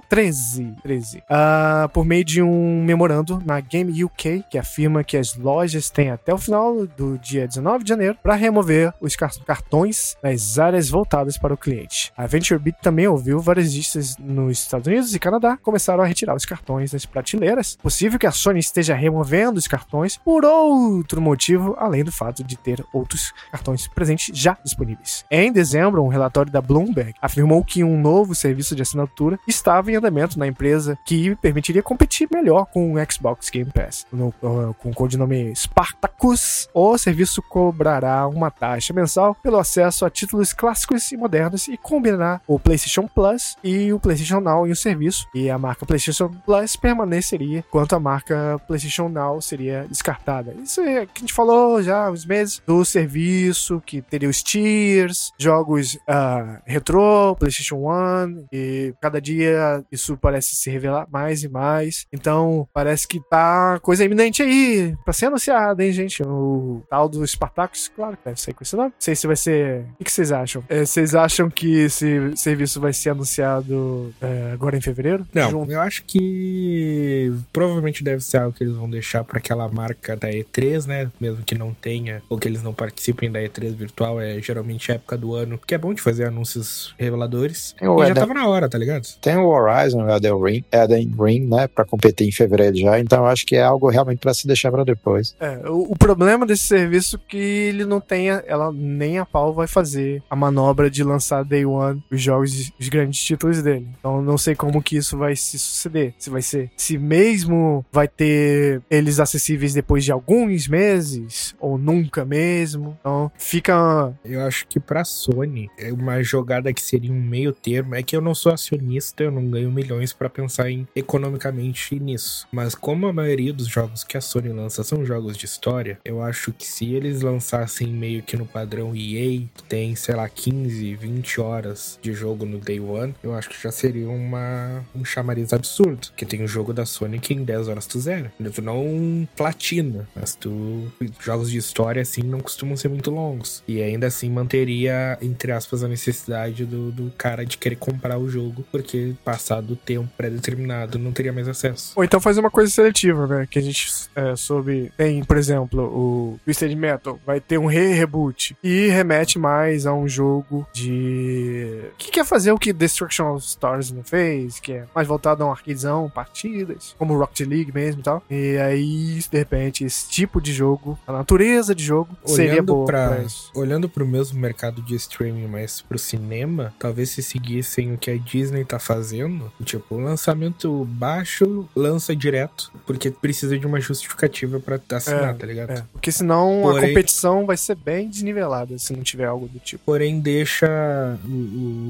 [0.07, 5.36] 13, 13 uh, por meio de um memorando na Game UK, que afirma que as
[5.36, 10.60] lojas têm até o final do dia 19 de janeiro para remover os cartões das
[10.60, 12.11] áreas voltadas para o cliente.
[12.18, 16.45] A VentureBeat também ouviu várias listas nos Estados Unidos e Canadá começaram a retirar os
[16.45, 17.78] cartões das prateleiras.
[17.82, 22.57] Possível que a Sony esteja removendo os cartões por outro motivo, além do fato de
[22.57, 25.26] ter outros cartões presentes já disponíveis.
[25.30, 29.95] Em dezembro, um relatório da Bloomberg afirmou que um novo serviço de assinatura estava em
[29.95, 34.05] andamento na empresa que permitiria competir melhor com o Xbox Game Pass.
[34.11, 40.53] No, com o codinome Spartacus, o serviço cobrará uma taxa mensal pelo acesso a títulos
[40.53, 45.27] clássicos e modernos e combinará o PlayStation Plus e o PlayStation Now em um serviço.
[45.34, 50.53] E a marca PlayStation Plus permaneceria, enquanto a marca PlayStation Now seria descartada.
[50.61, 54.41] Isso é que a gente falou já há uns meses do serviço que teria os
[54.43, 62.06] tiers, jogos uh, PlayStation One, e cada dia isso parece se revelar mais e mais.
[62.12, 66.24] Então parece que tá coisa iminente aí pra ser anunciada, hein, gente?
[66.24, 68.90] O tal do Spartacus, claro que deve sair com esse nome.
[68.90, 69.86] Não sei se vai ser.
[69.99, 70.64] O que vocês acham?
[70.70, 75.26] É, vocês acham que esse serviço vai ser anunciado é, agora em fevereiro?
[75.34, 75.72] Não, Junto?
[75.72, 80.30] eu acho que provavelmente deve ser algo que eles vão deixar para aquela marca da
[80.30, 81.12] E3, né?
[81.20, 85.18] Mesmo que não tenha, ou que eles não participem da E3 virtual, é geralmente época
[85.18, 87.76] do ano, que é bom de fazer anúncios reveladores.
[87.82, 89.08] e já tava na hora, tá ligado?
[89.22, 91.68] Tem o Horizon, o Elden Ring, Elden Ring, né?
[91.68, 94.72] Pra competir em fevereiro já, então eu acho que é algo realmente para se deixar
[94.72, 95.35] para depois.
[95.39, 99.53] É, o, o, problema desse serviço é que ele não tem, ela nem a pau
[99.53, 103.88] vai fazer a manobra de lançar Day One os jogos, os grandes títulos dele.
[103.99, 106.14] Então não sei como que isso vai se suceder.
[106.18, 112.26] Se vai ser, se mesmo vai ter eles acessíveis depois de alguns meses ou nunca
[112.26, 112.98] mesmo.
[112.99, 114.14] Então fica.
[114.23, 117.95] Eu acho que para Sony é uma jogada que seria um meio termo.
[117.95, 122.47] É que eu não sou acionista, eu não ganho milhões para pensar em economicamente nisso.
[122.51, 126.21] Mas como a maioria dos jogos que a Sony lança são jogos de história, eu
[126.21, 130.95] acho que se eles lançassem meio que no padrão EA, que tem, sei lá, 15,
[130.95, 135.53] 20 horas de jogo no Day One, eu acho que já seria uma, um chamariz
[135.53, 136.09] absurdo.
[136.15, 138.31] Que tem um jogo da Sony que em 10 horas tu zera.
[138.53, 140.91] Tu não platina, mas tu.
[141.19, 143.63] Jogos de história, assim, não costumam ser muito longos.
[143.67, 148.29] E ainda assim manteria, entre aspas, a necessidade do, do cara de querer comprar o
[148.29, 151.94] jogo, porque passar passado o tempo pré-determinado, não teria mais acesso.
[151.95, 153.48] Ou então fazer uma coisa seletiva, né?
[153.49, 154.91] Que a gente é, soube.
[154.98, 160.07] Tem, por exemplo, o Twisted Metal vai ter um re-reboot e remete mais a um
[160.07, 161.82] jogo de.
[161.98, 165.48] que quer fazer o que Destruction of Stars não fez, que é mais voltado a
[165.48, 168.24] um arcadezão, partidas, como Rocket League mesmo e tal.
[168.30, 172.86] E aí, de repente, esse tipo de jogo, a natureza de jogo, seria Olhando boa
[172.86, 173.52] pra, pra isso.
[173.56, 178.18] olhando pro mesmo mercado de streaming, mas pro cinema, talvez se seguissem o que a
[178.18, 184.80] Disney tá fazendo, tipo, o lançamento baixo, lança direto, porque precisa de uma justificativa pra
[184.91, 185.72] assinar, É, tá ligado?
[185.72, 189.59] É, porque senão a Porém- competição vai ser bem desnivelada se não tiver algo do
[189.59, 189.84] tipo.
[189.85, 190.68] Porém, deixa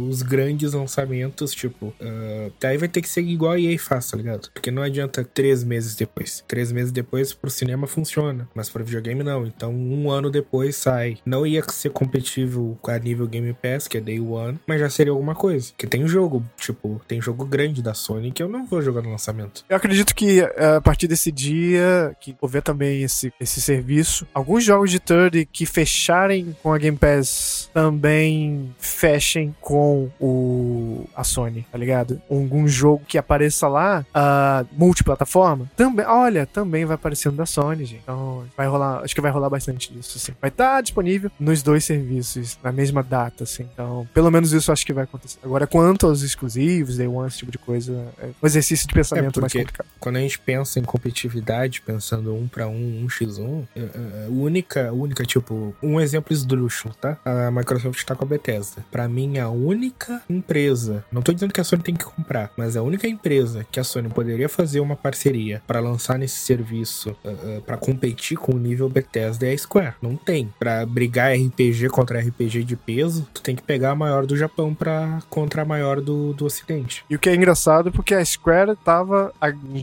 [0.09, 1.93] os grandes lançamentos, tipo.
[2.01, 4.49] ah, daí vai ter que ser igual a EA faz, tá ligado?
[4.53, 6.43] Porque não adianta três meses depois.
[6.47, 9.45] Três meses depois pro cinema funciona, mas pro videogame não.
[9.45, 11.17] Então, um ano depois sai.
[11.25, 15.11] Não ia ser competitivo a nível Game Pass, que é Day One, mas já seria
[15.11, 15.69] alguma coisa.
[15.71, 19.11] Porque tem jogo, tipo, tem jogo grande da Sony que eu não vou jogar no
[19.11, 19.65] lançamento.
[19.69, 24.63] Eu acredito que eh, a partir desse dia, que houver também esse, esse serviço, alguns
[24.63, 31.65] jogos de third que fecharem com a Game Pass também fechem com o a Sony,
[31.71, 32.21] tá ligado?
[32.29, 37.85] Algum jogo que apareça lá, ah, multiplataforma, também, olha, também vai aparecer no da Sony,
[37.85, 38.01] gente.
[38.03, 40.33] Então, vai rolar, acho que vai rolar bastante disso, assim.
[40.39, 43.67] Vai estar disponível nos dois serviços na mesma data, assim.
[43.73, 45.39] Então, pelo menos isso acho que vai acontecer.
[45.43, 49.51] Agora, quanto aos exclusivos, Day esse tipo de coisa, é um exercício de pensamento mais
[49.51, 49.87] porque- complicado.
[49.99, 54.27] Quando a gente pensa em competitividade, pensando um pra um, um x 1 é, é,
[54.29, 57.17] única, única, tipo, um exemplo esdrúxulo, tá?
[57.25, 58.85] A Microsoft tá com a Bethesda.
[58.91, 62.77] Pra mim, a única empresa, não tô dizendo que a Sony tem que comprar, mas
[62.77, 67.57] a única empresa que a Sony poderia fazer uma parceria pra lançar nesse serviço, uh,
[67.57, 69.95] uh, pra competir com o nível Bethesda é a Square.
[70.01, 70.53] Não tem.
[70.59, 74.73] Pra brigar RPG contra RPG de peso, tu tem que pegar a maior do Japão
[74.73, 77.03] pra contra a maior do, do Ocidente.
[77.09, 79.33] E o que é engraçado porque a Square tava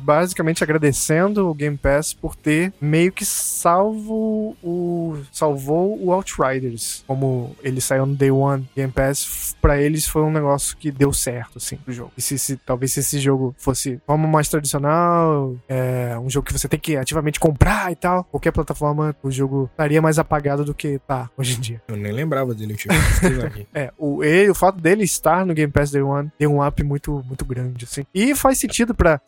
[0.02, 7.54] basicamente agradecendo o Game Pass por ter meio que salvo o salvou o Outriders, como
[7.62, 11.58] ele saiu no Day One Game Pass, pra eles foi um negócio que deu certo
[11.58, 12.12] assim pro jogo.
[12.16, 16.52] E se, se- talvez se esse jogo fosse forma mais tradicional, é, um jogo que
[16.52, 20.74] você tem que ativamente comprar e tal, qualquer plataforma o jogo estaria mais apagado do
[20.74, 21.82] que tá hoje em dia.
[21.88, 22.88] Eu nem lembrava dele, aqui.
[23.74, 26.82] É, o, ele, o fato dele estar no Game Pass Day One deu um up
[26.82, 28.04] muito, muito grande, assim.
[28.14, 29.20] E faz sentido pra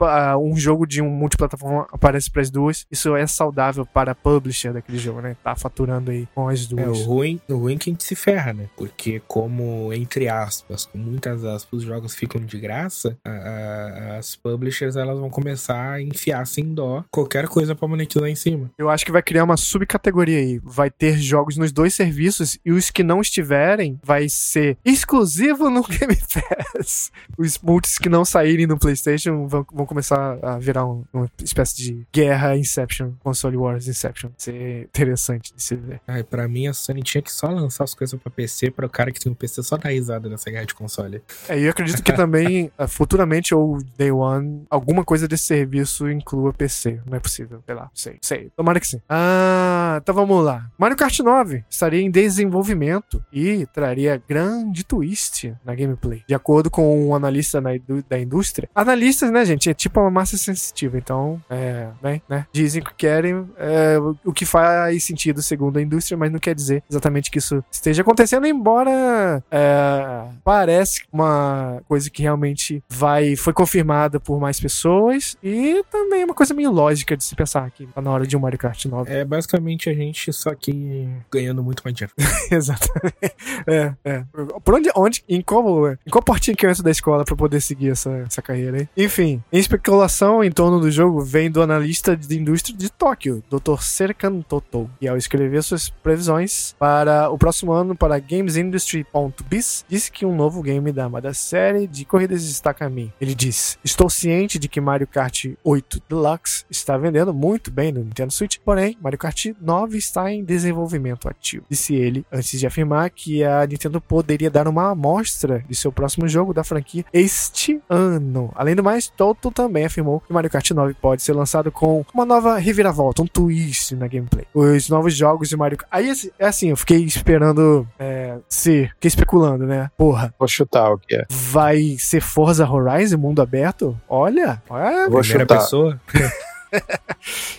[0.00, 2.86] ah, um jogo de um multiplataforma aparece para as duas.
[2.90, 5.36] Isso é saudável para a publisher daquele jogo, né?
[5.42, 7.00] Tá faturando aí com as É, duas.
[7.00, 8.66] o ruim, o ruim é que a gente se ferra, né?
[8.76, 14.36] Porque como, entre aspas, com muitas aspas, os jogos ficam de graça, a- a- as
[14.36, 18.70] publishers elas vão começar a enfiar sem dó qualquer coisa pra monetizar em cima.
[18.78, 20.60] Eu acho que vai criar uma subcategoria aí.
[20.62, 25.82] Vai ter jogos nos dois serviços e os que não estiverem vai ser exclusivo no
[25.88, 27.10] Game Pass.
[27.36, 31.76] Os multis que não saírem no PlayStation vão, vão começar a virar um- uma espécie
[31.76, 34.30] de guerra Inception, console wars Inception.
[34.30, 36.00] Vai ser interessante de se ver.
[36.06, 38.90] Ai, pra mim a Sony tinha que só lançar as coisas pra PC para o
[38.90, 41.22] cara que tem um PC só dar risada nessa guerra de console.
[41.48, 46.10] É, e eu acredito que também, eh, futuramente, ou Day One, alguma coisa desse serviço
[46.10, 47.00] inclua PC.
[47.06, 47.62] Não é possível.
[47.66, 48.50] Sei lá, sei, sei.
[48.56, 49.00] Tomara que sim.
[49.08, 50.70] Ah, então vamos lá.
[50.78, 56.22] Mario Kart 9 estaria em desenvolvimento e traria grande twist na gameplay.
[56.26, 57.70] De acordo com um analista na
[58.08, 58.68] da indústria.
[58.74, 59.68] Analistas, né, gente?
[59.70, 60.98] É tipo uma massa sensitiva.
[60.98, 62.20] Então, é, né?
[62.28, 62.46] né?
[62.52, 66.82] Dizem que querem é, o- que faz sentido segundo a indústria, mas não quer dizer
[66.90, 74.18] exatamente que isso esteja acontecendo, embora é, parece uma coisa que realmente vai foi confirmada
[74.20, 78.00] por mais pessoas e também é uma coisa meio lógica de se pensar que tá
[78.00, 79.12] na hora de um Mario Kart 9.
[79.12, 82.14] É basicamente a gente só que ganhando muito mais dinheiro.
[82.50, 83.34] Exatamente.
[83.66, 84.24] É, é.
[84.64, 87.60] Por onde, onde em, qual, em qual portinha que eu entro da escola pra poder
[87.60, 88.88] seguir essa, essa carreira aí?
[88.96, 93.80] Enfim, em especulação em torno do jogo vem do analista de indústria de Tóquio, Dr.
[93.80, 100.24] Serkan Toto, que ao escrever suas previsões para o próximo ano para GamesIndustry.biz, disse que
[100.24, 103.12] um novo game da amada série de corridas está a caminho.
[103.20, 108.02] Ele diz: Estou ciente de que Mario Kart 8 Deluxe está vendendo muito bem no
[108.04, 111.64] Nintendo Switch, porém, Mario Kart 9 está em desenvolvimento ativo.
[111.68, 116.28] Disse ele antes de afirmar que a Nintendo poderia dar uma amostra de seu próximo
[116.28, 118.52] jogo da franquia este ano.
[118.54, 122.24] Além do mais, Toto também afirmou que Mario Kart 9 pode ser lançado com uma
[122.26, 124.44] nova reviravolta, um twist na gameplay.
[124.54, 125.88] Os novos jogos de Mario Kart.
[125.90, 128.90] Aí, é assim, eu fiquei esperando é, ser.
[128.94, 129.90] Fiquei especulando, né?
[129.96, 131.24] Porra, Vou chutar o que é.
[131.30, 133.98] vai ser Forza Horizon mundo aberto?
[134.08, 135.08] Olha, olha.
[135.08, 135.58] Vou Primeira chutar.
[135.58, 136.00] pessoa.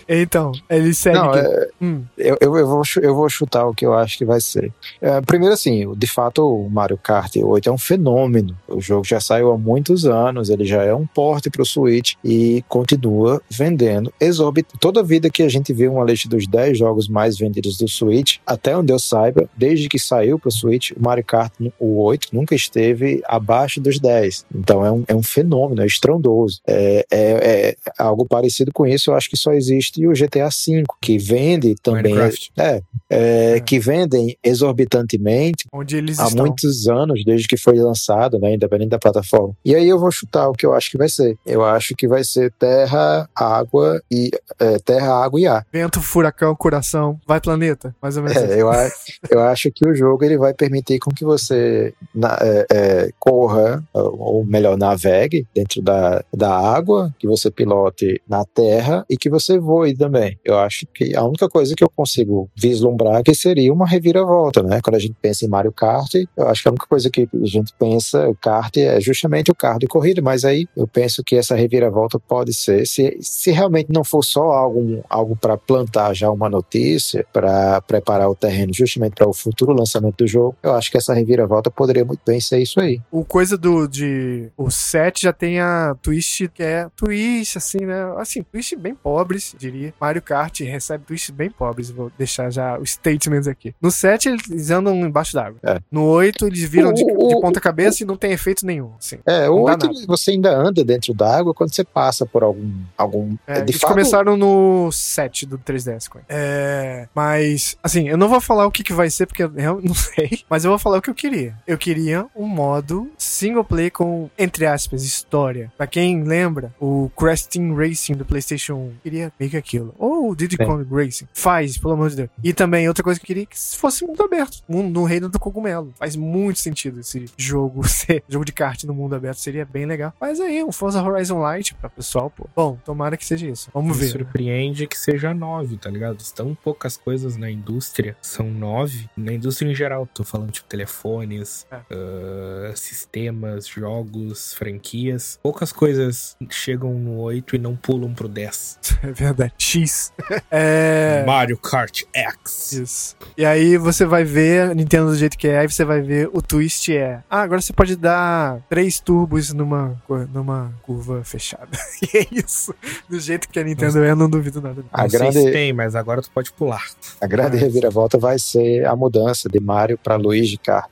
[0.06, 1.16] Então, ele segue.
[1.16, 4.40] Não, é, Hum, eu, eu, vou, eu vou chutar o que eu acho que vai
[4.40, 4.72] ser.
[5.00, 8.56] É, primeiro, assim, de fato, o Mario Kart 8 é um fenômeno.
[8.66, 12.14] O jogo já saiu há muitos anos, ele já é um porte para o Switch
[12.24, 14.78] e continua vendendo exorbitante.
[14.80, 18.38] Toda vida que a gente vê uma lista dos 10 jogos mais vendidos do Switch,
[18.46, 22.28] até onde eu saiba, desde que saiu para o Switch, o Mario Kart o 8
[22.32, 24.46] nunca esteve abaixo dos 10.
[24.54, 26.60] Então é um, é um fenômeno, é estrondoso.
[26.66, 30.84] É, é, é algo parecido com isso, eu acho que só existe o GTA V,
[31.00, 32.14] que vende também.
[32.56, 33.60] É, é, É.
[33.60, 36.44] que vendem exorbitantemente onde eles há estão.
[36.46, 39.54] muitos anos, desde que foi lançado, né, independente da plataforma.
[39.64, 41.36] E aí eu vou chutar o que eu acho que vai ser.
[41.46, 45.66] Eu acho que vai ser terra, água e é, terra, água e ar.
[45.72, 48.36] Vento, furacão, coração, vai planeta, mais ou menos.
[48.36, 48.52] assim.
[48.52, 48.90] É, eu, a-
[49.30, 53.82] eu acho que o jogo ele vai permitir com que você na- é, é, corra,
[53.92, 59.58] ou melhor, navegue dentro da, da água, que você pilote na terra e que você
[59.58, 60.38] voe também.
[60.44, 64.80] Eu acho que a única coisa que eu consigo vislumbrar que seria uma reviravolta, né?
[64.82, 67.46] Quando a gente pensa em Mario Kart, eu acho que a única coisa que a
[67.46, 71.36] gente pensa, o kart é justamente o carro de corrida, mas aí eu penso que
[71.36, 76.30] essa reviravolta pode ser, se, se realmente não for só algo, algo para plantar já
[76.30, 80.90] uma notícia, para preparar o terreno justamente para o futuro lançamento do jogo, eu acho
[80.90, 83.00] que essa reviravolta poderia muito bem ser isso aí.
[83.10, 88.14] O coisa do de o 7 já tem a twist que é twist assim, né?
[88.18, 89.94] Assim, twist bem pobres, diria.
[90.00, 93.74] Mario Kart recebe twists bem pobres, vou deixar já os statements aqui.
[93.80, 95.58] No 7 eles andam embaixo d'água.
[95.62, 95.80] É.
[95.90, 98.92] No 8 eles viram de, O- de o- ponta cabeça e não tem efeito nenhum,
[98.98, 99.16] assim.
[99.26, 99.88] É, é que nada.
[100.06, 102.70] você ainda anda dentro da água quando você passa por algum.
[102.96, 106.08] algum É, de eles fato, começaram no 7 do 3DS.
[106.08, 106.26] com ele.
[106.28, 109.50] É, mas, assim, eu não vou falar o que, que vai ser, porque eu
[109.82, 110.40] não sei.
[110.48, 111.54] Mas eu vou falar o que eu queria.
[111.66, 115.72] Eu queria um modo single play com, entre aspas, história.
[115.76, 119.94] Pra quem lembra, o Crash Team Racing do PlayStation 1 queria meio que aquilo.
[119.98, 120.56] Ou o Diddy.
[120.56, 121.26] Kong Racing.
[121.34, 122.30] Faz, pelo amor de Deus.
[122.42, 124.62] E também, outra coisa que eu queria é que fosse mundo aberto.
[124.68, 125.92] Mundo no reino do cogumelo.
[125.98, 129.38] Faz muito sentido esse jogo ser jogo de kart no mundo aberto.
[129.38, 130.12] Seria bem legal.
[130.20, 132.46] Mas aí, um Forza Horizon Light pra pessoal, pô.
[132.54, 133.70] Bom, tomara que seja isso.
[133.74, 134.10] Vamos Me ver.
[134.12, 136.22] surpreende que seja nove, tá ligado?
[136.34, 139.08] Tão poucas coisas na indústria, são nove.
[139.16, 141.76] Na indústria em geral, tô falando tipo telefones, É.
[141.90, 145.38] ah, sistemas, jogos, franquias.
[145.42, 148.53] Poucas coisas chegam no 8 e não pulam pro 10.
[149.02, 149.52] É verdade.
[149.58, 150.12] X.
[150.50, 151.24] é.
[151.26, 152.72] Mario Kart X.
[152.72, 153.16] Isso.
[153.36, 156.28] E aí você vai ver a Nintendo do jeito que é, aí você vai ver
[156.32, 157.20] o twist é.
[157.30, 159.94] Ah, agora você pode dar três turbos numa,
[160.32, 161.68] numa curva fechada.
[162.02, 162.74] e é isso.
[163.08, 164.84] Do jeito que a Nintendo é, eu não duvido nada.
[164.92, 166.84] A não sei grande- se tem, mas agora tu pode pular.
[167.20, 170.90] A grande Ah, reviravolta vai ser a mudança de Mario para Luigi Kart.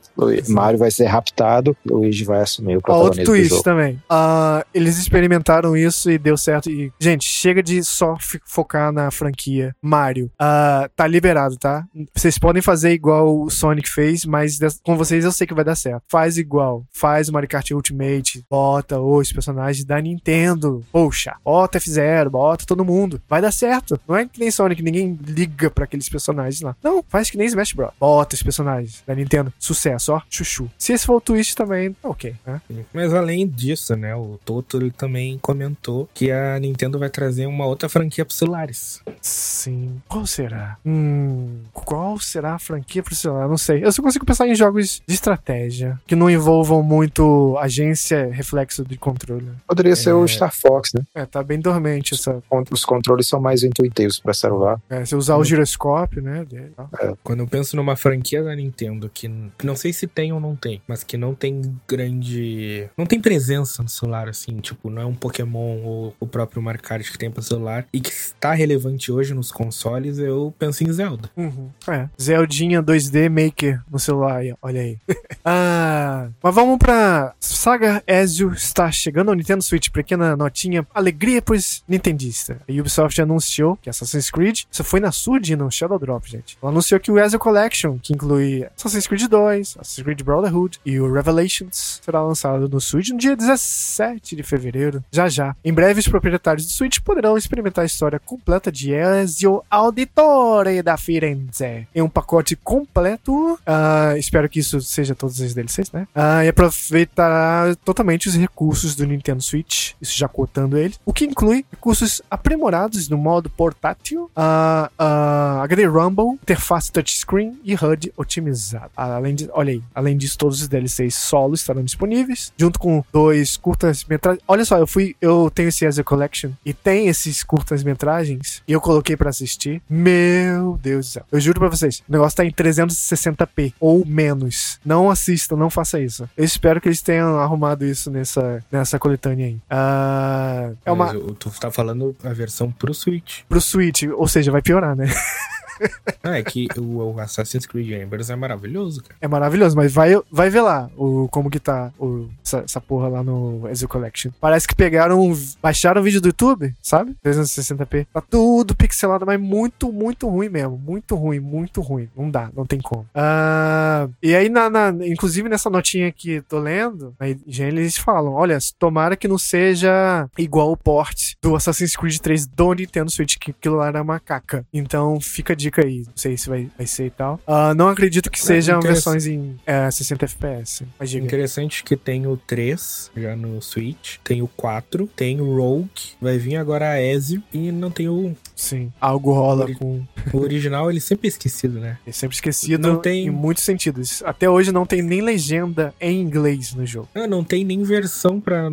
[0.49, 3.63] Mario vai ser raptado, Luigi vai assumir o outro protagonismo do twist jogo.
[3.63, 4.01] também.
[4.09, 6.69] Ah, eles experimentaram isso e deu certo.
[6.71, 8.15] E, gente, chega de só
[8.45, 10.31] focar na franquia Mario.
[10.39, 11.85] Ah, tá liberado, tá?
[12.15, 15.75] Vocês podem fazer igual o Sonic fez, mas com vocês eu sei que vai dar
[15.75, 16.03] certo.
[16.09, 16.85] Faz igual.
[16.91, 18.43] Faz Mario Kart Ultimate.
[18.49, 20.83] Bota os personagens da Nintendo.
[20.91, 23.21] Poxa, bota F0, bota todo mundo.
[23.27, 23.99] Vai dar certo.
[24.07, 26.75] Não é que nem Sonic, ninguém liga pra aqueles personagens lá.
[26.81, 27.91] Não, faz que nem Smash Bros.
[27.99, 29.51] Bota os personagens da Nintendo.
[29.59, 30.21] Sucesso, ó.
[30.29, 30.69] Chuchu.
[30.77, 32.61] Se esse for o twist também, ok, né?
[32.93, 37.65] Mas além disso, né, o Toto ele também comentou que a Nintendo vai trazer uma
[37.65, 39.01] outra franquia pro celulares.
[39.21, 40.01] Sim.
[40.07, 40.77] Qual será?
[40.85, 41.59] Hum.
[41.73, 43.47] Qual será a franquia pro celular?
[43.47, 43.83] Não sei.
[43.83, 48.97] Eu só consigo pensar em jogos de estratégia que não envolvam muito agência, reflexo de
[48.97, 49.47] controle.
[49.67, 50.13] Poderia ser É.
[50.13, 51.01] o Star Fox, né?
[51.15, 52.41] É, tá bem dormente essa.
[52.71, 54.79] Os controles são mais intuitivos para celular.
[54.89, 56.45] É, você usar o giroscópio, né?
[56.75, 57.17] tal.
[57.23, 59.27] Quando eu penso numa franquia da Nintendo que
[59.63, 62.89] não sei se tem ou não tem, mas que não tem grande.
[62.97, 66.81] não tem presença no celular, assim, tipo, não é um Pokémon ou o próprio Mario
[66.81, 70.91] Kart que tem pra celular e que está relevante hoje nos consoles, eu penso em
[70.91, 71.29] Zelda.
[71.35, 71.69] Uhum.
[71.87, 72.07] É.
[72.21, 74.97] Zeldinha 2D Maker no celular olha aí.
[75.43, 79.89] ah, mas vamos pra Saga Ezio está chegando ao Nintendo Switch.
[79.89, 82.57] Pequena notinha, alegria pros Nintendista.
[82.67, 86.57] A Ubisoft anunciou que Assassin's Creed, isso foi na Sud no Shadow Drop, gente.
[86.61, 90.99] Ela anunciou que o Ezio Collection, que inclui Assassin's Creed 2, Assassin's Creed Brotherhood e
[90.99, 95.03] o Revelations, será lançado no Switch no dia 17 de fevereiro.
[95.11, 95.55] Já já.
[95.63, 100.97] Em breve, os proprietários do Switch poderão experimentar a história completa de Ezio Auditore da
[100.97, 103.59] Firenze em um pacote completo.
[103.65, 106.07] Ah, espero que isso seja todos os DLCs, né?
[106.13, 111.25] Ah, e aproveitará totalmente os recursos do Nintendo Switch, isso já cotando ele, o que
[111.25, 118.91] inclui recursos aprimorados no modo portátil, ah, ah, HD Rumble, interface touchscreen e HUD otimizado.
[118.95, 123.57] Além de, olha aí, além disso, todos os DLCs solo estarão disponíveis, junto com dois
[123.57, 124.43] curtas-metragens.
[124.47, 128.81] Olha só, eu fui, eu tenho esse Ezio Collection e tem esses curtas-metragens e eu
[128.81, 129.81] coloquei pra assistir.
[129.89, 131.25] Meu Deus do céu.
[131.31, 134.79] Eu juro pra vocês, o negócio tá em 360p ou menos.
[134.83, 136.27] Não assistam, não faça isso.
[136.35, 139.57] Eu espero que eles tenham arrumado isso nessa, nessa coletânea aí.
[139.69, 141.13] Ah, é uma.
[141.39, 143.41] Tu tá falando a versão pro Switch.
[143.47, 145.05] Pro Switch, ou seja, vai piorar, né?
[146.25, 149.15] Ah, é que o, Assassin's Creed Embers é maravilhoso, cara.
[149.19, 153.09] É maravilhoso, mas vai, vai ver lá o, como que tá o, essa, essa porra
[153.09, 154.31] lá no Ezio Collection.
[154.39, 155.19] Parece que pegaram,
[155.61, 157.13] baixaram o vídeo do YouTube, sabe?
[157.25, 158.07] 360p.
[158.13, 160.77] Tá tudo pixelado, mas muito, muito ruim mesmo.
[160.77, 162.07] Muito ruim, muito ruim.
[162.15, 163.05] Não dá, não tem como.
[163.13, 168.33] Ah, e aí, na, na- inclusive nessa notinha que tô lendo, aí já eles falam:
[168.33, 173.37] olha, tomara que não seja igual o port do Assassin's Creed 3 do Nintendo Switch,
[173.37, 174.65] que aquilo lá era uma caca.
[174.73, 175.99] Então fica dica aí.
[175.99, 177.39] Não sei se vai, vai ser e tal.
[177.47, 179.23] Ah, não acredito que sejam interessante.
[179.23, 180.85] versões em é, 60 FPS.
[180.99, 181.13] Mas.
[181.13, 185.89] Interessante que tem o 3 já no Switch, tem o 4, tem o Rogue,
[186.21, 188.35] vai vir agora a Ezio e não tem o.
[188.55, 190.01] Sim, algo rola Ori- com.
[190.33, 191.97] o original, ele sempre é esquecido, né?
[192.05, 194.21] É sempre esquecido Não tem- em muitos sentidos.
[194.25, 197.07] Até hoje não tem nem legenda em inglês no jogo.
[197.15, 198.69] Ah, não tem nem versão pra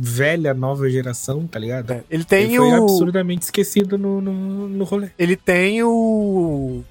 [0.00, 1.90] velha, nova geração, tá ligado?
[1.92, 2.82] É, Ele tem ele foi o.
[2.84, 5.08] absurdamente esquecido no, no, no rolê.
[5.18, 6.31] Ele tem o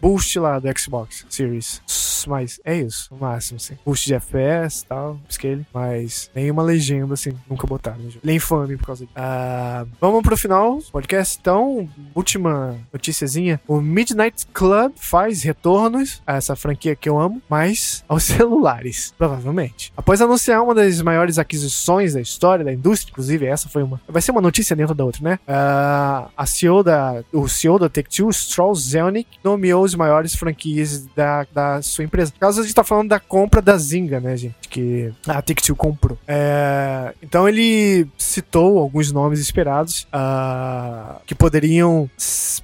[0.02, 1.82] boost lá do Xbox Series.
[2.28, 3.78] Mas é isso, no máximo, assim.
[3.86, 5.66] Boost de FPS e tal, scale.
[5.74, 8.28] Mas nenhuma legenda, assim, nunca botaram no jogo.
[8.28, 9.14] É infame por causa disso.
[9.16, 11.90] Ah, vamos pro final do podcast, então.
[12.14, 13.60] Última noticiazinha.
[13.68, 19.92] O Midnight Club faz retornos a essa franquia que eu amo, mas aos celulares, provavelmente.
[19.96, 24.02] Após anunciar uma das maiores aquisições da história da indústria, inclusive essa foi uma.
[24.08, 25.40] Vai ser uma notícia dentro da outra, né?
[25.48, 31.46] Ah, a CEO da, o CEO da Take-Two, Strauss Zelnick, nomeou os maiores franquias da,
[31.54, 32.34] da sua empresa.
[32.40, 34.56] Caso, a gente tá falando da compra da Zynga, né, gente?
[34.70, 36.18] Que a Take-Two comprou.
[36.28, 42.10] É, então ele citou alguns nomes esperados ah, que poderiam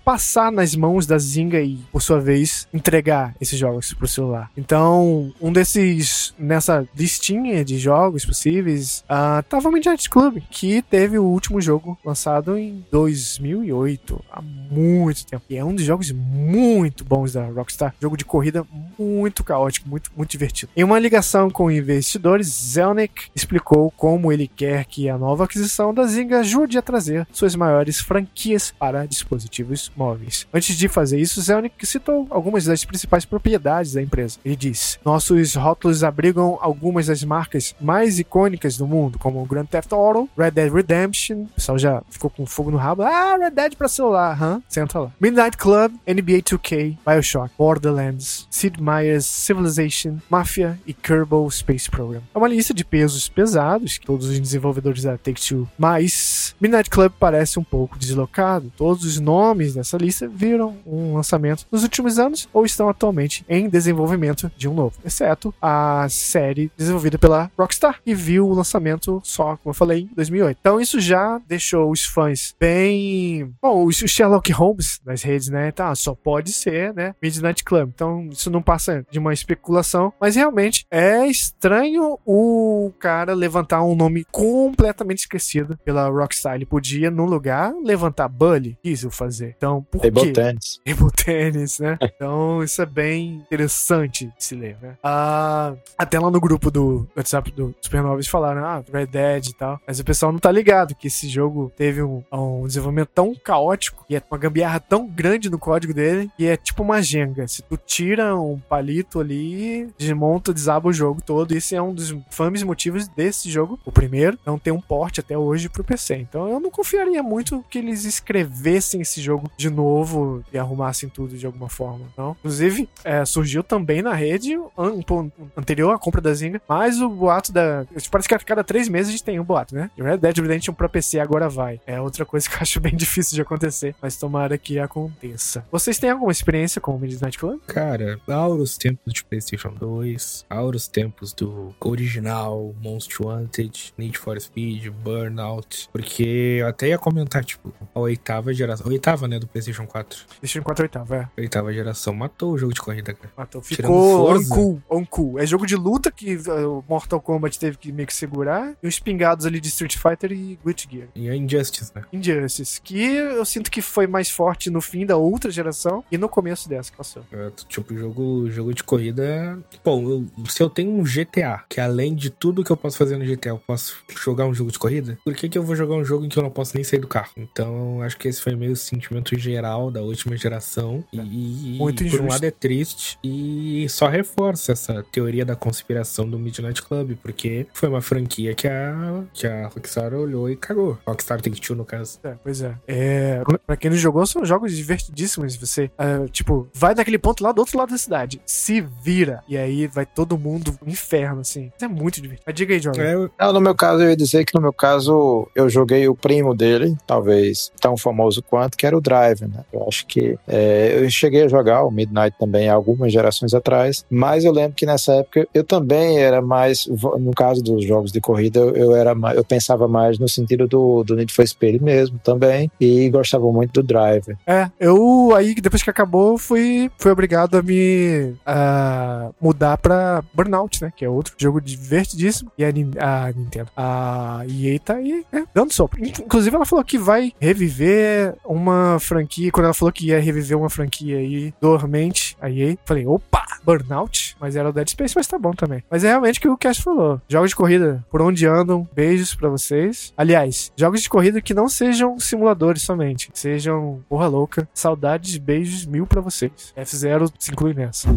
[0.03, 4.49] passar nas mãos da Zynga e, por sua vez, entregar esses jogos pro celular.
[4.55, 11.17] Então, um desses, nessa listinha de jogos possíveis, ah, tava o Midnight Club, que teve
[11.17, 15.43] o último jogo lançado em 2008, há muito tempo.
[15.49, 16.56] E é um dos jogos muito
[17.05, 17.93] bons da Rockstar.
[18.01, 18.65] Jogo de corrida
[18.97, 20.71] muito caótico, muito, muito divertido.
[20.75, 26.03] Em uma ligação com investidores, Zelnick explicou como ele quer que a nova aquisição da
[26.05, 30.47] Zynga ajude a trazer suas maiores franquias para dispositivos móveis.
[30.53, 34.39] Antes de fazer isso, Zelnick citou algumas das principais propriedades da empresa.
[34.43, 39.91] Ele disse: Nossos rótulos abrigam algumas das marcas mais icônicas do mundo, como Grand Theft
[39.91, 41.43] Auto, Red Dead Redemption.
[41.43, 43.03] O pessoal já ficou com fogo no rabo.
[43.03, 44.61] Ah, Red Dead pra celular, hã?
[44.67, 45.11] Senta lá.
[45.19, 52.21] Midnight Club, NBA 2K, Bioshock, Borderlands, Sid Meier's Civilization, Mafia e Kerbal Space Program.
[52.33, 57.11] É uma lista de pesos pesados, que todos os desenvolvedores da Take-Two, mas Midnight Club
[57.19, 58.71] parece um pouco deslocado.
[58.77, 63.67] Todos os nomes dessa lista viram um lançamento nos últimos anos ou estão atualmente em
[63.67, 69.57] desenvolvimento de um novo, exceto a série desenvolvida pela Rockstar, que viu o lançamento só,
[69.57, 70.57] como eu falei, em 2008.
[70.59, 73.53] Então isso já deixou os fãs bem...
[73.61, 75.71] Bom, o Sherlock Holmes das redes, né?
[75.71, 77.13] Tá, só pode ser, né?
[77.21, 77.89] Midnight Club.
[77.93, 83.95] Então isso não passa de uma especulação, mas realmente é estranho o cara levantar um
[83.95, 86.55] nome completamente esquecido pela Rockstar.
[86.55, 88.77] Ele podia, no lugar, levantar Bully.
[88.81, 89.55] Quis o fazer.
[89.57, 90.31] Então, por Table quê?
[90.31, 90.79] Tennis.
[90.85, 91.97] Table Tennis, né?
[92.17, 94.97] Então isso é bem interessante de se ler, né?
[95.03, 99.79] Ah, até lá no grupo do WhatsApp do Supernovas falaram, ah, Red Dead e tal.
[99.85, 104.05] Mas o pessoal não tá ligado que esse jogo teve um, um desenvolvimento tão caótico
[104.09, 107.47] e é uma gambiarra tão grande no código dele que é tipo uma jenga.
[107.47, 111.53] Se tu tira um palito ali, desmonta, desaba o jogo todo.
[111.53, 113.79] E esse é um dos fames motivos desse jogo.
[113.85, 116.15] O primeiro, não tem um porte até hoje pro PC.
[116.15, 121.37] Então eu não confiaria muito que eles escrevessem esse jogo de novo e arrumassem tudo
[121.37, 122.35] de alguma forma, não?
[122.39, 127.09] Inclusive, é, surgiu também na rede um ponto anterior à compra da Zynga, mas o
[127.09, 127.85] boato da...
[128.11, 129.89] Parece que a cada três meses a gente tem um boato, né?
[129.97, 131.79] Red Dead Redemption pra PC agora vai.
[131.85, 135.65] É outra coisa que eu acho bem difícil de acontecer, mas tomara que aconteça.
[135.71, 137.59] Vocês têm alguma experiência com o Midnight Club?
[137.67, 144.87] Cara, auros tempos de PlayStation 2, auros tempos do original, Most Wanted, Need for Speed,
[144.89, 145.89] Burnout.
[145.91, 148.87] Porque eu até ia comentar, tipo, a oitava geração.
[148.87, 150.17] A oitava, né, do PlayStation 4.
[150.41, 151.41] Deixa eu 64 oitava, é.
[151.41, 153.31] Oitava geração matou o jogo de corrida, cara.
[153.37, 153.61] Matou.
[153.61, 154.53] Ficou Forza.
[154.53, 155.39] uncool, uncool.
[155.39, 158.75] É jogo de luta que uh, o Mortal Kombat teve que meio que segurar.
[158.81, 161.07] E os pingados ali de Street Fighter e Guilty Gear.
[161.15, 162.03] E a Injustice, né?
[162.11, 166.29] Injustice, que eu sinto que foi mais forte no fim da outra geração e no
[166.29, 167.23] começo dessa que passou.
[167.31, 169.59] É, Tipo, jogo, jogo de corrida.
[169.83, 173.17] Bom, eu- se eu tenho um GTA, que além de tudo que eu posso fazer
[173.17, 175.95] no GTA, eu posso jogar um jogo de corrida, por que, que eu vou jogar
[175.95, 177.31] um jogo em que eu não posso nem sair do carro?
[177.37, 181.03] Então, acho que esse foi meio o sentimento geral da última geração.
[181.11, 186.29] E, e, Muito por um lado é triste e só reforça essa teoria da conspiração
[186.29, 190.97] do Midnight Club, porque foi uma franquia que a, que a Rockstar olhou e cagou.
[191.05, 192.19] Rockstar Take-Two, no caso.
[192.23, 192.75] É, pois é.
[192.87, 193.41] é.
[193.65, 195.55] Pra quem não jogou, são jogos divertidíssimos.
[195.55, 199.57] Você, ah, tipo, vai naquele ponto lá do outro lado da cidade, se vira, e
[199.57, 201.71] aí vai todo mundo inferno, assim.
[201.75, 202.43] Isso é muito divertido.
[202.45, 203.01] Mas diga aí, Jorge.
[203.01, 206.07] É, eu- Não, no meu caso, eu ia dizer que no meu caso, eu joguei
[206.07, 209.63] o primo dele, talvez tão famoso quanto, que era o Drive, né?
[209.71, 214.43] Eu acho que é, eu cheguei a jogar o Midnight também algumas gerações atrás, mas
[214.43, 218.59] eu lembro que nessa época eu também era mais, no caso dos jogos de corrida,
[218.59, 222.71] eu, era mais, eu pensava mais no sentido do, do Need for Speed mesmo também,
[222.79, 224.35] e gostava muito do Drive.
[224.45, 230.81] É, eu aí, depois que acabou, fui, fui obrigado a me ah, mudar pra Burnout,
[230.81, 230.91] né?
[230.95, 232.51] Que é outro jogo divertidíssimo.
[232.57, 235.97] E a, a Nintendo, a EA tá aí, né, dando sopa.
[235.99, 239.51] Inclusive, ela falou que vai reviver uma franquia.
[239.51, 244.35] Quando ela falou que ia reviver uma franquia aí dormente, a EA, falei, opa, Burnout?
[244.39, 245.83] Mas era o Dead Space, mas tá bom também.
[245.89, 247.21] Mas é realmente o que o Cash falou.
[247.27, 250.13] Jogos de corrida, por onde andam, beijos pra vocês.
[250.15, 254.67] Aliás, jogos de corrida que não sejam simuladores somente, sejam porra louca.
[254.73, 256.73] Saudades, beijos mil pra vocês.
[256.77, 258.07] F0 se inclui nessa.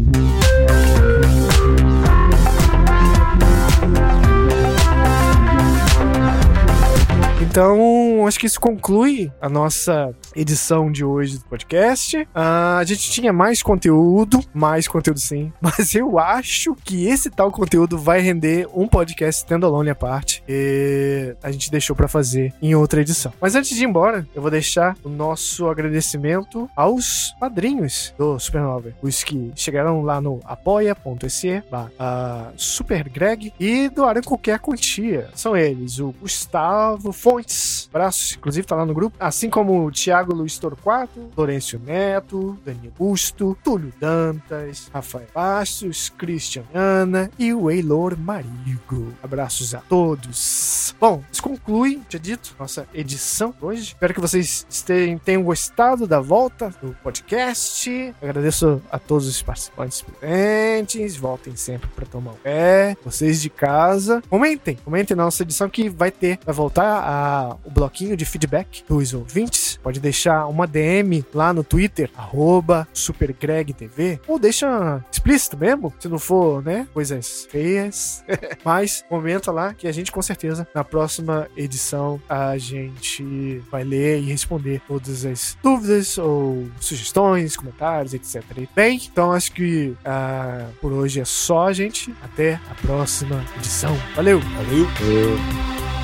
[7.51, 12.25] Então, acho que isso conclui a nossa edição de hoje do podcast.
[12.33, 17.51] Ah, a gente tinha mais conteúdo, mais conteúdo sim, mas eu acho que esse tal
[17.51, 20.41] conteúdo vai render um podcast standalone à parte.
[20.47, 23.33] E a gente deixou pra fazer em outra edição.
[23.41, 28.93] Mas antes de ir embora, eu vou deixar o nosso agradecimento aos padrinhos do Supernova,
[29.01, 35.27] os que chegaram lá no apoia.se barra, ah, supergreg e doaram qualquer quantia.
[35.35, 37.11] São eles, o Gustavo
[37.89, 42.93] Abraços, inclusive tá lá no grupo, assim como o Thiago Luiz Torquato, Lourenço Neto, Daniel
[42.97, 49.13] Busto, Túlio Dantas, Rafael Bastos, Christian Ana e o Eilor Marigo.
[49.21, 50.95] Abraços a todos.
[50.99, 53.83] Bom, isso conclui, tinha dito, nossa edição hoje.
[53.83, 54.65] Espero que vocês
[55.23, 58.13] tenham gostado da volta do podcast.
[58.21, 61.15] Agradeço a todos os participantes presentes.
[61.15, 62.95] Voltem sempre para tomar um pé.
[63.03, 67.30] Vocês de casa, comentem, comentem na nossa edição que vai ter, vai voltar a,
[67.63, 69.79] o bloquinho de feedback dos ouvintes.
[69.81, 76.19] Pode deixar uma DM lá no Twitter, arroba SuperGregTV, ou deixa explícito mesmo, se não
[76.19, 78.23] for, né, coisas feias.
[78.63, 84.19] Mas comenta lá que a gente com certeza na próxima edição a gente vai ler
[84.19, 88.43] e responder todas as dúvidas ou sugestões, comentários, etc.
[88.75, 92.13] Bem, então acho que ah, por hoje é só, gente.
[92.21, 93.95] Até a próxima edição.
[94.15, 94.39] Valeu!
[94.39, 94.87] Valeu!
[95.01, 96.00] Eu-